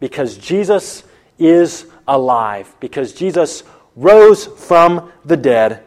because 0.00 0.36
Jesus 0.36 1.04
is 1.38 1.86
alive, 2.08 2.74
because 2.80 3.12
Jesus 3.12 3.62
rose 3.94 4.46
from 4.46 5.12
the 5.24 5.36
dead, 5.36 5.84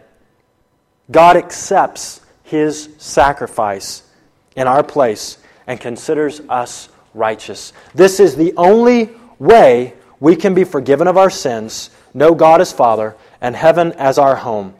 God 1.11 1.35
accepts 1.35 2.21
his 2.43 2.89
sacrifice 2.97 4.03
in 4.55 4.67
our 4.67 4.83
place 4.83 5.37
and 5.67 5.79
considers 5.79 6.41
us 6.47 6.89
righteous. 7.13 7.73
This 7.93 8.19
is 8.19 8.35
the 8.35 8.53
only 8.55 9.09
way 9.39 9.93
we 10.19 10.35
can 10.35 10.53
be 10.53 10.63
forgiven 10.63 11.07
of 11.07 11.17
our 11.17 11.29
sins, 11.29 11.89
know 12.13 12.35
God 12.35 12.61
as 12.61 12.71
Father, 12.71 13.15
and 13.41 13.55
heaven 13.55 13.91
as 13.93 14.17
our 14.17 14.35
home. 14.35 14.75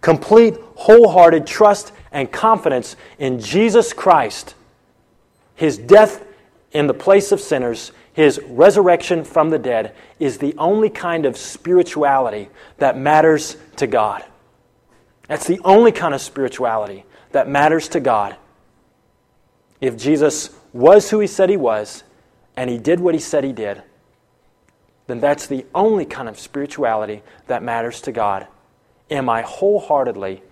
Complete, 0.00 0.56
wholehearted 0.74 1.46
trust 1.46 1.92
and 2.10 2.30
confidence 2.32 2.96
in 3.18 3.38
Jesus 3.38 3.92
Christ, 3.92 4.54
his 5.54 5.78
death 5.78 6.26
in 6.72 6.86
the 6.86 6.94
place 6.94 7.32
of 7.32 7.40
sinners, 7.40 7.92
his 8.20 8.38
resurrection 8.48 9.24
from 9.24 9.48
the 9.48 9.58
dead 9.58 9.94
is 10.18 10.36
the 10.36 10.54
only 10.58 10.90
kind 10.90 11.24
of 11.24 11.38
spirituality 11.38 12.50
that 12.76 12.98
matters 12.98 13.56
to 13.76 13.86
God. 13.86 14.22
That's 15.26 15.46
the 15.46 15.58
only 15.64 15.90
kind 15.90 16.12
of 16.12 16.20
spirituality 16.20 17.06
that 17.32 17.48
matters 17.48 17.88
to 17.88 18.00
God. 18.00 18.36
If 19.80 19.96
Jesus 19.96 20.50
was 20.74 21.08
who 21.08 21.20
he 21.20 21.26
said 21.26 21.48
he 21.48 21.56
was 21.56 22.02
and 22.58 22.68
he 22.68 22.76
did 22.76 23.00
what 23.00 23.14
he 23.14 23.20
said 23.20 23.42
he 23.42 23.52
did, 23.52 23.82
then 25.06 25.20
that's 25.20 25.46
the 25.46 25.64
only 25.74 26.04
kind 26.04 26.28
of 26.28 26.38
spirituality 26.38 27.22
that 27.46 27.62
matters 27.62 28.02
to 28.02 28.12
God. 28.12 28.46
Am 29.10 29.30
I 29.30 29.40
wholeheartedly, 29.40 30.42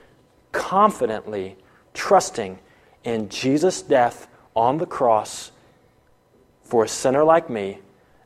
confidently 0.53 1.59
trusting 1.93 2.61
in 3.05 3.29
Jesus' 3.29 3.83
death 3.83 4.27
on 4.57 4.79
the 4.79 4.87
cross? 4.87 5.53
For 6.69 6.85
a 6.85 6.89
sinner 6.89 7.25
like 7.25 7.49
me 7.49 7.79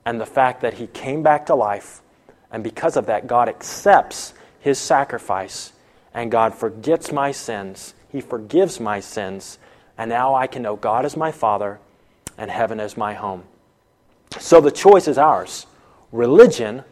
and 0.05 0.20
the 0.20 0.26
fact 0.26 0.61
that 0.62 0.74
he 0.74 0.88
came 0.88 1.22
back 1.22 1.47
to 1.47 1.55
life. 1.55 2.03
And 2.51 2.62
because 2.62 2.97
of 2.97 3.07
that, 3.07 3.26
God 3.26 3.49
accepts 3.49 4.34
his 4.59 4.78
sacrifice 4.78 5.72
and 6.12 6.30
God 6.30 6.55
forgets 6.55 7.12
my 7.12 7.32
sins. 7.32 7.95
He 8.11 8.20
forgives 8.20 8.80
my 8.80 9.01
sins. 9.01 9.59
And 9.97 10.11
now 10.11 10.34
I 10.34 10.47
can 10.47 10.62
know 10.62 10.76
God 10.76 11.05
as 11.05 11.16
my 11.16 11.32
Father 11.32 11.78
and 12.36 12.51
heaven 12.51 12.80
as 12.80 12.97
my 12.97 13.14
home. 13.14 13.45
So 14.38 14.61
the 14.61 14.70
choice 14.70 15.09
is 15.09 15.18
ours 15.18 15.66
religion 16.11 16.84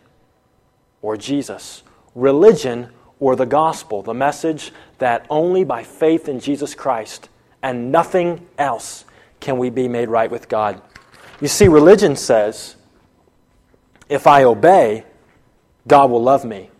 or 1.02 1.16
Jesus. 1.16 1.82
Religion 2.14 2.90
or 3.18 3.36
the 3.36 3.46
gospel, 3.46 4.02
the 4.02 4.14
message 4.14 4.72
that 4.98 5.26
only 5.28 5.64
by 5.64 5.82
faith 5.82 6.28
in 6.28 6.40
Jesus 6.40 6.74
Christ 6.74 7.28
and 7.62 7.92
nothing 7.92 8.46
else 8.56 9.04
can 9.40 9.58
we 9.58 9.70
be 9.70 9.88
made 9.88 10.08
right 10.08 10.30
with 10.30 10.48
God. 10.48 10.80
You 11.40 11.48
see, 11.48 11.68
religion 11.68 12.16
says 12.16 12.76
if 14.10 14.26
I 14.26 14.42
obey, 14.42 15.04
God 15.86 16.10
will 16.10 16.22
love 16.22 16.44
me. 16.44 16.70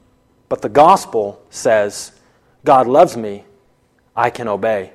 But 0.49 0.63
the 0.63 0.69
gospel 0.69 1.41
says, 1.49 2.13
God 2.65 2.89
loves 2.89 3.17
me, 3.17 3.45
I 4.17 4.31
can 4.31 4.49
obey. 4.49 4.93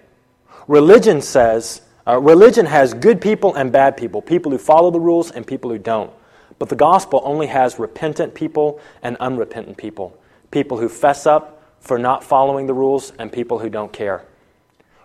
Religion 0.68 1.22
says, 1.22 1.82
uh, 2.06 2.20
religion 2.20 2.66
has 2.66 2.94
good 2.94 3.22
people 3.22 3.56
and 3.56 3.72
bad 3.72 3.96
people, 3.96 4.22
people 4.22 4.52
who 4.52 4.58
follow 4.58 4.92
the 4.92 5.00
rules 5.00 5.32
and 5.32 5.48
people 5.48 5.72
who 5.72 5.80
don't. 5.80 6.12
But 6.60 6.70
the 6.70 6.76
gospel 6.76 7.22
only 7.24 7.48
has 7.48 7.80
repentant 7.80 8.36
people 8.36 8.80
and 9.02 9.16
unrepentant 9.18 9.78
people, 9.78 10.18
people 10.52 10.78
who 10.78 10.90
fess 10.90 11.26
up 11.26 11.64
for 11.80 11.98
not 11.98 12.24
following 12.24 12.68
the 12.68 12.74
rules 12.74 13.12
and 13.18 13.32
people 13.32 13.60
who 13.60 13.70
don't 13.70 13.94
care. 13.94 14.26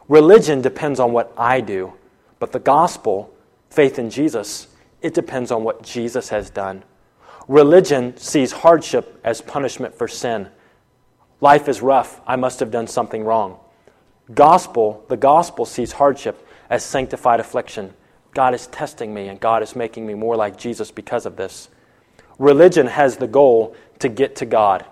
Religion 0.09 0.61
depends 0.61 0.99
on 0.99 1.13
what 1.13 1.33
I 1.39 1.61
do, 1.61 1.93
but 2.41 2.51
the 2.51 2.59
gospel, 2.59 3.33
faith 3.71 3.99
in 3.99 4.11
Jesus, 4.11 4.69
it 5.01 5.15
depends 5.15 5.51
on 5.51 5.65
what 5.65 5.83
Jesus 5.83 6.29
has 6.29 6.51
done. 6.51 6.83
Religion 7.49 8.17
sees 8.17 8.53
hardship 8.53 9.19
as 9.25 9.41
punishment 9.41 9.95
for 9.95 10.07
sin. 10.07 10.49
Life 11.41 11.69
is 11.69 11.81
rough. 11.81 12.21
I 12.27 12.37
must 12.37 12.61
have 12.61 12.71
done 12.71 12.87
something 12.87 13.25
wrong. 13.25 13.59
Gospel, 14.35 15.05
the 15.09 15.17
gospel 15.17 15.65
sees 15.65 15.93
hardship 15.93 16.47
as 16.69 16.85
sanctified 16.85 17.41
affliction. 17.41 17.95
God 18.35 18.55
is 18.55 18.69
testing 18.69 19.13
me 19.13 19.29
and 19.29 19.41
God 19.41 19.63
is 19.63 19.75
making 19.75 20.07
me 20.07 20.15
more 20.15 20.37
like 20.37 20.57
Jesus 20.57 20.91
because 20.91 21.27
of 21.27 21.37
this. 21.37 21.69
Religion 22.39 22.87
has 22.87 23.17
the 23.17 23.27
goal 23.27 23.75
to 23.99 24.09
get 24.09 24.37
to 24.37 24.47
God. 24.47 24.85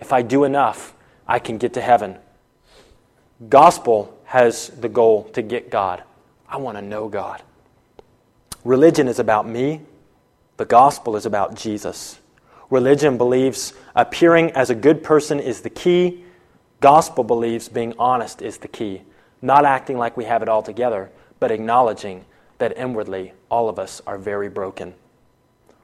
If 0.00 0.12
I 0.12 0.22
do 0.22 0.44
enough, 0.44 0.94
I 1.26 1.38
can 1.38 1.58
get 1.58 1.74
to 1.74 1.80
heaven. 1.80 2.18
Gospel 3.48 4.16
has 4.24 4.68
the 4.68 4.88
goal 4.88 5.24
to 5.32 5.42
get 5.42 5.70
God. 5.70 6.02
I 6.48 6.58
want 6.58 6.78
to 6.78 6.82
know 6.82 7.08
God. 7.08 7.42
Religion 8.64 9.08
is 9.08 9.18
about 9.18 9.46
me, 9.46 9.82
the 10.56 10.64
gospel 10.64 11.16
is 11.16 11.26
about 11.26 11.54
Jesus. 11.54 12.18
Religion 12.70 13.18
believes 13.18 13.74
appearing 13.94 14.50
as 14.52 14.70
a 14.70 14.74
good 14.74 15.04
person 15.04 15.38
is 15.38 15.60
the 15.60 15.70
key. 15.70 16.24
Gospel 16.80 17.24
believes 17.24 17.68
being 17.68 17.94
honest 17.98 18.40
is 18.40 18.58
the 18.58 18.68
key. 18.68 19.02
Not 19.42 19.64
acting 19.64 19.98
like 19.98 20.16
we 20.16 20.24
have 20.24 20.42
it 20.42 20.48
all 20.48 20.62
together, 20.62 21.10
but 21.38 21.50
acknowledging 21.50 22.24
that 22.58 22.76
inwardly 22.76 23.32
all 23.50 23.68
of 23.68 23.78
us 23.78 24.00
are 24.06 24.16
very 24.16 24.48
broken. 24.48 24.94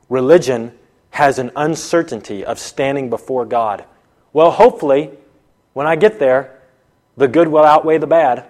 Religion 0.09 0.73
has 1.11 1.39
an 1.39 1.51
uncertainty 1.57 2.45
of 2.45 2.59
standing 2.59 3.11
before 3.11 3.45
God. 3.45 3.85
Well, 4.33 4.51
hopefully, 4.51 5.11
when 5.75 5.87
I 5.87 5.97
get 5.97 6.19
there, 6.19 6.59
the 7.17 7.29
good 7.29 7.49
will 7.49 7.65
outweigh 7.65 7.99
the 7.99 8.07
bad. 8.07 8.47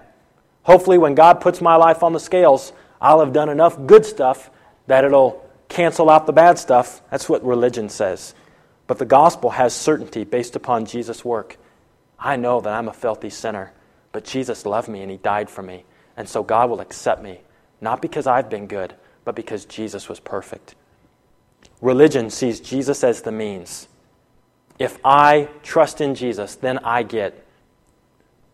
Hopefully, 0.62 0.98
when 0.98 1.14
God 1.14 1.40
puts 1.40 1.60
my 1.60 1.76
life 1.76 2.02
on 2.02 2.12
the 2.12 2.20
scales, 2.20 2.72
I'll 3.00 3.20
have 3.20 3.32
done 3.32 3.48
enough 3.48 3.86
good 3.86 4.04
stuff 4.04 4.50
that 4.86 5.04
it'll 5.04 5.48
cancel 5.68 6.10
out 6.10 6.26
the 6.26 6.32
bad 6.32 6.58
stuff. 6.58 7.00
That's 7.10 7.28
what 7.28 7.44
religion 7.44 7.88
says. 7.88 8.34
But 8.86 8.98
the 8.98 9.06
gospel 9.06 9.50
has 9.50 9.74
certainty 9.74 10.24
based 10.24 10.56
upon 10.56 10.84
Jesus' 10.84 11.24
work. 11.24 11.56
I 12.18 12.36
know 12.36 12.60
that 12.60 12.72
I'm 12.72 12.88
a 12.88 12.92
filthy 12.92 13.30
sinner, 13.30 13.72
but 14.12 14.24
Jesus 14.24 14.66
loved 14.66 14.88
me 14.88 15.00
and 15.02 15.10
He 15.10 15.16
died 15.16 15.48
for 15.48 15.62
me. 15.62 15.84
And 16.16 16.28
so 16.28 16.42
God 16.42 16.68
will 16.68 16.80
accept 16.80 17.22
me, 17.22 17.40
not 17.80 18.02
because 18.02 18.26
I've 18.26 18.50
been 18.50 18.66
good, 18.66 18.94
but 19.24 19.34
because 19.34 19.64
Jesus 19.64 20.08
was 20.08 20.20
perfect. 20.20 20.74
Religion 21.80 22.28
sees 22.28 22.60
Jesus 22.60 23.02
as 23.04 23.22
the 23.22 23.32
means. 23.32 23.88
If 24.78 24.98
I 25.04 25.48
trust 25.62 26.00
in 26.00 26.14
Jesus, 26.14 26.56
then 26.56 26.78
I 26.78 27.02
get 27.02 27.46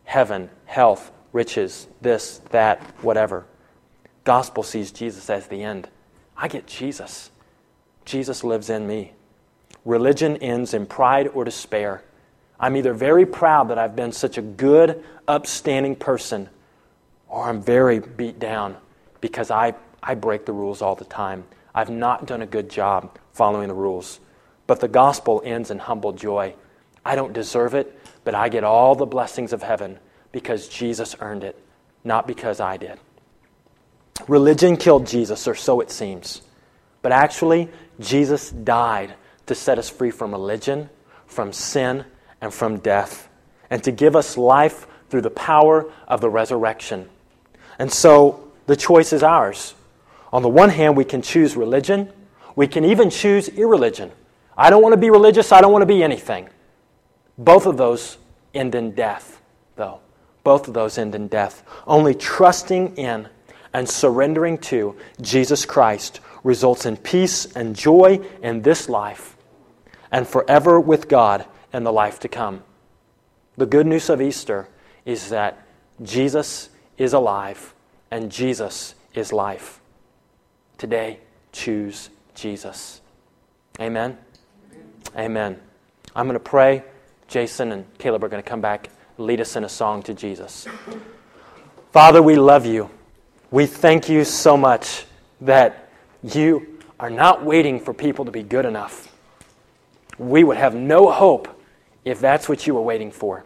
heaven, 0.05 0.51
health, 0.67 1.11
riches, 1.33 1.89
this, 2.01 2.41
that, 2.51 2.81
whatever. 3.03 3.47
Gospel 4.27 4.65
sees 4.65 4.91
Jesus 4.91 5.31
as 5.31 5.47
the 5.47 5.63
end. 5.63 5.89
I 6.37 6.49
get 6.49 6.67
Jesus. 6.67 7.31
Jesus 8.05 8.43
lives 8.43 8.69
in 8.69 8.85
me. 8.85 9.13
Religion 9.85 10.37
ends 10.39 10.75
in 10.75 10.85
pride 10.85 11.29
or 11.29 11.45
despair. 11.45 12.03
I'm 12.59 12.77
either 12.77 12.93
very 12.93 13.25
proud 13.25 13.69
that 13.69 13.79
I've 13.79 13.95
been 13.95 14.11
such 14.11 14.37
a 14.37 14.43
good, 14.43 15.05
upstanding 15.29 15.95
person, 15.95 16.49
or 17.29 17.45
I'm 17.45 17.63
very 17.63 18.01
beat 18.01 18.41
down 18.41 18.77
because 19.21 19.53
I, 19.53 19.75
I 20.03 20.17
break 20.17 20.45
the 20.45 20.53
rules 20.53 20.83
all 20.83 20.97
the 20.97 21.05
time. 21.05 21.45
I've 21.73 21.91
not 21.91 22.27
done 22.27 22.43
a 22.43 22.47
good 22.47 22.69
job 22.69 23.17
following 23.33 23.69
the 23.69 23.75
rules. 23.75 24.19
But 24.67 24.81
the 24.81 24.89
gospel 24.89 25.41
ends 25.45 25.71
in 25.71 25.79
humble 25.79 26.13
joy. 26.13 26.57
I 27.05 27.15
don't 27.15 27.33
deserve 27.33 27.75
it, 27.75 27.97
but 28.25 28.35
I 28.35 28.49
get 28.49 28.65
all 28.65 28.97
the 28.97 29.07
blessings 29.07 29.53
of 29.53 29.63
heaven 29.63 30.01
because 30.33 30.67
Jesus 30.67 31.15
earned 31.21 31.45
it, 31.45 31.57
not 32.03 32.27
because 32.27 32.59
I 32.59 32.77
did. 32.77 32.99
Religion 34.29 34.77
killed 34.77 35.07
Jesus, 35.07 35.47
or 35.47 35.55
so 35.55 35.81
it 35.81 35.91
seems. 35.91 36.43
But 37.03 37.13
actually, 37.13 37.71
Jesus 38.01 38.51
died 38.51 39.15
to 39.47 39.55
set 39.55 39.79
us 39.79 39.89
free 39.89 40.11
from 40.11 40.33
religion, 40.33 40.91
from 41.27 41.53
sin, 41.53 42.05
and 42.41 42.53
from 42.53 42.79
death, 42.79 43.29
and 43.71 43.83
to 43.85 43.93
give 43.93 44.17
us 44.17 44.37
life 44.37 44.87
through 45.09 45.23
the 45.23 45.31
power 45.31 45.91
of 46.09 46.21
the 46.21 46.29
resurrection. 46.29 47.09
And 47.79 47.93
so 47.93 48.53
the 48.67 48.77
choice 48.77 49.13
is 49.13 49.23
ours. 49.23 49.75
On 50.33 50.43
the 50.43 50.49
one 50.49 50.71
hand, 50.71 50.97
we 50.97 51.05
can 51.05 51.23
choose 51.23 51.57
religion, 51.57 52.13
we 52.57 52.67
can 52.67 52.85
even 52.85 53.11
choose 53.11 53.49
irreligion. 53.49 54.11
I 54.57 54.71
don't 54.71 54.83
want 54.83 54.95
to 54.95 55.01
be 55.01 55.11
religious, 55.11 55.53
I 55.53 55.61
don't 55.61 55.73
want 55.73 55.83
to 55.83 55.87
be 55.87 56.03
anything. 56.03 56.49
Both 57.39 57.67
of 57.67 57.77
those 57.77 58.19
end 58.55 58.75
in 58.75 58.93
death, 58.93 59.41
though. 59.77 60.01
Both 60.43 60.69
of 60.69 60.75
those 60.75 60.97
end 60.97 61.15
in 61.15 61.29
death. 61.29 61.63
Only 61.87 62.15
trusting 62.15 62.97
in 62.97 63.29
and 63.77 63.87
surrendering 63.87 64.57
to 64.57 64.97
Jesus 65.21 65.67
Christ 65.67 66.21
results 66.43 66.87
in 66.87 66.97
peace 66.97 67.45
and 67.55 67.77
joy 67.77 68.19
in 68.43 68.63
this 68.63 68.89
life 68.89 69.37
and 70.11 70.27
forever 70.27 70.81
with 70.81 71.09
God 71.09 71.45
in 71.75 71.85
the 71.85 71.93
life 71.93 72.19
to 72.21 72.29
come. 72.29 72.63
The 73.59 73.67
good 73.67 73.87
news 73.87 74.09
of 74.09 74.23
Easter 74.23 74.67
is 75.05 75.29
that 75.29 75.63
Jesus 76.03 76.71
is 76.97 77.13
alive 77.13 77.75
and 78.11 78.33
Jesus 78.33 78.95
is 79.13 79.31
life. 79.31 79.79
Today, 80.79 81.21
choose 81.53 82.09
Jesus. 82.35 83.03
Amen. 83.79 84.17
Amen. 85.15 85.61
I'm 86.15 86.27
going 86.27 86.33
to 86.33 86.41
pray. 86.41 86.83
Jason 87.29 87.73
and 87.73 87.85
Caleb 87.99 88.25
are 88.25 88.29
going 88.29 88.43
to 88.43 88.49
come 88.49 88.63
back, 88.63 88.89
lead 89.19 89.43
us 89.43 89.55
in 89.55 89.65
a 89.65 89.69
song 89.69 90.03
to 90.05 90.15
Jesus. 90.15 90.67
Father, 91.93 92.23
we 92.23 92.37
love 92.37 92.65
you. 92.65 92.89
We 93.51 93.67
thank 93.67 94.09
you 94.09 94.25
so 94.25 94.57
much 94.57 95.05
that 95.41 95.89
you 96.23 96.81
are 96.99 97.11
not 97.11 97.45
waiting 97.45 97.79
for 97.79 97.95
people 97.95 98.25
to 98.25 98.31
be 98.31 98.43
good 98.43 98.65
enough. 98.65 99.13
We 100.19 100.43
would 100.45 100.57
have 100.57 100.75
no 100.75 101.11
hope 101.11 101.49
if 102.05 102.21
that's 102.21 102.49
what 102.49 102.67
you 102.67 102.75
were 102.75 102.83
waiting 102.83 103.11
for. 103.11 103.45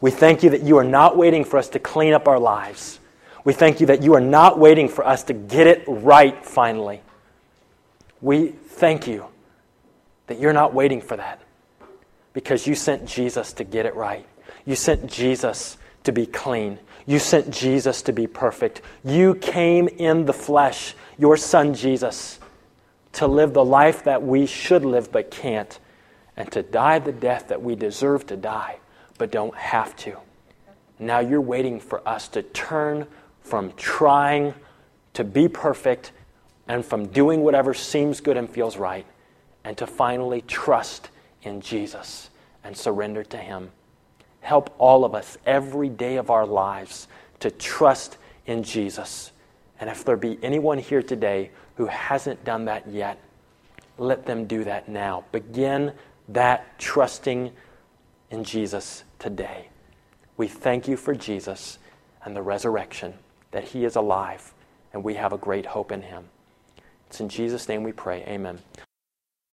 We 0.00 0.10
thank 0.10 0.42
you 0.42 0.50
that 0.50 0.62
you 0.62 0.76
are 0.78 0.84
not 0.84 1.16
waiting 1.16 1.44
for 1.44 1.58
us 1.58 1.68
to 1.70 1.78
clean 1.78 2.12
up 2.12 2.28
our 2.28 2.38
lives. 2.38 2.98
We 3.44 3.52
thank 3.52 3.80
you 3.80 3.86
that 3.86 4.02
you 4.02 4.14
are 4.14 4.20
not 4.20 4.58
waiting 4.58 4.88
for 4.88 5.06
us 5.06 5.24
to 5.24 5.32
get 5.32 5.66
it 5.66 5.84
right 5.86 6.44
finally. 6.44 7.00
We 8.20 8.48
thank 8.48 9.06
you 9.06 9.26
that 10.26 10.38
you're 10.38 10.52
not 10.52 10.74
waiting 10.74 11.00
for 11.00 11.16
that 11.16 11.40
because 12.32 12.66
you 12.66 12.74
sent 12.74 13.06
Jesus 13.06 13.52
to 13.54 13.64
get 13.64 13.86
it 13.86 13.94
right. 13.94 14.26
You 14.66 14.74
sent 14.74 15.10
Jesus 15.10 15.78
to 16.04 16.12
be 16.12 16.26
clean. 16.26 16.78
You 17.08 17.18
sent 17.18 17.50
Jesus 17.50 18.02
to 18.02 18.12
be 18.12 18.26
perfect. 18.26 18.82
You 19.02 19.34
came 19.34 19.88
in 19.88 20.26
the 20.26 20.34
flesh, 20.34 20.94
your 21.16 21.38
son 21.38 21.72
Jesus, 21.72 22.38
to 23.12 23.26
live 23.26 23.54
the 23.54 23.64
life 23.64 24.04
that 24.04 24.22
we 24.22 24.44
should 24.44 24.84
live 24.84 25.10
but 25.10 25.30
can't, 25.30 25.78
and 26.36 26.52
to 26.52 26.62
die 26.62 26.98
the 26.98 27.12
death 27.12 27.48
that 27.48 27.62
we 27.62 27.76
deserve 27.76 28.26
to 28.26 28.36
die 28.36 28.76
but 29.16 29.32
don't 29.32 29.56
have 29.56 29.96
to. 29.96 30.18
Now 30.98 31.20
you're 31.20 31.40
waiting 31.40 31.80
for 31.80 32.06
us 32.06 32.28
to 32.28 32.42
turn 32.42 33.06
from 33.40 33.72
trying 33.78 34.52
to 35.14 35.24
be 35.24 35.48
perfect 35.48 36.12
and 36.68 36.84
from 36.84 37.06
doing 37.06 37.40
whatever 37.40 37.72
seems 37.72 38.20
good 38.20 38.36
and 38.36 38.50
feels 38.50 38.76
right, 38.76 39.06
and 39.64 39.78
to 39.78 39.86
finally 39.86 40.42
trust 40.42 41.08
in 41.42 41.62
Jesus 41.62 42.28
and 42.62 42.76
surrender 42.76 43.24
to 43.24 43.38
Him. 43.38 43.70
Help 44.48 44.74
all 44.78 45.04
of 45.04 45.14
us 45.14 45.36
every 45.44 45.90
day 45.90 46.16
of 46.16 46.30
our 46.30 46.46
lives 46.46 47.06
to 47.40 47.50
trust 47.50 48.16
in 48.46 48.62
Jesus. 48.62 49.30
And 49.78 49.90
if 49.90 50.06
there 50.06 50.16
be 50.16 50.38
anyone 50.42 50.78
here 50.78 51.02
today 51.02 51.50
who 51.76 51.84
hasn't 51.84 52.44
done 52.44 52.64
that 52.64 52.88
yet, 52.88 53.20
let 53.98 54.24
them 54.24 54.46
do 54.46 54.64
that 54.64 54.88
now. 54.88 55.24
Begin 55.32 55.92
that 56.30 56.78
trusting 56.78 57.52
in 58.30 58.42
Jesus 58.42 59.04
today. 59.18 59.68
We 60.38 60.48
thank 60.48 60.88
you 60.88 60.96
for 60.96 61.14
Jesus 61.14 61.78
and 62.24 62.34
the 62.34 62.40
resurrection, 62.40 63.12
that 63.50 63.64
he 63.64 63.84
is 63.84 63.96
alive, 63.96 64.54
and 64.94 65.04
we 65.04 65.12
have 65.16 65.34
a 65.34 65.38
great 65.38 65.66
hope 65.66 65.92
in 65.92 66.00
him. 66.00 66.24
It's 67.08 67.20
in 67.20 67.28
Jesus' 67.28 67.68
name 67.68 67.82
we 67.82 67.92
pray. 67.92 68.24
Amen. 68.26 68.60